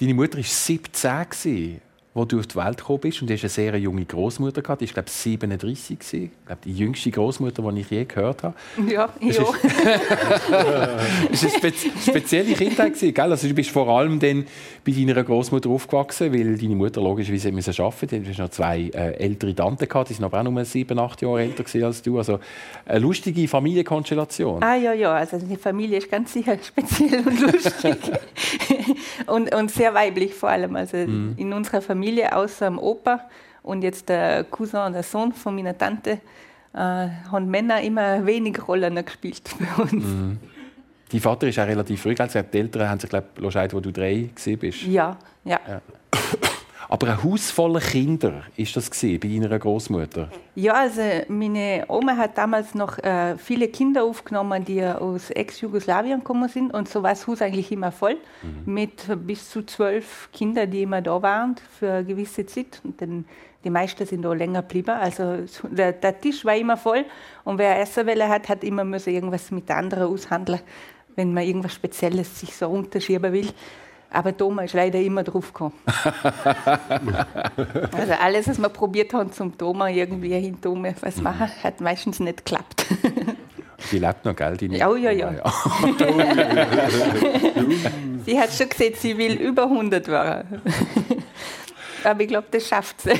Deine 0.00 0.14
Mutter 0.14 0.38
war 0.38 0.44
17, 0.44 1.80
als 2.14 2.28
du 2.28 2.38
auf 2.38 2.46
die 2.46 2.54
Welt 2.56 2.76
gekommen 2.78 3.00
bist. 3.00 3.20
Und 3.22 3.28
du 3.30 3.34
hast 3.34 3.42
eine 3.42 3.48
sehr 3.48 3.76
junge 3.78 4.04
Großmutter 4.04 4.62
gehabt. 4.62 4.80
Die 4.82 4.86
war, 4.86 4.94
glaube 4.94 5.08
ich, 5.08 5.12
37. 5.14 5.98
gewesen. 5.98 6.30
Ich 6.40 6.46
glaube, 6.46 6.60
die 6.64 6.72
jüngste 6.72 7.10
Großmutter, 7.10 7.62
die 7.72 7.80
ich 7.80 7.90
je 7.90 8.04
gehört 8.04 8.42
habe. 8.44 8.54
Ja, 8.88 9.08
ja. 9.20 9.28
ist- 9.30 9.40
Es 11.32 11.42
war 11.44 11.50
eine 11.50 11.50
spe 11.50 11.72
spezielle 12.00 12.52
Kindheit. 12.54 12.94
gewesen, 12.94 13.14
Gell? 13.14 13.30
Also, 13.30 13.48
du 13.48 13.54
bist 13.54 13.70
vor 13.70 13.88
allem 13.88 14.18
dann 14.20 14.46
bei 14.84 14.92
deiner 14.92 15.22
Großmutter 15.24 15.68
aufgewachsen, 15.70 16.32
weil 16.32 16.56
deine 16.56 16.74
Mutter 16.76 17.00
logischerweise 17.00 17.48
arbeiten 17.48 17.86
musste. 17.86 18.20
Du 18.20 18.28
hast 18.28 18.38
noch 18.38 18.50
zwei 18.50 18.90
äh, 18.94 19.14
ältere 19.16 19.54
Tanten 19.54 19.88
gehabt, 19.88 20.10
die 20.10 20.14
sind 20.14 20.24
aber 20.24 20.40
auch 20.40 20.44
nur 20.44 20.64
sieben, 20.64 20.98
acht 20.98 21.22
Jahre 21.22 21.42
älter 21.42 21.64
als 21.86 22.02
du. 22.02 22.18
Also 22.18 22.38
eine 22.86 22.98
lustige 23.00 23.46
Familienkonstellation. 23.48 24.62
Ah 24.62 24.76
ja, 24.76 24.92
ja, 24.92 25.12
also 25.14 25.38
die 25.38 25.56
Familie 25.56 25.98
ist 25.98 26.10
ganz 26.10 26.32
sicher 26.32 26.56
speziell 26.62 27.26
und 27.26 27.40
lustig. 27.40 27.96
und, 29.26 29.54
und 29.54 29.70
sehr 29.70 29.94
weiblich 29.94 30.34
vor 30.34 30.50
allem. 30.50 30.76
Also 30.76 30.96
in 30.96 31.52
unserer 31.52 31.80
Familie, 31.80 32.03
außer 32.32 32.66
dem 32.66 32.78
Opa 32.78 33.20
und 33.62 33.82
jetzt 33.82 34.08
der 34.08 34.44
Cousin 34.44 34.80
und 34.80 34.92
der 34.92 35.02
Sohn 35.02 35.32
von 35.32 35.54
meiner 35.54 35.76
Tante, 35.76 36.20
äh, 36.74 36.78
haben 36.78 37.50
Männer 37.50 37.80
immer 37.80 38.24
wenig 38.26 38.66
Rollen 38.66 39.04
gespielt 39.04 39.42
bei 39.58 39.82
uns. 39.82 40.04
Dein 41.10 41.20
Vater 41.20 41.46
ist 41.46 41.58
auch 41.58 41.66
relativ 41.66 42.02
früh, 42.02 42.14
gell? 42.14 42.28
die 42.28 42.58
Eltern 42.58 42.88
haben 42.88 42.98
sich, 42.98 43.10
glaube 43.10 43.26
ich, 43.40 43.52
scheiden, 43.52 43.76
wo 43.76 43.80
du 43.80 43.92
drei 43.92 44.30
gewesen 44.34 44.58
bist. 44.58 44.82
Ja, 44.82 45.16
ja. 45.44 45.60
Aber 46.88 47.08
ein 47.08 47.22
Haus 47.22 47.50
voller 47.50 47.80
Kinder 47.80 48.42
ist 48.56 48.76
das 48.76 48.90
gewesen, 48.90 49.20
bei 49.20 49.28
Ihrer 49.28 49.58
Großmutter? 49.58 50.28
Ja, 50.54 50.74
also 50.74 51.00
meine 51.28 51.84
Oma 51.88 52.16
hat 52.16 52.38
damals 52.38 52.74
noch 52.74 52.98
äh, 52.98 53.36
viele 53.38 53.68
Kinder 53.68 54.04
aufgenommen, 54.04 54.64
die 54.64 54.84
aus 54.84 55.30
Ex-Jugoslawien 55.30 56.20
gekommen 56.20 56.48
sind. 56.48 56.72
Und 56.72 56.88
so 56.88 57.02
war 57.02 57.10
das 57.10 57.26
Haus 57.26 57.42
eigentlich 57.42 57.72
immer 57.72 57.92
voll 57.92 58.16
mhm. 58.42 58.72
mit 58.72 59.26
bis 59.26 59.50
zu 59.50 59.62
zwölf 59.64 60.28
Kindern, 60.32 60.70
die 60.70 60.82
immer 60.82 61.02
da 61.02 61.20
waren 61.22 61.56
für 61.78 61.90
eine 61.90 62.04
gewisse 62.04 62.46
Zeit. 62.46 62.80
Und 62.84 63.00
dann, 63.00 63.24
die 63.64 63.70
meisten 63.70 64.06
sind 64.06 64.22
da 64.22 64.32
länger 64.32 64.62
geblieben. 64.62 64.90
Also 64.90 65.38
der, 65.70 65.92
der, 65.92 66.20
Tisch 66.20 66.44
war 66.44 66.56
immer 66.56 66.76
voll. 66.76 67.04
Und 67.44 67.58
wer 67.58 67.80
essen 67.80 68.06
will, 68.06 68.22
hat, 68.22 68.48
hat 68.48 68.62
immer 68.62 68.84
müssen 68.84 69.12
irgendwas 69.12 69.50
mit 69.50 69.70
anderen 69.70 70.04
aushandeln, 70.04 70.60
wenn 71.16 71.32
man 71.32 71.44
irgendwas 71.44 71.74
Spezielles 71.74 72.40
sich 72.40 72.54
so 72.54 72.68
unterschieben 72.68 73.32
will. 73.32 73.48
Aber 74.14 74.36
Thomas 74.36 74.66
ist 74.66 74.74
leider 74.74 75.00
immer 75.00 75.24
drauf 75.24 75.52
gekommen. 75.52 75.74
also 77.96 78.12
alles, 78.20 78.48
was 78.48 78.58
wir 78.58 78.68
probiert 78.68 79.12
haben, 79.12 79.32
zum 79.32 79.58
Thomas 79.58 79.90
irgendwie 79.92 80.38
hin 80.38 80.60
Thomas 80.60 80.94
was 81.00 81.20
machen, 81.20 81.48
hat 81.62 81.80
meistens 81.80 82.20
nicht 82.20 82.44
geklappt. 82.44 82.86
Sie 83.78 83.98
lebt 83.98 84.24
noch, 84.24 84.36
gell? 84.36 84.56
Die 84.56 84.66
ja, 84.68 84.96
ja, 84.96 85.10
ja. 85.10 85.32
ja. 85.32 85.42
sie 88.24 88.40
hat 88.40 88.50
schon 88.50 88.68
gesagt, 88.70 88.96
sie 88.96 89.18
will 89.18 89.34
über 89.34 89.64
100 89.64 90.08
werden. 90.08 90.62
Aber 92.02 92.20
ich 92.22 92.28
glaube, 92.28 92.46
das 92.50 92.66
schafft 92.66 93.02
sie. 93.02 93.10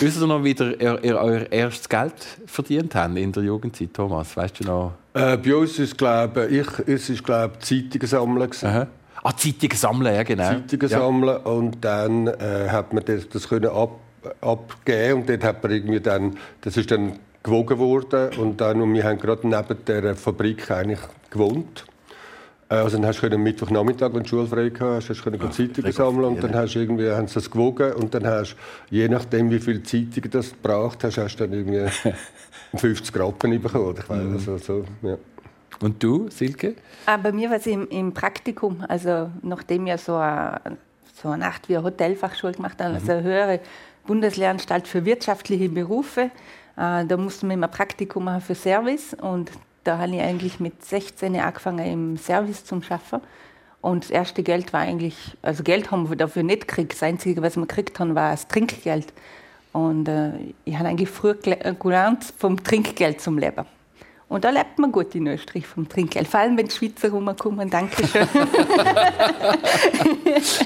Wissen 0.00 0.20
Sie 0.20 0.26
noch, 0.26 0.44
wie 0.44 0.52
ihr, 0.52 1.02
ihr, 1.02 1.18
euer 1.18 1.50
erstes 1.50 1.88
Geld 1.88 2.12
verdient 2.44 2.94
habt 2.94 3.16
in 3.16 3.32
der 3.32 3.42
Jugendzeit, 3.42 3.94
Thomas? 3.94 4.36
Weißt 4.36 4.60
du 4.60 4.64
noch? 4.64 4.92
Äh, 5.14 5.38
bei 5.38 5.54
uns 5.54 5.78
ist, 5.78 5.96
glaube 5.96 6.46
ich, 6.48 6.66
es 6.86 7.08
ist, 7.08 7.24
glaube 7.24 7.58
Zeitungen 7.60 8.06
sammeln. 8.06 8.50
Ah, 9.26 9.34
Zeitungen 9.34 9.76
sammeln, 9.76 10.14
ja 10.14 10.22
genau. 10.22 10.44
Zeitungen 10.44 10.88
ja. 10.88 10.98
sammeln 10.98 11.36
und 11.38 11.82
dann 11.82 12.26
äh, 12.26 12.68
hat 12.68 12.92
man 12.92 13.02
das, 13.06 13.26
das 13.26 13.48
können 13.48 13.70
ab, 13.70 13.98
abgeben 14.42 15.20
und 15.20 15.28
dort 15.30 15.42
hat 15.42 15.62
man 15.62 15.72
irgendwie 15.72 16.00
dann, 16.00 16.36
das 16.60 16.76
ist 16.76 16.90
dann 16.90 17.18
gewogen 17.42 17.78
worden 17.78 18.36
und 18.38 18.60
dann 18.60 18.82
und 18.82 18.92
wir 18.92 19.02
haben 19.04 19.18
gerade 19.18 19.48
neben 19.48 19.84
der 19.86 20.14
Fabrik 20.14 20.70
eigentlich 20.70 21.00
gewohnt. 21.30 21.86
Äh, 22.68 22.74
also 22.74 22.98
dann 22.98 23.06
hast 23.06 23.22
du 23.22 23.26
am 23.30 23.42
Mittwochnachmittag, 23.42 24.12
wenn 24.12 24.24
du 24.24 24.28
schulfrei 24.28 24.70
hast, 24.78 25.08
hast 25.08 25.24
du 25.24 25.30
Ach, 25.40 25.50
Zeitungen 25.50 25.92
sammeln 25.92 26.24
und 26.34 26.42
dann 26.42 26.54
hast 26.54 26.74
du 26.74 26.80
irgendwie, 26.80 27.10
haben 27.10 27.26
sie 27.26 27.34
das 27.34 27.50
gewogen 27.50 27.94
und 27.94 28.12
dann 28.14 28.26
hast 28.26 28.56
je 28.90 29.08
nachdem, 29.08 29.50
wie 29.50 29.58
viele 29.58 29.82
Zeitungen 29.82 30.30
das 30.30 30.50
gebraucht 30.50 31.02
hast, 31.02 31.16
hast 31.16 31.36
du 31.36 31.46
dann 31.46 31.54
irgendwie 31.54 31.86
50 32.76 33.18
Rappen 33.18 33.62
bekommen. 33.62 33.94
Ich 33.98 34.08
weiß, 34.08 34.48
also, 34.48 34.58
so, 34.58 34.84
ja. 35.00 35.16
Und 35.80 36.02
du, 36.02 36.28
Silke? 36.30 36.74
Ah, 37.06 37.16
bei 37.16 37.32
mir 37.32 37.50
war 37.50 37.56
es 37.56 37.66
im, 37.66 37.88
im, 37.88 38.12
Praktikum, 38.12 38.84
also 38.88 39.30
nachdem 39.42 39.86
ich 39.86 40.00
so 40.00 40.16
eine, 40.16 40.60
so 41.14 41.28
eine 41.28 41.38
Nacht 41.38 41.68
wie 41.68 41.76
eine 41.76 41.84
Hotelfachschule 41.84 42.52
gemacht 42.52 42.80
habe, 42.80 42.94
also 42.94 43.12
eine 43.12 43.22
höhere 43.22 43.60
Bundeslehranstalt 44.06 44.86
für 44.86 45.04
wirtschaftliche 45.04 45.68
Berufe, 45.68 46.30
äh, 46.76 47.04
da 47.04 47.16
mussten 47.16 47.48
wir 47.48 47.54
immer 47.54 47.68
Praktikum 47.68 48.24
machen 48.24 48.40
für 48.40 48.54
Service 48.54 49.14
und 49.14 49.50
da 49.84 49.98
habe 49.98 50.14
ich 50.14 50.22
eigentlich 50.22 50.60
mit 50.60 50.84
16 50.84 51.36
angefangen 51.36 51.86
im 51.86 52.16
Service 52.16 52.64
zum 52.64 52.82
Schaffen. 52.82 53.20
Und 53.82 54.04
das 54.04 54.10
erste 54.10 54.42
Geld 54.42 54.72
war 54.72 54.80
eigentlich, 54.80 55.36
also 55.42 55.62
Geld 55.62 55.90
haben 55.90 56.08
wir 56.08 56.16
dafür 56.16 56.42
nicht 56.42 56.66
gekriegt. 56.66 56.94
Das 56.94 57.02
Einzige, 57.02 57.42
was 57.42 57.56
wir 57.56 57.66
gekriegt 57.66 58.00
haben, 58.00 58.14
war 58.14 58.30
das 58.30 58.48
Trinkgeld. 58.48 59.12
Und 59.72 60.08
äh, 60.08 60.30
ich 60.64 60.78
habe 60.78 60.88
eigentlich 60.88 61.10
früher 61.10 61.34
gelernt, 61.34 62.24
vom 62.38 62.62
Trinkgeld 62.64 63.20
zum 63.20 63.36
Leben. 63.36 63.66
Und 64.26 64.44
da 64.44 64.50
lebt 64.50 64.78
man 64.78 64.90
gut 64.90 65.14
in 65.14 65.26
Österreich 65.26 65.66
vom 65.66 65.88
Trinkgeld. 65.88 66.26
Vor 66.26 66.40
allem, 66.40 66.56
wenn 66.56 66.66
die 66.66 66.74
Schweizer 66.74 67.10
rumkommen. 67.10 67.68
Dankeschön. 67.68 68.26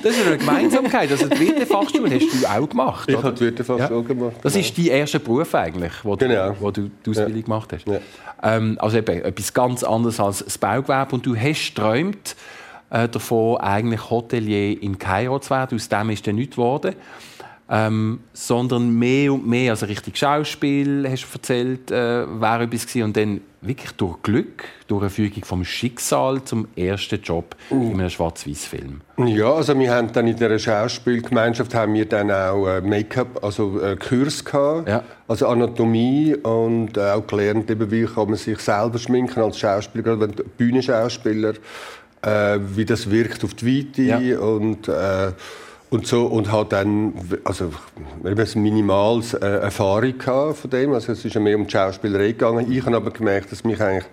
das 0.03 0.17
ist 0.17 0.27
eine 0.27 0.39
Gemeinsamkeit. 0.39 1.11
Also 1.11 1.29
die 1.29 1.41
Wirtefachschule 1.41 2.15
hast 2.15 2.33
du 2.33 2.47
auch 2.47 2.69
gemacht, 2.69 3.11
Ich 3.11 3.17
habe 3.17 3.33
die 3.33 3.41
Wirtefachschule 3.41 4.01
ja. 4.01 4.07
gemacht. 4.07 4.37
Das 4.43 4.55
ist 4.55 4.79
dein 4.79 4.87
erster 4.87 5.19
Beruf 5.19 5.55
eigentlich, 5.55 5.93
wo 6.05 6.15
du, 6.15 6.29
genau. 6.29 6.55
wo 6.61 6.71
du 6.71 6.89
die 7.05 7.11
Ausbildung 7.11 7.37
ja. 7.37 7.43
gemacht 7.43 7.73
hast. 7.73 7.87
Ja. 7.87 7.99
Ähm, 8.43 8.79
also 8.81 8.97
eben 8.97 9.23
etwas 9.23 9.53
ganz 9.53 9.83
anderes 9.83 10.21
als 10.21 10.45
das 10.45 10.57
Baugewerbe. 10.57 11.17
Und 11.17 11.27
du 11.27 11.37
hast 11.37 11.75
geträumt, 11.75 12.37
äh, 12.91 13.09
davon, 13.09 13.57
eigentlich 13.59 14.09
Hotelier 14.09 14.81
in 14.81 14.99
Kairo 14.99 15.41
zu 15.41 15.51
werden. 15.51 15.77
Aus 15.77 15.89
dem 15.89 16.11
ist 16.11 16.27
dann 16.27 16.37
nichts 16.37 16.55
geworden 16.55 16.95
ähm, 17.71 18.21
sondern 18.33 18.99
mehr 18.99 19.33
und 19.33 19.47
mehr, 19.47 19.73
also 19.73 19.87
richtig 19.87 20.17
Schauspiel, 20.17 21.07
hast 21.09 21.25
du 21.25 21.29
erzählt, 21.35 21.91
äh, 21.91 22.27
wäre 22.41 22.65
etwas 22.65 22.87
gewesen. 22.87 23.03
und 23.03 23.17
dann 23.17 23.41
wirklich 23.61 23.93
durch 23.93 24.23
Glück, 24.23 24.65
durch 24.87 25.03
eine 25.03 25.11
Fügung 25.11 25.45
vom 25.45 25.65
Schicksal 25.65 26.43
zum 26.45 26.69
ersten 26.77 27.21
Job 27.21 27.57
uh. 27.71 27.91
in 27.91 28.01
einem 28.01 28.09
Schwarz-Weiß-Film. 28.09 29.01
Ja, 29.19 29.53
also 29.53 29.79
wir 29.79 29.93
haben 29.93 30.13
dann 30.13 30.29
in 30.29 30.37
der 30.37 30.59
Schauspielgemeinschaft 30.59 31.75
haben 31.75 31.95
wir 31.95 32.07
dann 32.07 32.31
auch 32.31 32.69
äh, 32.69 32.81
Make-up, 32.81 33.43
also 33.45 33.81
äh, 33.81 33.97
Kurs 33.97 34.45
gehabt, 34.45 34.89
ja. 34.89 35.03
also 35.27 35.49
Anatomie 35.49 36.37
und 36.37 36.97
äh, 36.97 37.11
auch 37.11 37.27
gelernt, 37.27 37.71
eben, 37.71 37.91
wie 37.91 38.05
kann 38.05 38.29
man 38.29 38.37
sich 38.37 38.61
selber 38.61 38.99
schminken 38.99 39.43
als 39.43 39.59
Schauspieler, 39.59 40.05
gerade 40.05 40.21
wenn 40.21 40.35
Bühnenschauspieler, 40.57 41.55
äh, 42.23 42.59
wie 42.61 42.85
das 42.85 43.11
wirkt 43.11 43.45
auf 43.45 43.55
die 43.55 43.79
Weite 43.79 44.03
ja. 44.03 44.39
und 44.39 44.89
äh, 44.89 45.33
und 45.91 46.07
so 46.07 46.27
und 46.27 46.53
hat 46.53 46.73
dann 46.73 47.15
also 47.45 47.73
ein 48.25 48.63
minimales 48.63 49.35
äh, 49.35 49.47
Erfahrung 49.47 50.21
von 50.21 50.71
dem. 50.71 50.93
Also 50.93 51.13
es 51.13 51.25
ist 51.25 51.35
ja 51.35 51.41
mehr 51.41 51.57
um 51.57 51.67
die 51.67 51.73
Schauspielerei 51.73 52.29
gegangen. 52.29 52.71
Ich 52.71 52.85
habe 52.85 52.97
aber 52.97 53.11
gemerkt 53.11 53.53
dass 53.53 53.65
mich 53.65 53.81
eigentlich 53.81 54.05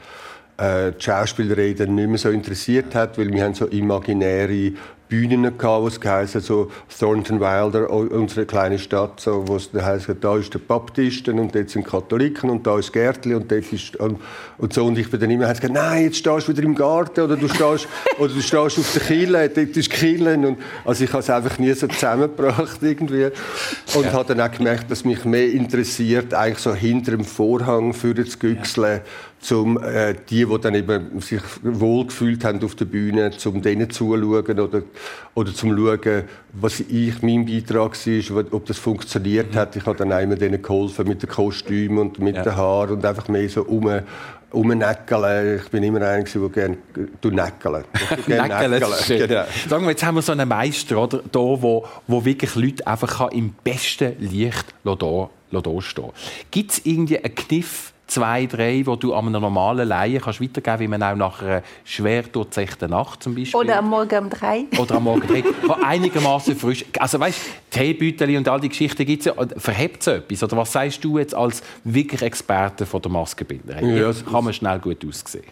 äh, 0.57 0.91
die 0.91 1.03
Schauspielerei 1.03 1.73
dann 1.73 1.95
nicht 1.95 2.07
mehr 2.07 2.17
so 2.17 2.29
interessiert 2.29 2.95
hat 2.95 3.17
weil 3.17 3.31
wir 3.31 3.43
haben 3.43 3.53
so 3.53 3.65
imaginäre 3.65 4.71
Bühnen 5.07 5.43
gehabt, 5.43 5.83
wo 5.83 5.87
es 5.87 5.99
geheißen, 5.99 6.41
so 6.41 6.71
Thornton 6.99 7.39
Wilder, 7.39 7.89
unsere 7.89 8.45
kleine 8.45 8.79
Stadt, 8.79 9.19
so, 9.19 9.47
wo 9.47 9.57
es 9.57 9.69
heisst, 9.73 10.09
da 10.21 10.37
ist 10.37 10.53
der 10.53 10.59
Baptisten 10.59 11.39
und 11.39 11.53
dort 11.53 11.69
sind 11.69 11.85
Katholiken 11.85 12.49
und 12.49 12.65
da 12.65 12.79
ist 12.79 12.91
Gärtli 12.91 13.35
und 13.35 13.51
dort 13.51 13.71
ist 13.71 13.95
und, 13.97 14.19
und 14.57 14.73
so 14.73 14.85
und 14.85 14.97
ich 14.97 15.09
bin 15.09 15.19
dann 15.19 15.29
immer 15.29 15.47
gesagt, 15.47 15.71
nein, 15.71 16.05
jetzt 16.05 16.17
stehst 16.17 16.47
du 16.47 16.51
wieder 16.51 16.63
im 16.63 16.73
Garten 16.73 17.21
oder 17.21 17.37
du 17.37 17.47
stehst 17.47 17.87
oder 18.19 18.33
du 18.33 18.41
stehst 18.41 18.79
auf 18.79 18.93
der 18.93 19.01
Kille, 19.03 19.49
dort 19.49 19.77
ist 19.77 19.89
Killen 19.91 20.45
und 20.45 20.57
also 20.83 21.03
ich 21.03 21.11
habe 21.11 21.19
es 21.19 21.29
einfach 21.29 21.59
nie 21.59 21.73
so 21.73 21.87
zusammengebracht 21.87 22.79
irgendwie 22.81 23.25
und 23.95 24.05
ja. 24.05 24.13
habe 24.13 24.33
dann 24.33 24.41
auch 24.41 24.51
gemerkt, 24.51 24.89
dass 24.89 25.05
mich 25.05 25.23
mehr 25.23 25.51
interessiert 25.51 26.33
eigentlich 26.33 26.59
so 26.59 26.73
hinter 26.73 27.11
dem 27.11 27.25
Vorhang 27.25 27.93
für 27.93 28.15
das 28.15 28.39
Güchseln, 28.39 29.01
ja 29.01 29.01
um 29.51 29.81
äh, 29.81 30.15
die, 30.29 30.45
die 30.45 30.59
dann 30.59 30.75
eben 30.75 31.19
sich 31.21 31.41
wohlgefühlt 31.61 32.43
haben 32.43 32.63
auf 32.63 32.75
der 32.75 32.85
Bühne, 32.85 33.31
um 33.45 33.61
denen 33.61 33.89
zuzuschauen 33.89 34.59
oder, 34.59 34.83
oder 35.33 35.53
zum 35.53 35.75
schauen, 35.75 36.23
was 36.53 36.79
ich, 36.79 37.21
mein 37.21 37.45
Beitrag 37.45 37.93
war, 37.95 38.45
ob 38.51 38.65
das 38.65 38.77
funktioniert 38.77 39.53
mhm. 39.53 39.57
hat. 39.57 39.75
Ich 39.75 39.85
habe 39.85 39.97
dann 39.97 40.11
einmal 40.11 40.37
denen 40.37 40.61
geholfen 40.61 41.07
mit 41.07 41.21
den 41.21 41.29
Kostümen 41.29 41.97
und 41.97 42.19
mit 42.19 42.35
ja. 42.35 42.43
den 42.43 42.55
Haaren 42.55 42.95
und 42.95 43.05
einfach 43.05 43.27
mehr 43.27 43.49
so 43.49 43.63
um, 43.63 44.01
umnäckeln. 44.51 45.61
Ich 45.63 45.69
bin 45.69 45.83
immer 45.83 46.01
einer, 46.01 46.23
der 46.23 46.49
gerne 46.49 46.77
du 47.21 47.29
näckeln. 47.29 47.83
näckeln. 48.27 48.81
Genau. 49.07 49.43
Sagen 49.67 49.83
wir, 49.83 49.91
jetzt 49.91 50.03
haben 50.03 50.15
wir 50.15 50.21
so 50.21 50.31
einen 50.31 50.47
Meister, 50.47 51.01
oder, 51.01 51.21
da, 51.31 51.39
wo, 51.39 51.85
wo 52.07 52.23
wirklich 52.23 52.55
Leute 52.55 52.87
einfach 52.87 53.31
im 53.31 53.53
besten 53.63 54.13
Licht 54.19 54.65
da, 54.83 55.29
da 55.51 55.81
stehen 55.81 56.09
Gibt 56.51 56.71
es 56.71 56.85
irgendwie 56.85 57.19
einen 57.19 57.35
Kniff, 57.35 57.93
zwei, 58.07 58.45
drei, 58.45 58.85
wo 58.85 58.95
du 58.95 59.13
an 59.13 59.27
einer 59.27 59.39
normalen 59.39 59.87
Laie 59.87 60.19
kannst 60.19 60.41
weitergeben, 60.41 60.79
wie 60.79 60.87
man 60.87 61.03
auch 61.03 61.15
nach 61.15 61.41
einer 61.41 61.63
schwer 61.83 62.23
durchzechten 62.23 62.89
Nacht 62.89 63.23
zum 63.23 63.35
Beispiel. 63.35 63.59
Oder 63.59 63.79
am 63.79 63.89
Morgen 63.89 64.25
um 64.25 64.29
drei. 64.29 64.65
Oder 64.77 64.95
am 64.95 65.03
Morgen 65.03 65.27
drei. 65.27 65.43
einigermaßen 65.83 66.55
frisch. 66.55 66.85
Also 66.99 67.19
weißt, 67.19 67.39
Teebeutel 67.69 68.37
und 68.37 68.47
all 68.47 68.59
die 68.59 68.69
Geschichten 68.69 69.05
gibt 69.05 69.25
es 69.25 69.25
ja. 69.25 69.33
Verhebt 69.57 70.01
es 70.01 70.07
etwas? 70.07 70.43
Oder 70.43 70.57
was 70.57 70.71
sagst 70.71 71.03
du 71.03 71.17
jetzt 71.17 71.35
als 71.35 71.61
wirklich 71.83 72.21
Experte 72.21 72.85
von 72.85 73.01
der 73.01 73.11
Maskenbildnerei? 73.11 73.81
Ja, 73.81 74.11
kann 74.13 74.43
man 74.43 74.53
schnell 74.53 74.79
gut 74.79 75.05
aussehen? 75.05 75.43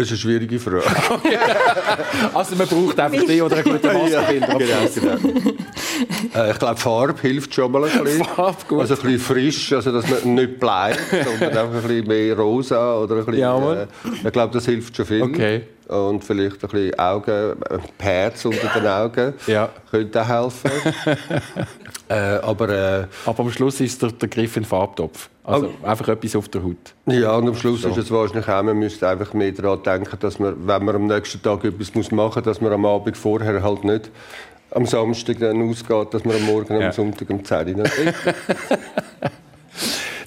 Das 0.00 0.10
ist 0.10 0.24
eine 0.24 0.32
schwierige 0.32 0.58
Frage. 0.58 0.82
also 2.34 2.56
man 2.56 2.66
braucht 2.66 2.98
einfach 2.98 3.22
die 3.22 3.42
oder 3.42 3.56
einen 3.56 3.64
guten 3.64 3.86
Maskenbinder. 3.86 4.58
Ja, 4.60 4.86
genau, 4.86 5.16
genau. 5.18 6.42
äh, 6.42 6.50
ich 6.52 6.58
glaube, 6.58 6.76
Farbe 6.80 7.20
hilft 7.20 7.54
schon 7.54 7.70
mal 7.70 7.84
ein 7.84 8.02
bisschen. 8.02 8.24
Farbe, 8.36 8.56
gut. 8.66 8.80
Also 8.80 8.94
ein 8.94 9.00
bisschen 9.02 9.18
frisch, 9.18 9.72
also 9.74 9.92
dass 9.92 10.08
man 10.08 10.34
nicht 10.34 10.58
bleibt, 10.58 11.00
sondern 11.10 11.50
einfach 11.50 11.74
ein 11.74 11.82
bisschen 11.82 12.06
mehr 12.06 12.38
rosa 12.38 12.96
oder 12.96 13.16
ein 13.16 13.26
bisschen... 13.26 13.40
Ja, 13.40 13.72
äh, 13.74 13.86
ich 14.24 14.32
glaube, 14.32 14.54
das 14.54 14.64
hilft 14.64 14.96
schon 14.96 15.04
viel. 15.04 15.22
Okay. 15.22 15.62
Und 15.90 16.22
vielleicht 16.22 16.62
ein 16.62 16.70
bisschen 16.70 16.98
Augen, 16.98 17.56
Pads 17.98 18.44
unter 18.44 18.68
den 18.68 18.86
Augen 18.86 19.34
ja. 19.46 19.68
könnte 19.90 20.22
auch 20.22 20.28
helfen. 20.28 20.70
äh, 22.08 22.14
aber, 22.14 22.68
äh, 22.68 23.06
aber 23.26 23.40
am 23.40 23.50
Schluss 23.50 23.80
ist 23.80 24.00
der, 24.00 24.12
der 24.12 24.28
Griff 24.28 24.56
in 24.56 24.62
den 24.62 24.68
Farbtopf. 24.68 25.28
Also 25.42 25.72
oh. 25.82 25.86
einfach 25.86 26.06
etwas 26.08 26.36
auf 26.36 26.48
der 26.48 26.62
Haut. 26.62 26.94
Ja, 27.06 27.34
und 27.34 27.48
am 27.48 27.56
Schluss 27.56 27.82
so. 27.82 27.88
ist 27.88 27.96
es 27.96 28.10
wahrscheinlich 28.10 28.48
auch, 28.48 28.62
man 28.62 28.78
müsste 28.78 29.08
einfach 29.08 29.32
mehr 29.34 29.50
daran 29.50 29.82
denken, 29.82 30.16
dass 30.20 30.38
man, 30.38 30.54
wenn 30.64 30.84
man 30.84 30.94
am 30.94 31.06
nächsten 31.06 31.42
Tag 31.42 31.64
etwas 31.64 31.92
machen 31.94 32.14
muss, 32.14 32.34
dass 32.44 32.60
man 32.60 32.72
am 32.72 32.86
Abend 32.86 33.16
vorher 33.16 33.60
halt 33.60 33.82
nicht 33.82 34.10
am 34.70 34.86
Samstag 34.86 35.40
dann 35.40 35.68
ausgeht, 35.68 36.14
dass 36.14 36.24
man 36.24 36.36
am 36.36 36.46
Morgen 36.46 36.80
ja. 36.80 36.86
am 36.86 36.92
Sonntag 36.92 37.28
um 37.30 37.44
10 37.44 37.80
Uhr 37.80 37.84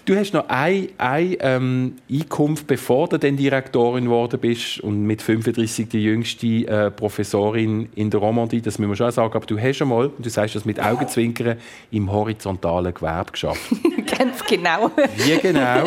Du 0.06 0.18
hast 0.18 0.34
noch 0.34 0.49
eine, 0.49 0.89
eine 0.97 1.36
ähm, 1.39 1.95
Einkunft, 2.12 2.68
bevor 2.68 3.08
du 3.08 3.18
dann 3.18 3.38
Direktorin 3.38 4.06
geworden 4.06 4.38
bist 4.38 4.82
und 4.82 5.04
mit 5.04 5.22
35 5.22 5.88
die 5.88 6.04
jüngste 6.04 6.47
äh, 6.68 6.91
Professorin 6.91 7.88
in 7.95 8.10
der 8.10 8.20
Romandie, 8.20 8.62
das 8.62 8.80
müssen 8.80 8.91
wir 8.91 8.95
schon 8.97 9.12
sagen, 9.12 9.34
aber 9.34 9.45
du 9.45 9.58
hast 9.58 9.78
schon 9.78 9.88
mal, 9.88 10.12
du 10.18 10.30
sagst 10.30 10.56
das 10.56 10.66
mit 10.66 10.78
Augenzwinkern, 10.84 11.58
im 11.91 12.12
horizontalen 12.12 12.93
Gewerbe 12.93 13.32
geschafft. 13.32 13.62
Ganz 14.18 14.43
genau. 14.43 14.91
Wie 15.16 15.38
genau? 15.38 15.86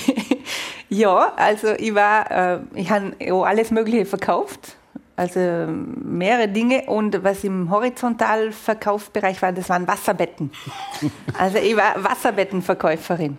ja, 0.90 1.32
also 1.36 1.68
ich 1.78 1.94
war, 1.94 2.30
äh, 2.30 2.58
ich 2.74 2.90
habe 2.90 3.14
alles 3.46 3.70
Mögliche 3.70 4.04
verkauft 4.04 4.76
also 5.16 5.40
mehrere 5.40 6.48
Dinge. 6.48 6.82
Und 6.86 7.24
was 7.24 7.42
im 7.42 7.70
Horizontalverkaufsbereich 7.70 9.40
war, 9.40 9.52
das 9.52 9.68
waren 9.68 9.86
Wasserbetten. 9.88 10.50
Also 11.38 11.58
ich 11.58 11.76
war 11.76 12.02
Wasserbettenverkäuferin. 12.02 13.36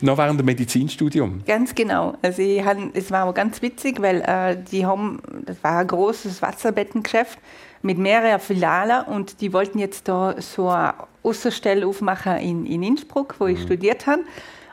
Noch 0.00 0.18
während 0.18 0.38
dem 0.38 0.46
Medizinstudium? 0.46 1.42
Ganz 1.44 1.74
genau. 1.74 2.14
Also 2.22 2.42
ich 2.42 2.64
hab, 2.64 2.76
es 2.94 3.10
war 3.10 3.32
ganz 3.32 3.62
witzig, 3.62 4.00
weil 4.00 4.20
äh, 4.20 4.56
die 4.70 4.86
haben, 4.86 5.20
das 5.44 5.62
war 5.62 5.78
ein 5.78 5.86
großes 5.86 6.40
Wasserbettengeschäft 6.42 7.38
mit 7.82 7.98
mehreren 7.98 8.40
Filialen 8.40 9.04
und 9.06 9.40
die 9.40 9.52
wollten 9.52 9.78
jetzt 9.78 10.08
da 10.08 10.34
so 10.40 10.68
eine 10.68 10.94
Außenstelle 11.22 11.86
aufmachen 11.86 12.36
in, 12.38 12.66
in 12.66 12.82
Innsbruck, 12.82 13.34
wo 13.38 13.46
ich 13.46 13.58
mhm. 13.58 13.64
studiert 13.64 14.06
habe. 14.06 14.22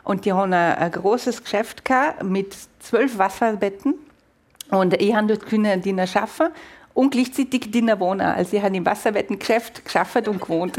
Und 0.03 0.25
die 0.25 0.33
haben 0.33 0.53
ein, 0.53 0.77
ein 0.77 0.91
großes 0.91 1.43
Geschäft 1.43 1.85
gehabt 1.85 2.23
mit 2.23 2.55
zwölf 2.79 3.17
Wasserbetten 3.17 3.95
und 4.69 5.01
ich 5.01 5.13
habe 5.13 5.27
dort 5.27 5.45
können 5.45 5.81
drinnen 5.81 6.07
arbeiten 6.13 6.53
und 6.93 7.11
gleichzeitig 7.11 7.71
drinnen 7.71 7.99
wohnen. 7.99 8.21
Also 8.21 8.57
ich 8.57 8.63
habe 8.63 8.75
im 8.75 8.85
Wasserwettengeschäft 8.85 9.83
geschafft 9.85 10.27
und 10.27 10.39
gewohnt. 10.39 10.77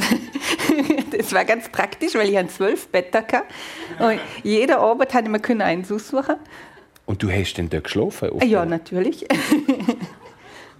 das 1.16 1.32
war 1.32 1.44
ganz 1.44 1.68
praktisch, 1.68 2.14
weil 2.14 2.28
ich 2.28 2.36
hatte 2.36 2.48
zwölf 2.48 2.88
Betten 2.88 3.20
hatte. 3.20 3.42
Und 3.98 4.20
jede 4.42 4.78
Abend 4.78 5.10
konnte 5.10 5.24
ich 5.24 5.30
mir 5.30 5.40
eins 5.64 5.90
aussuchen. 5.90 6.36
Und 7.06 7.22
du 7.22 7.30
hast 7.30 7.54
denn 7.54 7.68
dort 7.68 7.84
geschlafen? 7.84 8.30
Ja, 8.44 8.64
natürlich. 8.64 9.26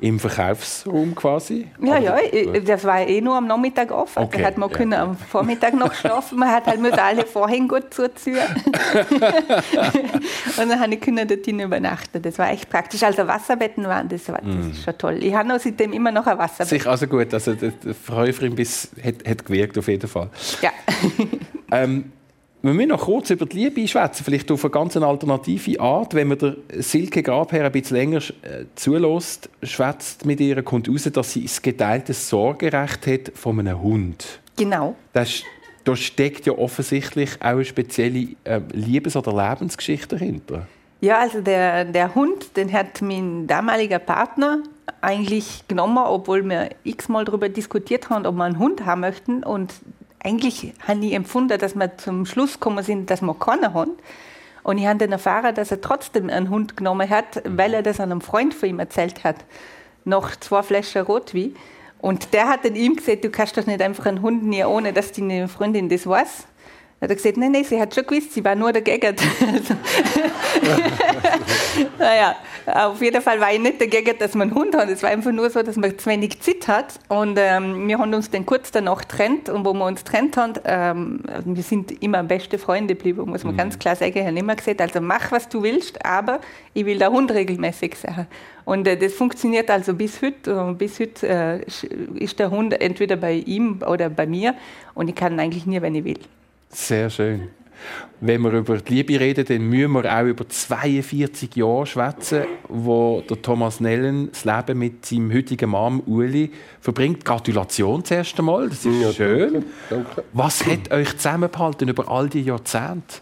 Im 0.01 0.19
Verkaufsraum 0.19 1.15
quasi? 1.15 1.69
Ja, 1.81 1.99
ja, 1.99 2.17
das 2.65 2.85
war 2.85 3.07
eh 3.07 3.21
nur 3.21 3.37
am 3.37 3.47
Nachmittag 3.47 3.91
offen. 3.91 4.25
Okay, 4.25 4.43
da 4.43 4.49
hat 4.49 4.59
man 4.59 4.69
ja. 4.71 4.77
können 4.77 4.93
am 4.95 5.17
Vormittag 5.17 5.75
noch 5.75 5.95
schlafen. 5.95 6.39
Man 6.39 6.51
hat 6.51 6.67
halt 6.67 6.81
mit 6.81 6.99
alle 6.99 7.25
Vorhänge 7.25 7.69
gut 7.69 7.95
zuziehen. 7.95 8.37
und 10.59 10.69
dann 10.69 10.81
habe 10.81 10.95
ich 10.95 11.01
können 11.01 11.27
dort 11.27 11.47
übernachten. 11.47 12.21
Das 12.21 12.39
war 12.39 12.51
echt 12.51 12.69
praktisch. 12.69 13.03
Also 13.03 13.27
Wasserbetten 13.27 13.85
waren, 13.85 14.09
das, 14.09 14.29
war, 14.29 14.41
das 14.43 14.67
ist 14.67 14.85
schon 14.85 14.99
toll. 14.99 15.23
Ich 15.23 15.35
habe 15.35 15.49
noch 15.49 15.61
seitdem 15.61 15.93
immer 15.93 16.11
noch 16.11 16.27
ein 16.27 16.39
Wasserbett. 16.39 16.69
Sich 16.69 16.87
also 16.87 17.07
gut, 17.07 17.33
also 17.33 17.55
der 17.55 17.73
Verkäuferin 17.95 18.55
bis 18.55 18.91
hat, 19.03 19.27
hat 19.27 19.45
gewirkt 19.47 19.79
auf 19.79 19.89
jeden 19.89 20.09
Fall. 20.09 20.29
Ja. 20.61 20.71
ähm, 21.71 22.13
wir 22.65 22.73
müssen 22.73 22.89
noch 22.89 23.05
kurz 23.05 23.29
über 23.29 23.45
die 23.45 23.59
Liebe 23.59 23.87
schwätzen, 23.87 24.25
vielleicht 24.25 24.51
auf 24.51 24.65
eine 24.65 24.71
ganz 24.71 24.97
alternative 24.97 25.79
Art. 25.79 26.15
Wenn 26.15 26.29
man 26.29 26.39
der 26.39 26.57
Silke 26.79 27.23
Grabherr 27.23 27.67
ein 27.67 27.73
bisschen 27.73 27.99
länger 27.99 28.23
äh, 28.41 28.65
zulässt, 28.75 29.51
schwätzt 29.63 30.25
mit 30.25 30.41
ihr, 30.41 30.63
kommt 30.63 30.87
heraus, 30.87 31.03
dass 31.03 31.33
sie 31.35 31.43
das 31.43 31.61
geteilte 31.61 32.15
Sorgerecht 32.15 33.07
hat 33.07 33.33
von 33.35 33.61
einem 33.61 33.83
Hund. 33.83 34.41
Genau. 34.57 34.97
Das, 35.13 35.43
da 35.85 35.95
steckt 35.95 36.47
ja 36.47 36.55
offensichtlich 36.55 37.33
auch 37.41 37.49
eine 37.49 37.67
spezielle 37.67 38.29
äh, 38.45 38.63
Liebes- 38.73 39.15
oder 39.15 39.33
Lebensgeschichte 39.33 40.17
dahinter. 40.17 40.67
Ja, 41.03 41.19
also 41.19 41.43
der, 41.43 41.85
der 41.85 42.15
Hund, 42.15 42.57
den 42.57 42.73
hat 42.73 43.03
mein 43.03 43.47
damaliger 43.47 43.99
Partner 43.99 44.63
eigentlich 45.03 45.69
genommen, 45.69 45.99
obwohl 45.99 46.43
wir 46.49 46.71
x-mal 46.83 47.27
darüber 47.27 47.51
diskutiert 47.51 48.09
haben, 48.09 48.25
ob 48.25 48.37
wir 48.37 48.45
einen 48.45 48.59
Hund 48.59 48.87
haben 48.87 49.03
möchten. 49.03 49.43
Und 49.43 49.75
eigentlich 50.25 50.73
habe 50.89 51.05
ich 51.05 51.13
empfunden, 51.13 51.59
dass 51.59 51.77
wir 51.77 51.97
zum 51.99 52.27
Schluss 52.27 52.55
gekommen 52.55 52.83
sind, 52.83 53.11
dass 53.11 53.21
wir 53.21 53.35
keinen 53.35 53.75
haben. 53.75 53.93
Und 54.63 54.79
ich 54.79 54.87
habe 54.87 54.99
dann 54.99 55.13
erfahren, 55.13 55.55
dass 55.55 55.71
er 55.71 55.83
trotzdem 55.83 56.31
einen 56.31 56.49
Hund 56.49 56.77
genommen 56.77 57.09
hat, 57.09 57.43
weil 57.45 57.75
er 57.75 57.83
das 57.83 58.01
einem 58.01 58.23
Freund 58.23 58.55
von 58.55 58.69
ihm 58.69 58.79
erzählt 58.81 59.23
hat. 59.23 59.37
Noch 60.05 60.35
zwei 60.37 60.63
Flaschen 60.63 61.03
Rotwein. 61.03 61.55
Und 62.01 62.33
der 62.33 62.49
hat 62.49 62.65
dann 62.65 62.75
ihm 62.75 62.97
gesagt, 62.97 63.25
du 63.25 63.31
kannst 63.31 63.57
doch 63.57 63.67
nicht 63.67 63.83
einfach 63.83 64.07
einen 64.07 64.23
Hund 64.23 64.45
nehmen, 64.45 64.69
ohne 64.69 64.93
dass 64.95 65.13
deine 65.13 65.49
Freundin 65.49 65.89
das 65.91 66.07
weiß. 66.07 66.47
Hat 67.05 67.11
er 67.11 67.17
gesagt, 67.17 67.37
nein, 67.37 67.53
nein, 67.53 67.65
sie 67.65 67.79
hat 67.79 67.95
schon 67.95 68.07
gewusst, 68.07 68.33
sie 68.33 68.43
war 68.43 68.55
nur 68.55 68.73
dagegen. 68.73 69.15
naja, 71.99 72.35
auf 72.65 73.03
jeden 73.03 73.21
Fall 73.21 73.39
war 73.39 73.53
ich 73.53 73.61
nicht 73.61 73.79
dagegen, 73.79 74.17
dass 74.19 74.35
man 74.35 74.49
einen 74.49 74.57
Hund 74.59 74.75
hat. 74.75 74.89
Es 74.89 75.03
war 75.03 75.11
einfach 75.11 75.31
nur 75.31 75.51
so, 75.51 75.63
dass 75.63 75.77
man 75.77 75.99
zu 75.99 76.09
wenig 76.09 76.41
Zeit 76.41 76.67
hat. 76.67 76.99
Und 77.09 77.39
ähm, 77.39 77.87
wir 77.87 77.99
haben 77.99 78.15
uns 78.15 78.31
dann 78.31 78.47
kurz 78.47 78.71
danach 78.71 79.03
getrennt. 79.03 79.51
Und 79.51 79.67
wo 79.67 79.75
wir 79.75 79.85
uns 79.85 80.03
getrennt 80.03 80.39
haben, 80.39 80.55
ähm, 80.65 81.21
wir 81.45 81.63
sind 81.63 82.03
immer 82.03 82.23
beste 82.23 82.57
Freunde 82.57 82.95
geblieben, 82.95 83.29
muss 83.29 83.45
man 83.45 83.53
mhm. 83.53 83.59
ganz 83.59 83.79
klar 83.79 83.97
sagen. 83.97 84.17
Ich 84.17 84.25
habe 84.25 84.39
immer 84.39 84.57
gesagt, 84.57 84.81
also 84.81 85.03
mach, 85.03 85.31
was 85.31 85.47
du 85.51 85.63
willst, 85.63 86.03
aber 86.07 86.41
ich 86.73 86.87
will 86.87 86.99
der 86.99 87.11
Hund 87.11 87.31
regelmäßig 87.33 87.97
sein. 87.99 88.27
Und 88.65 88.89
äh, 88.89 88.97
das 88.97 89.13
funktioniert 89.13 89.69
also 89.71 89.93
bis 89.93 90.23
heute. 90.23 90.59
Und 90.59 90.79
bis 90.79 90.99
heute 91.01 91.29
äh, 91.29 91.61
ist 92.15 92.39
der 92.39 92.51
Hund 92.51 92.81
entweder 92.81 93.17
bei 93.17 93.35
ihm 93.35 93.83
oder 93.87 94.09
bei 94.09 94.27
mir. 94.27 94.55
Und 94.95 95.09
ich 95.09 95.15
kann 95.15 95.39
eigentlich 95.39 95.67
nie, 95.67 95.83
wenn 95.83 95.95
ich 95.97 96.05
will. 96.05 96.21
Sehr 96.75 97.09
schön. 97.09 97.49
Wenn 98.21 98.41
wir 98.41 98.53
über 98.53 98.79
die 98.79 98.95
Liebe 98.95 99.21
reden, 99.21 99.45
dann 99.45 99.63
müssen 99.69 99.93
wir 99.93 100.17
auch 100.17 100.25
über 100.25 100.49
42 100.49 101.57
Jahre 101.57 101.87
schwätzen, 101.87 102.45
wo 102.69 103.23
der 103.29 103.43
Thomas 103.43 103.81
Nellen 103.81 104.31
das 104.33 104.45
Leben 104.45 104.79
mit 104.79 105.05
seinem 105.05 105.33
heutigen 105.33 105.71
Mann 105.71 106.01
Uli 106.07 106.51
verbringt. 106.81 107.25
Gratulation 107.25 108.05
zuerst 108.05 108.39
einmal, 108.39 108.69
das 108.71 108.87
ist 108.87 109.01
ja, 109.01 109.13
schön. 109.13 109.53
Danke, 109.53 109.67
danke. 109.91 110.25
Was 110.33 110.65
hat 110.65 110.91
euch 110.91 111.17
zusammengehalten 111.17 111.89
über 111.89 112.09
all 112.09 112.29
die 112.29 112.43
Jahrzehnte? 112.43 113.17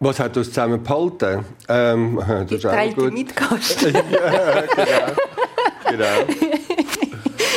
Was 0.00 0.18
hat 0.18 0.36
uns 0.36 0.48
zusammengehalten? 0.48 1.44
Ähm, 1.68 2.20
das 2.26 2.52
ist 2.52 2.66
auch 2.66 2.94
gut. 2.94 3.12
Mietkosten. 3.12 3.94
ja, 4.10 4.62
genau. 4.74 5.14
genau. 5.88 6.76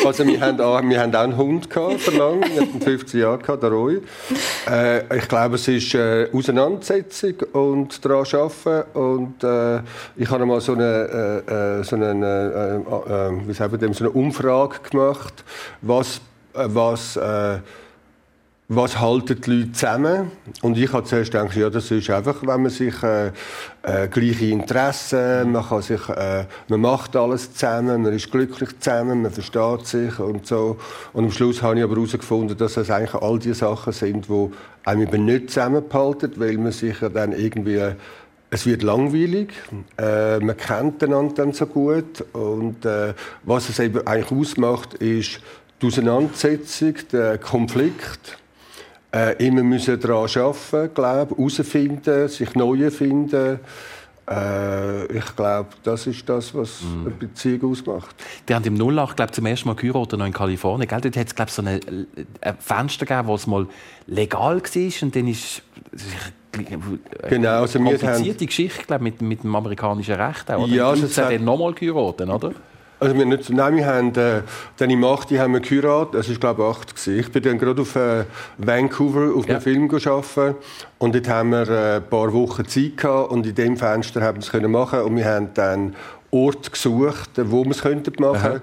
Also 0.05 0.25
wir 0.25 0.39
haben 0.39 0.59
auch, 0.61 0.81
wir 0.81 0.99
haben 1.01 1.15
auch 1.15 1.19
einen 1.19 1.37
Hund 1.37 1.69
gehabt, 1.69 2.01
vor 2.01 2.13
lang. 2.13 2.41
Wir 2.53 2.61
hatten 2.61 2.81
15 2.81 3.19
Jahre 3.19 3.37
gehabt, 3.39 3.63
der 3.63 3.69
Roy. 3.69 4.01
Äh, 4.69 5.17
ich 5.17 5.27
glaube, 5.27 5.55
es 5.55 5.67
ist 5.67 5.93
äh, 5.93 6.29
Auseinandersetzung 6.33 7.33
und 7.53 8.03
daran 8.03 8.25
arbeiten. 8.33 8.97
Und 8.97 9.43
äh, 9.43 9.81
ich 10.15 10.29
habe 10.29 10.45
mal 10.45 10.61
so 10.61 10.73
eine, 10.73 11.43
äh, 11.47 11.79
äh, 11.79 11.83
so 11.83 11.95
eine, 11.95 12.83
äh, 12.85 13.47
wie 13.47 13.53
sagen 13.53 13.71
wir 13.71 13.79
dem, 13.79 13.93
so 13.93 14.05
eine 14.05 14.11
Umfrage 14.11 14.79
gemacht, 14.89 15.43
was, 15.81 16.21
was 16.53 17.19
was 18.72 18.99
halten 18.99 19.41
die 19.41 19.51
Leute 19.51 19.72
zusammen? 19.72 20.32
Und 20.61 20.78
ich 20.78 20.93
habe 20.93 21.03
zuerst 21.03 21.32
gedacht, 21.32 21.55
ja, 21.55 21.72
das 21.72 21.89
ist 21.89 22.07
einfach, 22.11 22.41
wenn 22.43 22.61
man 22.61 22.70
sich 22.70 23.01
äh, 23.01 23.32
äh, 23.82 24.07
gleiche 24.07 24.45
Interessen, 24.45 25.51
man 25.51 25.67
kann 25.67 25.82
sich, 25.82 26.07
äh, 26.07 26.45
man 26.67 26.82
macht 26.82 27.15
alles 27.15 27.51
zusammen, 27.51 28.03
man 28.03 28.13
ist 28.13 28.32
glücklich 28.32 28.80
zusammen, 28.80 29.24
man 29.24 29.32
versteht 29.32 29.88
sich 29.88 30.20
und 30.20 30.45
so. 30.45 30.78
Und 31.13 31.26
am 31.26 31.32
Schluss 31.32 31.63
habe 31.63 31.80
ich 31.80 31.84
aber 31.84 31.95
herausgefunden, 31.95 32.55
dass 32.55 32.76
das 32.76 32.91
eigentlich 32.91 33.15
all 33.15 33.39
die 33.39 33.55
Sachen 33.55 33.91
sind, 33.91 34.30
die 34.30 34.49
einem 34.86 35.01
eben 35.01 35.26
nicht 35.26 35.49
zusammenhalten, 35.49 36.34
weil 36.36 36.57
man 36.59 36.72
sich 36.72 36.97
dann 36.99 37.32
irgendwie 37.32 37.82
es 38.51 38.65
wird 38.65 38.84
langweilig, 38.84 39.53
äh, 39.97 40.39
man 40.39 40.57
kennt 40.57 41.03
einander 41.03 41.34
dann 41.36 41.53
so 41.53 41.67
gut 41.67 42.24
und 42.34 42.84
äh, 42.84 43.13
was 43.43 43.70
es 43.70 43.78
eben 43.78 44.05
eigentlich 44.07 44.32
ausmacht, 44.32 44.95
ist 44.95 45.39
die 45.82 45.88
Auseinandersetzung, 45.88 46.95
der 47.11 47.38
Konflikt 47.38 48.39
äh, 49.14 49.45
immer 49.45 49.64
müssen 49.64 49.99
daran 49.99 50.30
arbeiten, 50.30 50.93
glaube 50.93 51.36
herausfinden, 51.36 52.28
sich 52.28 52.53
neu 52.55 52.84
erfinden. 52.84 53.60
Äh, 54.30 55.05
ich 55.18 55.36
glaube, 55.36 55.70
das 55.84 56.05
ist 56.05 56.30
das, 56.30 56.53
was 56.53 56.82
mm. 56.82 57.01
eine 57.01 57.10
Beziehung 57.10 57.72
ausmacht. 57.72 58.16
Die 58.47 58.53
haben 58.53 58.64
im 58.64 58.97
08 58.99 59.16
glaub, 59.16 59.34
zum 59.34 59.45
ersten 59.47 59.68
Mal 59.68 59.76
geheiratet, 59.76 60.20
noch 60.20 60.26
in 60.28 60.34
Kalifornien. 60.34 60.88
Gell? 60.88 61.01
Dort 61.01 61.18
hat 61.18 61.28
es 61.28 61.34
glaub, 61.36 61.49
so 61.49 61.64
eine, 61.64 61.80
ein 62.41 62.57
Fenster 62.60 63.07
gegeben, 63.07 63.28
wo 63.28 63.36
es 63.36 63.47
mal 63.47 63.68
legal 64.05 64.62
war 64.62 65.03
und 65.03 65.16
dann 65.16 65.28
ist 65.28 65.64
Genau, 67.30 67.62
also 67.62 67.80
komplizierte 67.80 68.45
Geschichte 68.45 68.84
glaub, 68.86 69.01
mit, 69.01 69.22
mit 69.22 69.43
dem 69.43 69.55
amerikanischen 69.55 70.16
Recht. 70.16 70.49
Oder? 70.49 70.68
Ja, 70.68 70.89
also 70.89 71.05
sie 71.05 71.22
haben 71.22 71.43
nochmal 71.43 71.74
geheiratet, 71.74 72.28
oder? 72.28 72.53
Also 72.99 73.15
wir, 73.15 73.25
nicht, 73.25 73.49
nein, 73.49 73.77
wir 73.77 73.85
haben, 73.85 74.13
äh, 74.15 74.41
dann 74.77 74.89
im 74.89 75.03
8. 75.03 75.31
haben 75.31 75.53
wir 75.53 75.61
geheiratet, 75.61 76.15
das 76.15 76.29
war 76.29 76.35
glaube 76.35 76.63
ich 76.63 76.69
8 76.69 76.95
gewesen. 76.95 77.19
Ich 77.19 77.31
bin 77.31 77.43
dann 77.43 77.57
gerade 77.57 77.81
auf 77.81 77.95
äh, 77.95 78.25
Vancouver 78.57 79.33
auf 79.35 79.47
ja. 79.47 79.55
einem 79.55 79.61
Film 79.61 79.89
arbeiten 79.89 80.55
und 80.97 81.15
dort 81.15 81.29
haben 81.29 81.51
wir 81.51 81.69
äh, 81.69 81.95
ein 81.97 82.09
paar 82.09 82.33
Wochen 82.33 82.67
Zeit 82.67 82.97
gehabt 82.97 83.31
und 83.31 83.45
in 83.45 83.55
dem 83.55 83.77
Fenster 83.77 84.21
haben 84.21 84.41
wir 84.41 84.61
es 84.61 84.69
machen 84.69 85.01
und 85.01 85.15
wir 85.15 85.25
haben 85.25 85.53
dann 85.53 85.95
Ort 86.31 86.71
gesucht, 86.71 87.31
wo 87.37 87.63
wir 87.63 87.71
es 87.71 87.81
könnten 87.81 88.13
machen. 88.21 88.61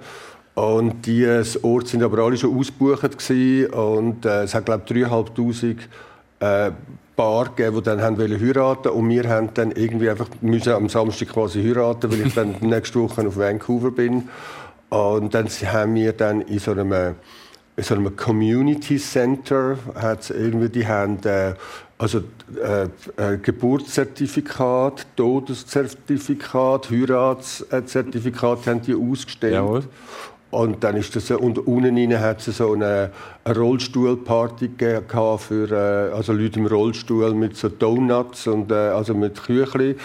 Aha. 0.54 0.62
Und 0.62 1.04
die 1.04 1.26
Orte 1.62 1.86
sind 1.86 2.02
aber 2.02 2.22
alle 2.22 2.36
schon 2.36 2.56
ausgebucht 2.56 3.18
gewesen 3.18 3.72
und 3.72 4.24
äh, 4.24 4.44
es 4.44 4.54
hat 4.54 4.66
glaube 4.66 4.84
ich 4.86 5.04
3'500 5.04 5.76
äh, 6.40 6.70
Paar 7.16 7.46
gegeben, 7.54 7.76
die 7.76 7.82
dann 7.82 8.02
haben 8.02 8.18
heiraten 8.18 8.88
und 8.88 9.08
wir 9.08 9.28
haben 9.28 9.48
dann 9.54 9.72
irgendwie 9.72 10.10
einfach 10.10 10.28
müssen 10.40 10.72
am 10.72 10.88
Samstag 10.88 11.28
quasi 11.28 11.62
heiraten, 11.62 12.10
weil 12.12 12.26
ich 12.26 12.34
dann 12.34 12.56
nächste 12.60 13.00
Woche 13.00 13.26
auf 13.26 13.36
Vancouver 13.36 13.90
bin. 13.90 14.28
Und 14.90 15.34
dann 15.34 15.48
haben 15.48 15.94
wir 15.94 16.12
dann 16.12 16.42
in 16.42 16.58
so 16.58 16.72
einem 16.72 17.16
in 17.76 17.84
so 17.84 17.94
einem 17.94 18.16
Community 18.16 18.96
Center 18.96 19.76
hat 19.94 20.30
irgendwie 20.30 20.70
die 20.70 20.86
haben 20.86 21.22
äh, 21.24 21.54
also 21.98 22.22
äh, 22.62 22.84
äh, 23.16 23.38
Geburtszertifikat, 23.38 25.06
Todeszertifikat, 25.16 26.90
Heiratszertifikat 26.90 28.66
haben 28.66 28.82
die 28.82 28.94
ausgestellt. 28.94 29.54
Jawohl. 29.54 29.84
Und 30.50 30.84
dann 30.84 30.96
ist 30.96 31.16
das 31.16 31.30
und 31.30 31.58
unten 31.66 32.18
hat 32.20 32.46
es 32.46 32.56
so 32.56 32.72
eine, 32.72 33.10
eine 33.44 33.58
Rollstuhlparty 33.58 34.70
für 35.38 35.70
äh, 35.70 36.14
also 36.14 36.32
Leute 36.32 36.60
im 36.60 36.66
Rollstuhl 36.66 37.34
mit 37.34 37.56
so 37.56 37.68
Donuts 37.68 38.46
und 38.46 38.70
äh, 38.70 38.74
also 38.74 39.14
mit 39.14 39.42
Küchli. 39.42 39.96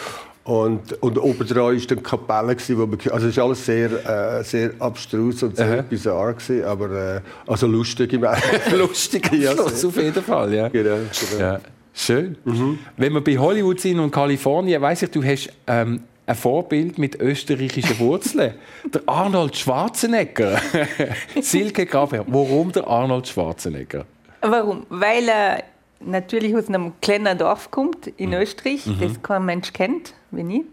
Und, 0.43 1.01
und 1.03 1.19
oben 1.19 1.47
dran 1.47 1.63
war 1.63 1.69
eine 1.69 2.01
Kapelle, 2.01 2.57
wo 2.69 2.85
man, 2.87 2.97
also 3.11 3.27
es 3.27 3.37
war 3.37 3.45
alles 3.45 3.63
sehr, 3.63 4.39
äh, 4.39 4.43
sehr 4.43 4.71
abstrus 4.79 5.43
und 5.43 5.55
sehr 5.55 5.73
Aha. 5.73 5.81
bizarr, 5.83 6.33
gewesen, 6.33 6.65
aber 6.65 7.17
äh, 7.17 7.21
also 7.45 7.67
lustig 7.67 8.13
im 8.13 8.25
Lustig 8.75 9.31
ja, 9.33 9.53
auf 9.53 9.97
jeden 9.97 10.23
Fall, 10.23 10.53
ja. 10.53 10.67
Genau, 10.69 10.97
genau. 11.29 11.41
ja. 11.41 11.59
Schön. 11.93 12.37
Mhm. 12.43 12.79
Wenn 12.97 13.13
wir 13.13 13.21
bei 13.21 13.37
Hollywood 13.37 13.79
sind 13.79 13.99
und 13.99 14.11
Kalifornien, 14.11 14.81
weiß 14.81 15.03
ich, 15.03 15.11
du 15.11 15.23
hast 15.23 15.49
ähm, 15.67 16.01
ein 16.25 16.35
Vorbild 16.35 16.97
mit 16.97 17.19
österreichischen 17.19 17.99
Wurzeln. 17.99 18.53
der 18.93 19.01
Arnold 19.05 19.57
Schwarzenegger. 19.57 20.59
Silke 21.41 21.85
Graber. 21.85 22.25
Warum 22.27 22.71
der 22.71 22.87
Arnold 22.87 23.27
Schwarzenegger? 23.27 24.05
Warum? 24.41 24.85
Weil 24.89 25.27
er 25.27 25.63
natürlich 25.99 26.55
aus 26.55 26.67
einem 26.67 26.93
kleinen 27.01 27.37
Dorf 27.37 27.69
kommt 27.71 28.07
in 28.07 28.29
mhm. 28.29 28.35
Österreich, 28.37 28.85
mhm. 28.85 28.99
das 28.99 29.21
kein 29.21 29.45
Mensch 29.45 29.73
kennt, 29.73 30.13
wie 30.31 30.57
ich. 30.57 30.63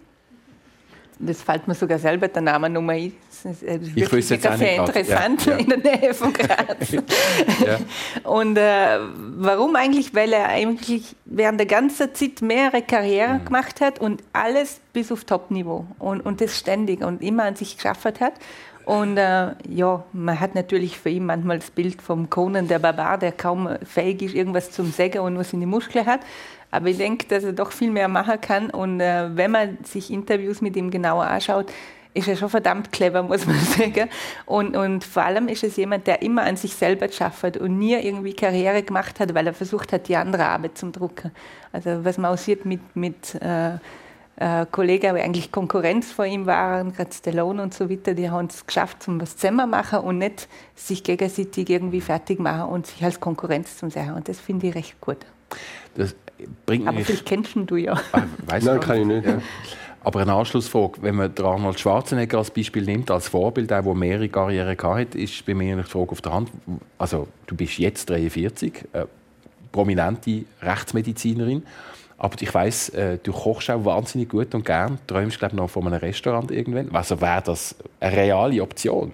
Das 1.21 1.43
fällt 1.43 1.67
mir 1.67 1.75
sogar 1.75 1.99
selber 1.99 2.29
der 2.29 2.43
Name 2.43 2.71
Nummer 2.71 2.93
ein. 2.93 3.13
Das 3.43 3.53
ist 3.53 3.63
äh, 3.63 3.79
ich 3.95 4.13
wüsste 4.13 4.35
jetzt 4.35 4.59
sehr 4.59 4.77
interessant 4.77 5.47
ja, 5.47 5.53
ja. 5.53 5.59
in 5.59 5.69
der 5.69 5.79
Nähe 5.79 6.15
von 6.15 6.33
Graz. 6.33 6.91
ja. 6.93 7.79
Und 8.29 8.57
äh, 8.57 8.99
warum 9.37 9.75
eigentlich? 9.77 10.15
Weil 10.15 10.33
er 10.33 10.49
eigentlich 10.49 11.17
während 11.25 11.59
der 11.59 11.67
ganzen 11.67 12.15
Zeit 12.15 12.41
mehrere 12.41 12.83
Karrieren 12.83 13.41
mhm. 13.41 13.45
gemacht 13.47 13.81
hat 13.81 13.99
und 14.01 14.23
alles 14.33 14.81
bis 14.93 15.11
auf 15.11 15.25
Top-Niveau 15.25 15.87
und, 15.99 16.21
und 16.21 16.41
das 16.41 16.57
ständig 16.57 17.03
und 17.03 17.23
immer 17.23 17.45
an 17.45 17.57
sich 17.57 17.77
geschafft 17.77 18.21
hat. 18.21 18.35
Und 18.89 19.19
äh, 19.19 19.51
ja, 19.69 20.03
man 20.15 20.41
hat 20.41 20.55
natürlich 20.55 20.99
für 20.99 21.11
ihn 21.11 21.27
manchmal 21.27 21.59
das 21.59 21.71
Bild 21.71 22.01
vom 22.01 22.31
Conan 22.31 22.69
der 22.69 22.79
Barbar, 22.79 23.19
der 23.19 23.33
kaum 23.33 23.69
fähig 23.85 24.23
ist, 24.23 24.35
irgendwas 24.35 24.71
zum 24.71 24.93
Sägen 24.93 25.21
und 25.21 25.35
nur 25.35 25.45
seine 25.45 25.67
Muskeln 25.67 26.07
hat. 26.07 26.21
Aber 26.71 26.89
ich 26.89 26.99
denke, 26.99 27.27
dass 27.27 27.45
er 27.45 27.53
doch 27.53 27.73
viel 27.73 27.91
mehr 27.91 28.09
machen 28.09 28.41
kann. 28.41 28.71
Und 28.71 29.01
äh, 29.01 29.37
wenn 29.37 29.51
man 29.51 29.79
sich 29.85 30.11
Interviews 30.11 30.61
mit 30.61 30.77
ihm 30.77 30.91
genauer 30.91 31.25
anschaut, 31.25 31.73
ist 32.15 32.29
er 32.29 32.37
schon 32.37 32.51
verdammt 32.51 32.93
clever, 32.93 33.23
muss 33.25 33.47
man 33.47 33.59
sagen. 33.59 34.09
Und, 34.47 34.77
und 34.77 35.05
vor 35.05 35.25
allem 35.25 35.49
ist 35.49 35.65
es 35.65 35.77
jemand, 35.77 36.07
der 36.07 36.23
immer 36.23 36.43
an 36.43 36.57
sich 36.57 36.75
selber 36.75 37.09
schafft 37.09 37.57
und 37.57 37.79
nie 37.79 37.95
irgendwie 37.95 38.35
Karriere 38.35 38.83
gemacht 38.83 39.21
hat, 39.21 39.35
weil 39.35 39.47
er 39.47 39.55
versucht 39.55 39.93
hat, 39.93 40.09
die 40.09 40.17
andere 40.17 40.47
Arbeit 40.47 40.77
zu 40.77 40.91
drucken. 40.91 41.33
Also 41.73 42.05
was 42.05 42.19
man 42.19 42.33
auch 42.33 42.39
sieht 42.39 42.65
mit, 42.65 42.81
mit 42.95 43.35
äh, 43.37 43.75
äh, 44.37 44.67
Kollegen, 44.71 45.15
die 45.17 45.23
eigentlich 45.23 45.51
Konkurrenz 45.51 46.13
vor 46.13 46.25
ihm 46.25 46.47
waren, 46.47 46.93
gerade 46.93 47.13
Stallone 47.13 47.63
und 47.63 47.75
so 47.75 47.91
weiter, 47.91 48.15
die 48.15 48.31
haben 48.31 48.47
es 48.47 48.67
geschafft, 48.67 49.03
zum 49.03 49.21
was 49.21 49.37
zusammen 49.37 49.71
machen 49.71 50.01
und 50.01 50.19
nicht 50.19 50.49
sich 50.75 51.03
gegenseitig 51.03 51.69
irgendwie 51.69 52.01
fertig 52.01 52.39
machen 52.39 52.71
und 52.71 52.87
sich 52.87 53.03
als 53.03 53.21
Konkurrenz 53.21 53.79
zu 53.79 53.91
sehen. 53.91 54.15
Und 54.15 54.29
das 54.29 54.39
finde 54.39 54.69
ich 54.69 54.75
recht 54.75 55.01
gut. 55.01 55.19
Das 55.95 56.15
bringt 56.67 56.87
Aber 56.87 57.01
vielleicht 57.01 57.27
kennst 57.27 57.55
du 57.55 57.77
ja. 57.77 58.01
Ah, 58.13 58.23
Nein, 58.47 58.81
kann 58.81 59.01
ich 59.01 59.07
nicht. 59.07 59.27
Ja. 59.27 59.43
Aber 60.05 60.21
eine 60.21 60.33
Anschlussfrage, 60.33 61.03
wenn 61.03 61.17
man 61.17 61.33
Arnold 61.37 61.79
Schwarzenegger 61.81 62.39
als 62.39 62.51
Beispiel 62.51 62.85
nimmt, 62.85 63.11
als 63.11 63.29
Vorbild, 63.29 63.71
der, 63.71 63.83
der 63.83 63.95
mehrere 63.95 64.29
Karrieren 64.29 64.77
hatte, 64.81 65.19
ist 65.19 65.45
bei 65.45 65.55
mir 65.55 65.73
eine 65.73 65.85
Frage 65.85 66.13
auf 66.13 66.23
der 66.23 66.33
Hand. 66.33 66.51
Also, 66.97 67.27
du 67.47 67.57
bist 67.57 67.79
jetzt 67.79 68.09
43, 68.09 68.85
äh, 68.93 69.05
prominente 69.73 70.45
Rechtsmedizinerin. 70.63 71.63
Aber 72.17 72.37
ich 72.41 72.53
weiß, 72.53 72.89
äh, 72.91 73.19
du 73.23 73.33
kochst 73.33 73.71
auch 73.71 73.85
wahnsinnig 73.85 74.29
gut 74.29 74.55
und 74.55 74.65
gern. 74.65 74.99
Träumst 75.07 75.39
glaube 75.39 75.55
noch 75.55 75.71
von 75.71 75.87
einem 75.87 76.01
Restaurant 76.01 76.51
irgendwann. 76.51 76.91
Also 76.93 77.21
wäre 77.21 77.43
das 77.43 77.77
eine 78.01 78.17
reale 78.17 78.63
Option? 78.63 79.13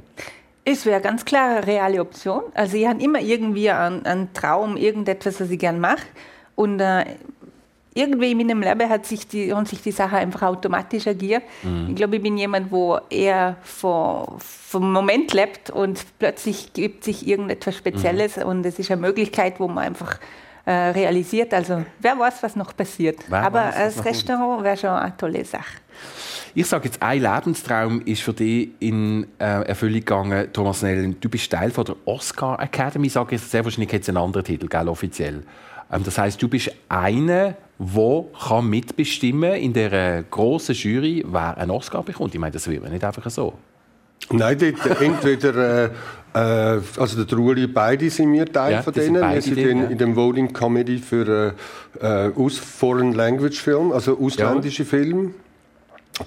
Es 0.65 0.87
wäre 0.87 1.01
ganz 1.01 1.25
klar 1.25 1.57
eine 1.57 1.67
reale 1.67 2.01
Option. 2.01 2.43
Also 2.55 2.77
ich 2.77 2.87
habe 2.87 3.03
immer 3.03 3.21
irgendwie 3.21 3.71
einen, 3.71 4.05
einen, 4.07 4.33
Traum, 4.33 4.77
irgendetwas, 4.77 5.41
was 5.41 5.51
ich 5.51 5.59
gerne 5.59 5.79
mache. 5.79 6.03
Und 6.55 6.81
äh, 6.81 7.05
irgendwie 7.95 8.33
in 8.33 8.39
meinem 8.39 8.61
Leben 8.61 8.89
hat 8.89 9.07
sich 9.07 9.27
die, 9.29 9.53
haben 9.53 9.67
sich 9.67 9.81
die 9.83 9.93
Sachen 9.93 10.17
einfach 10.17 10.43
automatisch 10.43 11.07
agiert. 11.07 11.43
Mhm. 11.63 11.89
Ich 11.91 11.97
glaube, 11.97 12.17
ich 12.17 12.23
bin 12.23 12.37
jemand, 12.37 12.73
wo 12.73 12.99
eher 13.09 13.57
vom, 13.63 14.39
vom 14.39 14.93
Moment 14.93 15.33
lebt 15.33 15.71
und 15.71 16.05
plötzlich 16.19 16.73
gibt 16.73 17.05
sich 17.05 17.27
irgendetwas 17.27 17.77
Spezielles 17.77 18.37
mhm. 18.37 18.45
und 18.45 18.67
es 18.67 18.79
ist 18.79 18.91
eine 18.91 19.01
Möglichkeit, 19.01 19.61
wo 19.61 19.69
man 19.69 19.85
einfach 19.85 20.19
äh, 20.67 20.73
realisiert. 20.73 21.55
Also 21.55 21.85
wer 22.01 22.19
weiß, 22.19 22.43
was 22.43 22.57
noch 22.57 22.77
passiert. 22.77 23.19
Wer 23.29 23.43
Aber 23.43 23.65
weiß, 23.65 23.97
das 23.97 24.05
Restaurant 24.05 24.65
wäre 24.65 24.77
schon 24.77 24.91
eine 24.91 25.17
tolle 25.17 25.45
Sache. 25.45 25.77
Ich 26.57 26.69
sage 26.69 26.85
jetzt, 26.85 27.03
ein 27.03 27.21
Lebenstraum 27.21 28.01
ist 28.03 28.23
für 28.23 28.33
dich 28.33 28.69
in 28.79 29.27
äh, 29.41 29.67
Erfüllung 29.67 29.99
gegangen, 29.99 30.53
Thomas 30.53 30.83
Nellen. 30.83 31.17
Du 31.21 31.29
bist 31.29 31.51
Teil 31.51 31.73
von 31.73 31.85
der 31.85 31.97
Oscar 32.05 32.61
Academy. 32.61 33.09
Ich 33.09 33.15
sage 33.15 33.35
jetzt, 33.35 33.51
sehr 33.51 33.65
wahrscheinlich 33.65 33.91
jetzt 33.91 34.09
einen 34.09 34.19
anderen 34.19 34.45
Titel, 34.45 34.69
gell, 34.69 34.89
offiziell. 34.89 35.43
Ähm, 35.93 36.05
das 36.05 36.17
heißt, 36.17 36.41
du 36.41 36.47
bist 36.47 36.71
einer, 36.89 37.57
der 37.77 38.63
mitbestimmen 38.63 39.55
in 39.55 39.73
der 39.73 40.23
grossen 40.31 40.77
Jury, 40.77 41.25
wer 41.27 41.59
einen 41.59 41.73
Oscar 41.73 42.05
bekommt. 42.05 42.35
Ich 42.35 42.41
meine, 42.41 42.53
das 42.53 42.69
wird 42.69 42.89
nicht 42.89 43.03
einfach 43.03 43.29
so. 43.31 43.55
Nein, 44.31 44.57
dort 44.57 45.01
entweder 45.01 45.87
äh, 45.87 45.91
äh, 46.35 46.81
also 46.97 47.17
der 47.17 47.27
Truli, 47.27 47.67
beide 47.67 48.09
sind 48.11 48.33
wir 48.33 48.47
Teil 48.47 48.75
ja, 48.75 48.83
von 48.83 48.93
denen. 48.93 49.21
Wir 49.21 49.43
sind 49.43 49.59
in, 49.59 49.79
ja. 49.79 49.85
in 49.89 49.99
dem 49.99 50.15
Voting 50.15 50.53
Comedy 50.53 50.99
für 50.99 51.55
äh, 52.01 52.31
aus 52.37 52.59
Foreign 52.59 53.13
Language 53.13 53.61
Film, 53.61 53.91
also 53.91 54.17
ausländische 54.19 54.85
ja. 54.85 54.89
Filme. 54.89 55.31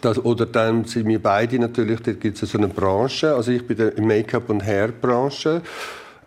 Das, 0.02 0.24
oder 0.24 0.46
dann 0.46 0.84
sind 0.84 1.08
wir 1.08 1.22
beide 1.22 1.60
natürlich, 1.60 2.02
da 2.02 2.12
gibt 2.12 2.42
es 2.42 2.52
so 2.52 2.58
eine 2.58 2.68
Branche, 2.68 3.34
also 3.34 3.52
ich 3.52 3.66
bin 3.66 3.78
in 3.78 3.96
der 3.96 4.04
Make-up- 4.04 4.50
und 4.50 4.66
Hair-Branche. 4.66 5.62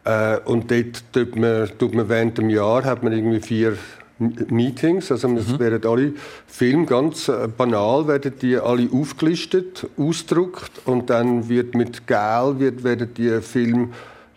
Äh, 0.05 0.39
und 0.47 0.71
dort 0.71 1.05
tut 1.13 1.37
man, 1.37 1.69
tut 1.79 1.95
man 1.95 2.09
während 2.09 2.39
dem 2.39 2.49
Jahr 2.49 2.85
hat 2.85 3.03
man 3.03 3.13
irgendwie 3.13 3.41
vier 3.41 3.77
Meetings, 4.19 5.11
also 5.11 5.29
es 5.37 5.49
mhm. 5.49 5.59
werden 5.59 5.87
alle 5.87 6.13
Filme 6.47 6.85
ganz 6.85 7.29
äh, 7.29 7.49
banal 7.49 8.07
werden 8.07 8.33
die 8.41 8.57
alle 8.57 8.89
aufgelistet, 8.93 9.87
ausgedruckt 9.97 10.73
und 10.85 11.09
dann 11.09 11.49
wird 11.49 11.75
mit 11.75 12.07
Gel 12.07 12.55
wird, 12.59 12.85
werden 12.85 13.15
die 13.15 13.41
Filme 13.41 13.89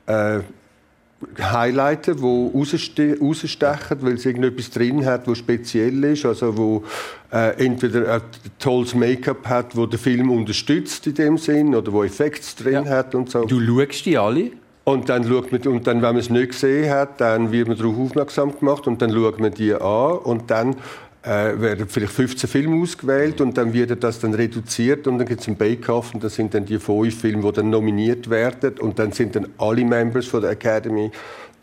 äh, 0.06 0.40
highlighten, 1.40 2.22
wo 2.22 2.48
rausstechen, 2.54 3.98
weil 4.02 4.14
es 4.14 4.26
irgendetwas 4.26 4.70
drin 4.70 5.06
hat, 5.06 5.28
wo 5.28 5.36
speziell 5.36 6.04
ist, 6.04 6.26
also 6.26 6.58
wo 6.58 6.84
äh, 7.32 7.66
entweder 7.66 8.16
ein 8.16 8.22
tolles 8.60 8.96
Make-up 8.96 9.48
hat, 9.48 9.76
wo 9.76 9.86
der 9.86 10.00
Film 10.00 10.32
unterstützt 10.32 11.08
in 11.08 11.16
dem 11.16 11.38
Sinn 11.38 11.76
oder 11.76 11.92
wo 11.92 12.04
Effekte 12.04 12.64
drin 12.64 12.86
ja. 12.86 12.86
hat 12.86 13.16
und 13.16 13.30
so. 13.30 13.46
Du 13.46 13.60
schaust 13.60 14.06
die 14.06 14.18
alle? 14.18 14.52
Und 14.86 15.08
dann, 15.08 15.24
schaut 15.24 15.52
man, 15.52 15.62
und 15.62 15.88
dann, 15.88 16.02
wenn 16.02 16.10
man 16.10 16.18
es 16.18 16.30
nicht 16.30 16.50
gesehen 16.50 16.92
hat, 16.92 17.22
dann 17.22 17.54
wird 17.54 17.70
man 17.70 17.78
darauf 17.78 17.98
aufmerksam 17.98 18.58
gemacht 18.58 18.86
und 18.86 19.02
dann 19.02 19.12
schaut 19.12 19.40
man 19.40 19.54
die 19.54 19.74
an 19.74 20.18
und 20.18 20.52
dann 20.52 20.76
äh, 21.24 21.60
werden 21.60 21.88
vielleicht 21.88 22.14
15 22.14 22.50
Filme 22.50 22.82
ausgewählt 22.82 23.40
und 23.40 23.58
dann 23.58 23.74
wird 23.74 24.04
das 24.04 24.20
dann 24.20 24.34
reduziert 24.34 25.08
und 25.08 25.18
dann 25.18 25.28
gibt 25.28 25.42
es 25.42 25.48
einen 25.48 25.58
Bake-Off 25.58 26.14
und 26.14 26.24
das 26.24 26.36
sind 26.36 26.54
dann 26.54 26.66
die 26.66 26.80
fünf 26.80 27.20
Filme, 27.20 27.44
die 27.44 27.52
dann 27.54 27.70
nominiert 27.70 28.30
werden 28.30 28.78
und 28.80 29.00
dann 29.00 29.12
sind 29.12 29.36
dann 29.36 29.48
alle 29.58 29.86
Members 29.86 30.26
von 30.28 30.42
der 30.42 30.52
Academy, 30.52 31.12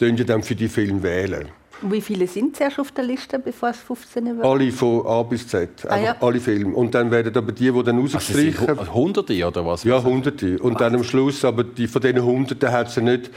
die 0.01 0.25
dann 0.25 0.43
für 0.43 0.55
die 0.55 0.69
Filme 0.69 1.03
wählen. 1.03 1.49
Wie 1.83 2.01
viele 2.01 2.27
sind 2.27 2.57
zuerst 2.57 2.79
auf 2.79 2.93
der 2.93 3.05
Liste, 3.05 3.39
bevor 3.39 3.71
es 3.71 3.79
15 3.79 4.25
werden? 4.25 4.43
Alle 4.43 4.71
von 4.71 5.07
A 5.07 5.23
bis 5.23 5.49
Z, 5.49 5.71
ah, 5.89 5.99
ja. 5.99 6.17
alle 6.21 6.39
Filme. 6.39 6.75
Und 6.75 6.95
dann 6.95 7.11
werden 7.11 7.35
aber 7.35 7.53
die, 7.53 7.71
die 7.71 7.83
dann 7.83 7.99
rausgestrichen... 7.99 8.69
Also 8.79 8.93
Hunderte 8.93 9.47
oder 9.47 9.65
was? 9.65 9.85
Ja, 9.85 10.03
Hunderte. 10.03 10.59
Und 10.59 10.81
dann 10.81 10.95
am 10.95 11.05
Schluss, 11.05 11.43
aber 11.45 11.65
die, 11.65 11.89
von 11.89 12.03
diesen 12.03 12.23
Hunderten 12.23 12.71
hat 12.71 12.89
es 12.89 12.97
nicht... 12.99 13.31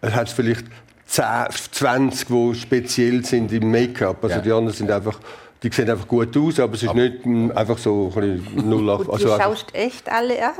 Hat 0.00 0.28
es 0.28 0.32
vielleicht 0.32 0.64
10, 1.04 1.24
20, 1.72 2.28
die 2.28 2.54
speziell 2.54 3.22
sind 3.24 3.52
im 3.52 3.70
Make-up. 3.70 4.24
Also 4.24 4.36
ja. 4.36 4.42
die 4.42 4.52
anderen 4.52 4.76
sind 4.76 4.90
einfach... 4.90 5.18
Die 5.62 5.70
sehen 5.70 5.90
einfach 5.90 6.08
gut 6.08 6.34
aus, 6.36 6.58
aber 6.58 6.74
es 6.74 6.82
ist 6.82 6.88
aber 6.88 7.00
nicht 7.00 7.24
einfach 7.54 7.78
so 7.78 8.12
ein 8.16 8.42
08. 8.56 8.62
Und 8.62 9.10
also 9.10 9.16
du 9.16 9.42
schaust 9.42 9.74
echt 9.74 10.10
alle 10.10 10.42
an? 10.42 10.54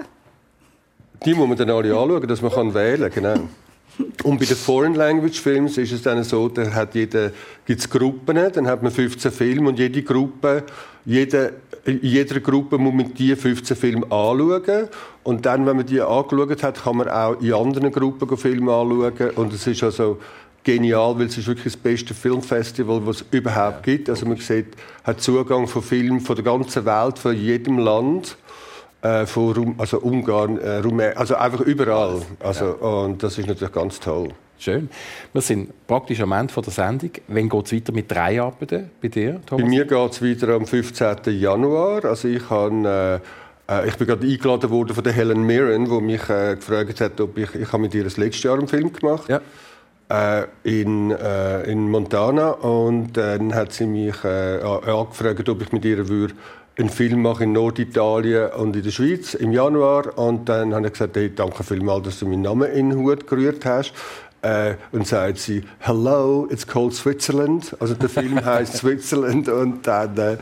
Die 1.24 1.34
muss 1.34 1.48
man 1.48 1.56
dann 1.56 1.70
alle 1.70 1.96
anschauen, 1.96 2.26
dass 2.26 2.42
man 2.42 2.52
kann 2.52 2.74
wählen 2.74 3.10
kann, 3.10 3.22
genau. 3.22 3.48
Und 4.22 4.38
bei 4.38 4.46
den 4.46 4.56
Foreign 4.56 4.94
Language 4.94 5.40
Films 5.40 5.76
ist 5.76 5.92
es 5.92 6.02
dann 6.02 6.22
so, 6.24 6.48
da 6.48 6.70
hat 6.72 6.94
jede, 6.94 7.32
gibt's 7.66 7.88
Gruppen, 7.88 8.36
dann 8.36 8.66
hat 8.66 8.82
man 8.82 8.92
15 8.92 9.30
Filme 9.30 9.68
und 9.68 9.78
jede 9.78 10.02
Gruppe, 10.02 10.64
jede, 11.04 11.54
in 11.84 12.00
jeder 12.02 12.40
Gruppe 12.40 12.78
muss 12.78 12.94
man 12.94 13.14
die 13.14 13.34
15 13.34 13.76
Filme 13.76 14.04
anschauen. 14.04 14.88
Und 15.22 15.44
dann, 15.44 15.66
wenn 15.66 15.76
man 15.76 15.86
die 15.86 16.00
angeschaut 16.00 16.62
hat, 16.62 16.82
kann 16.82 16.96
man 16.96 17.08
auch 17.08 17.40
in 17.40 17.52
anderen 17.52 17.90
Gruppen 17.90 18.36
Filme 18.36 18.72
anschauen. 18.72 19.30
Und 19.36 19.52
es 19.52 19.66
ist 19.66 19.82
also 19.82 20.18
genial, 20.64 21.18
weil 21.18 21.26
es 21.26 21.38
ist 21.38 21.46
wirklich 21.46 21.72
das 21.72 21.76
beste 21.76 22.14
Filmfestival, 22.14 23.06
was 23.06 23.22
es 23.22 23.26
überhaupt 23.30 23.82
gibt. 23.82 24.10
Also 24.10 24.26
man 24.26 24.36
sieht, 24.36 24.68
hat 25.04 25.20
Zugang 25.20 25.66
von 25.66 25.82
Filmen 25.82 26.20
von 26.20 26.36
der 26.36 26.44
ganzen 26.44 26.84
Welt, 26.84 27.18
von 27.18 27.36
jedem 27.36 27.78
Land 27.78 28.36
äh, 29.02 29.26
von 29.26 29.52
Rum, 29.52 29.74
also 29.78 29.98
Ungarn, 30.00 30.58
äh, 30.58 30.76
Rumänien, 30.76 31.16
also 31.16 31.36
einfach 31.36 31.60
überall. 31.60 32.22
Also. 32.40 32.66
Und 32.74 33.22
das 33.22 33.38
ist 33.38 33.46
natürlich 33.46 33.72
ganz 33.72 33.98
toll. 34.00 34.28
Schön. 34.58 34.90
Wir 35.32 35.40
sind 35.40 35.86
praktisch 35.86 36.20
am 36.20 36.32
Ende 36.32 36.52
der 36.52 36.70
Sendung. 36.70 37.10
Wann 37.28 37.48
geht 37.48 37.66
es 37.66 37.72
weiter 37.72 37.92
mit 37.94 38.10
drei 38.10 38.42
Arbeiten 38.42 38.90
bei 39.00 39.08
dir, 39.08 39.40
Thomas? 39.46 39.64
Bei 39.64 39.68
mir 39.70 39.86
geht 39.86 40.12
es 40.12 40.22
weiter 40.22 40.54
am 40.54 40.66
15. 40.66 41.16
Januar. 41.40 42.04
Also 42.04 42.28
ich, 42.28 42.50
habe, 42.50 43.22
äh, 43.68 43.74
äh, 43.74 43.88
ich 43.88 43.96
bin 43.96 44.06
gerade 44.06 44.26
eingeladen 44.26 44.68
worden 44.68 44.94
von 44.94 45.02
der 45.02 45.14
Helen 45.14 45.46
Mirren, 45.46 45.86
die 45.86 46.00
mich 46.02 46.28
äh, 46.28 46.56
gefragt 46.56 47.00
hat, 47.00 47.18
ob 47.22 47.38
ich, 47.38 47.54
ich 47.54 47.72
habe 47.72 47.84
mit 47.84 47.94
ihr 47.94 48.04
das 48.04 48.18
letzte 48.18 48.48
Jahr 48.48 48.58
einen 48.58 48.68
Film 48.68 48.92
gemacht 48.92 49.30
ja. 49.30 49.40
Äh, 50.10 50.44
in, 50.64 51.10
äh, 51.10 51.62
in 51.70 51.90
Montana 51.90 52.50
und 52.50 53.12
dann 53.12 53.54
hat 53.54 53.72
sie 53.72 53.86
mich 53.86 54.24
äh, 54.24 54.60
angefragt, 54.60 55.48
ob 55.48 55.62
ich 55.62 55.72
mit 55.72 55.84
ihr 55.84 56.08
würde 56.08 56.34
einen 56.78 56.88
Film 56.88 57.22
mache 57.22 57.44
in 57.44 57.52
Norditalien 57.52 58.50
und 58.52 58.74
in 58.74 58.82
der 58.82 58.90
Schweiz 58.90 59.34
im 59.34 59.52
Januar. 59.52 60.18
Und 60.18 60.48
dann 60.48 60.74
habe 60.74 60.86
ich 60.86 60.94
gesagt, 60.94 61.16
hey, 61.16 61.32
danke 61.34 61.62
vielmals, 61.62 62.04
dass 62.04 62.18
du 62.20 62.26
meinen 62.26 62.42
Namen 62.42 62.70
in 62.70 62.90
den 62.90 62.98
Hut 62.98 63.26
gerührt 63.26 63.64
hast. 63.64 63.92
Äh, 64.42 64.76
und 64.92 65.06
sagt 65.06 65.36
sie, 65.36 65.64
Hello, 65.80 66.48
it's 66.50 66.66
called 66.66 66.94
Switzerland. 66.94 67.76
Also 67.78 67.92
der 67.92 68.08
Film 68.08 68.42
heißt 68.44 68.78
Switzerland 68.78 69.50
und 69.50 69.86
dann 69.86 70.16
äh, 70.16 70.36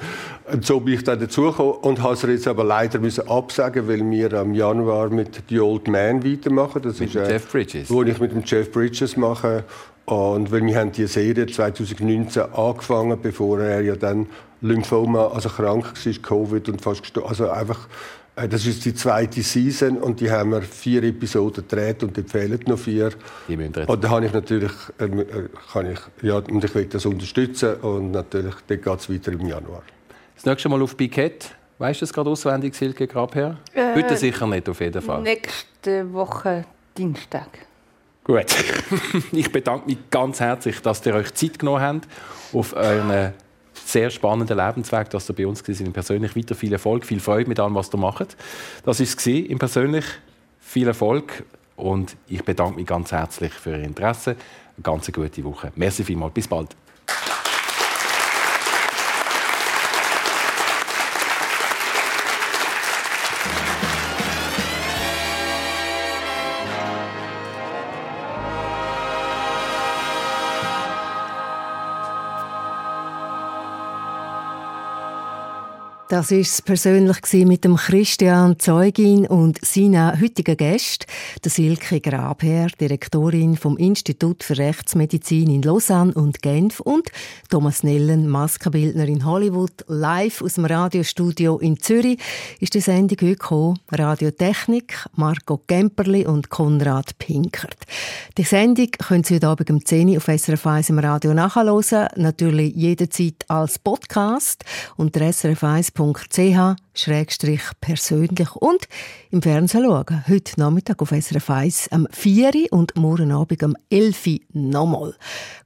und 0.53 0.64
so 0.64 0.80
bin 0.80 0.94
ich 0.94 1.05
dann 1.05 1.18
dazugekommen 1.18 1.74
und 1.74 2.03
habe 2.03 2.14
es 2.14 2.22
jetzt 2.22 2.49
aber 2.49 2.64
leider 2.64 2.99
müssen 3.01 3.28
absagen, 3.28 3.88
weil 3.88 4.09
wir 4.09 4.32
im 4.34 4.55
Januar 4.55 5.11
mit 5.11 5.42
The 5.49 5.61
Old 5.61 5.88
Man 5.88 6.24
weitermachen. 6.24 6.80
Das 6.82 7.01
mit 7.01 7.11
ist, 7.11 7.16
äh, 7.16 7.32
Jeff 7.32 7.51
Bridges. 7.51 7.90
Wo 7.90 8.03
ich 8.03 8.18
mit 8.18 8.32
dem 8.32 8.42
Jeff 8.44 8.70
Bridges 8.72 9.16
mache. 9.16 9.64
Und 10.07 10.51
weil 10.51 10.64
wir 10.64 10.78
haben 10.78 10.92
die 10.92 11.07
Serie 11.07 11.46
2019 11.46 12.42
angefangen, 12.55 13.18
bevor 13.20 13.61
er 13.61 13.82
ja 13.82 13.94
dann 13.94 14.26
Lymphoma, 14.62 15.28
also 15.28 15.51
krank 15.51 15.84
war, 15.84 16.12
Covid 16.22 16.68
und 16.70 16.80
fast 16.80 17.03
gestorben. 17.03 17.28
Also 17.28 17.51
einfach 17.51 17.86
das 18.47 18.66
ist 18.66 18.84
die 18.84 18.95
zweite 18.95 19.43
Season 19.43 19.97
und 19.99 20.20
die 20.20 20.30
haben 20.30 20.51
wir 20.51 20.62
vier 20.62 21.03
Episoden 21.03 21.66
gedreht 21.66 22.03
und 22.03 22.16
die 22.16 22.22
fehlen 22.22 22.61
noch 22.66 22.78
vier. 22.78 23.11
Die 23.49 23.57
und 23.57 24.05
da 24.05 24.11
habe 24.11 24.26
ich 24.26 24.32
natürlich, 24.32 24.72
ähm, 25.01 25.20
äh, 25.20 25.24
kann 25.72 25.91
ich, 25.91 25.99
ja, 26.22 26.36
und 26.36 26.62
ich 26.62 26.74
will 26.74 26.84
das 26.86 27.07
unterstützen 27.07 27.76
und 27.76 28.12
natürlich, 28.12 28.55
dann 28.66 28.80
geht 28.80 29.01
es 29.01 29.11
weiter 29.11 29.32
im 29.32 29.47
Januar. 29.47 29.82
Das 30.34 30.45
nächste 30.45 30.68
Mal 30.68 30.80
auf 30.82 30.97
Bikett. 30.97 31.55
Weißt 31.78 32.01
du 32.01 32.07
das 32.07 32.12
gerade 32.12 32.30
auswendig, 32.30 32.74
Silke 32.74 33.07
Grabherr? 33.07 33.59
Äh, 33.72 33.95
Heute 33.95 34.16
sicher 34.16 34.47
nicht, 34.47 34.68
auf 34.68 34.80
jeden 34.80 35.01
Fall. 35.01 35.22
Nächste 35.22 36.12
Woche 36.12 36.64
Dienstag. 36.97 37.66
Gut. 38.24 38.47
ich 39.32 39.51
bedanke 39.51 39.86
mich 39.86 39.99
ganz 40.11 40.41
herzlich, 40.41 40.82
dass 40.82 41.05
ihr 41.07 41.14
euch 41.14 41.32
Zeit 41.34 41.59
genommen 41.59 41.80
habt 41.80 42.09
auf 42.53 42.74
euren 42.74 43.32
sehr 43.89 44.11
spannenden 44.11 44.59
Lebensweg, 44.59 45.11
dass 45.11 45.30
ihr 45.30 45.34
bei 45.34 45.47
uns 45.47 45.61
sind. 45.61 45.93
Persönlich 45.93 46.36
weiter 46.36 46.55
viel 46.55 46.72
Erfolg, 46.72 47.07
viel 47.07 47.20
Freude 47.20 47.49
mit 47.49 47.59
allem, 47.59 47.74
was 47.74 47.93
ihr 47.93 47.99
macht. 47.99 48.36
Das 48.84 49.01
war 49.01 49.07
es 49.07 49.26
im 49.26 49.59
persönlich 49.59 50.05
viel 50.61 50.86
Erfolg 50.86 51.45
und 51.76 52.16
ich 52.28 52.45
bedanke 52.45 52.76
mich 52.76 52.86
ganz 52.86 53.12
herzlich 53.12 53.53
für 53.53 53.70
Ihr 53.70 53.84
Interesse. 53.84 54.30
Eine 54.76 54.82
ganz 54.82 55.11
gute 55.11 55.45
Woche. 55.45 55.72
Merci 55.76 56.05
vielmals. 56.05 56.34
Bis 56.34 56.49
bald. 56.49 56.76
Das 76.11 76.30
ist 76.30 76.64
persönlich 76.64 77.18
mit 77.44 77.64
dem 77.64 77.76
Christian 77.76 78.59
Zeugin 78.59 79.26
und 79.26 79.62
seinen 79.62 80.18
heutigen 80.18 80.56
Gästen, 80.56 81.04
der 81.44 81.50
Silke 81.50 82.00
Grabherr, 82.00 82.68
Direktorin 82.80 83.59
vom 83.59 83.76
Institut 83.76 84.42
für 84.42 84.56
Rechtsmedizin 84.56 85.50
in 85.50 85.61
Lausanne 85.61 86.14
und 86.14 86.40
Genf 86.40 86.80
und 86.80 87.11
Thomas 87.50 87.82
Nellen, 87.82 88.26
Maskenbildner 88.26 89.06
in 89.06 89.26
Hollywood, 89.26 89.84
live 89.86 90.40
aus 90.40 90.54
dem 90.54 90.64
Radiostudio 90.64 91.59
in 91.59 91.78
Zürich 91.78 92.18
ist 92.59 92.72
die 92.72 92.80
Sendung 92.80 93.18
heute 93.20 93.32
gekommen. 93.32 93.78
Radiotechnik, 93.92 95.06
Marco 95.14 95.61
Gemperli 95.66 96.26
und 96.26 96.48
Konrad 96.48 97.18
Pinkert. 97.18 97.84
Die 98.38 98.44
Sendung 98.44 98.90
können 98.92 99.24
Sie 99.24 99.34
heute 99.34 99.48
Abend 99.48 99.70
um 99.70 99.84
10 99.84 100.09
Uhr 100.09 100.16
auf 100.16 100.24
SRF 100.24 100.66
1 100.66 100.88
im 100.88 101.00
Radio 101.00 101.34
nachhören, 101.34 102.09
natürlich 102.16 102.74
jederzeit 102.74 103.44
als 103.48 103.78
Podcast 103.78 104.64
unter 104.96 105.30
SRF 105.30 105.64
1 105.64 105.97
srf.ch 105.99 106.76
persönlich 107.80 108.57
und 108.57 108.88
im 109.30 109.42
Fernsehen 109.42 109.84
schauen. 109.84 110.24
Heute 110.26 110.59
Nachmittag 110.59 111.01
auf 111.01 111.11
SRF 111.11 111.51
1 111.51 111.88
am 111.92 112.09
4 112.11 112.72
und 112.72 112.96
morgen 112.96 113.30
Abend 113.30 113.62
am 113.62 113.76
11 113.90 114.40
nochmal. 114.53 115.14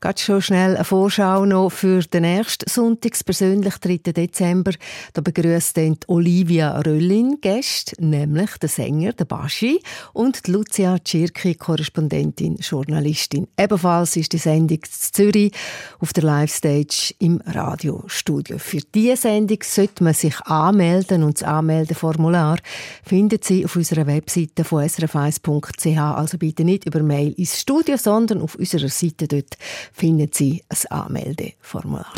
Geht 0.01 0.20
schon 0.20 0.43
schnell 0.43 0.74
eine 0.76 0.85
Vorschau 0.85 1.47
noch 1.47 1.70
für 1.70 2.01
den 2.01 2.22
nächsten 2.22 2.68
Sonntag, 2.68 3.12
persönlich 3.24 3.78
3. 3.78 4.12
Dezember. 4.12 4.72
Da 5.12 5.22
begrüßt 5.22 5.76
dann 5.76 5.97
Olivia 6.09 6.78
Röllin 6.80 7.39
Gäste, 7.41 7.97
nämlich 8.05 8.59
der 8.59 8.68
Sänger, 8.68 9.12
der 9.12 9.24
Baschi 9.24 9.80
und 10.12 10.47
die 10.47 10.51
Lucia 10.51 10.99
Tschirki, 10.99 11.55
Korrespondentin, 11.55 12.57
Journalistin. 12.57 13.49
Ebenfalls 13.59 14.16
ist 14.16 14.33
die 14.33 14.39
Sendung 14.39 14.78
in 14.78 14.91
Zürich 14.91 15.53
auf 16.01 16.12
der 16.12 16.24
Live-Stage 16.24 17.14
im 17.20 17.41
Radiostudio. 17.47 18.59
Für 18.59 18.80
diese 18.95 19.16
Sendung 19.16 19.59
sollte 19.62 20.05
man 20.05 20.14
sich 20.14 20.41
anmelden 20.43 21.22
und 21.23 21.41
das 21.41 21.49
Anmeldeformular 21.49 22.59
findet 23.05 23.45
Sie 23.45 23.64
auf 23.64 23.77
unserer 23.77 24.07
Webseite 24.07 24.64
von 24.64 24.85
srf1.ch. 24.85 25.99
Also 25.99 26.39
bitte 26.39 26.64
nicht 26.64 26.87
über 26.87 27.03
Mail 27.03 27.33
ins 27.33 27.61
Studio, 27.61 27.97
sondern 27.97 28.41
auf 28.41 28.55
unserer 28.55 28.89
Seite 28.89 29.29
dort 29.29 29.57
finden 29.93 30.31
Sie 30.33 30.62
ein 30.68 30.91
Anmeldeformular. 30.91 32.12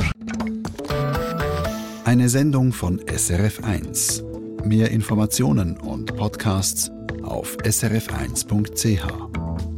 Eine 2.04 2.28
Sendung 2.28 2.72
von 2.72 3.00
SRF1. 3.00 4.22
Mehr 4.64 4.90
Informationen 4.90 5.76
und 5.78 6.14
Podcasts 6.16 6.90
auf 7.22 7.56
srf1.ch. 7.58 9.73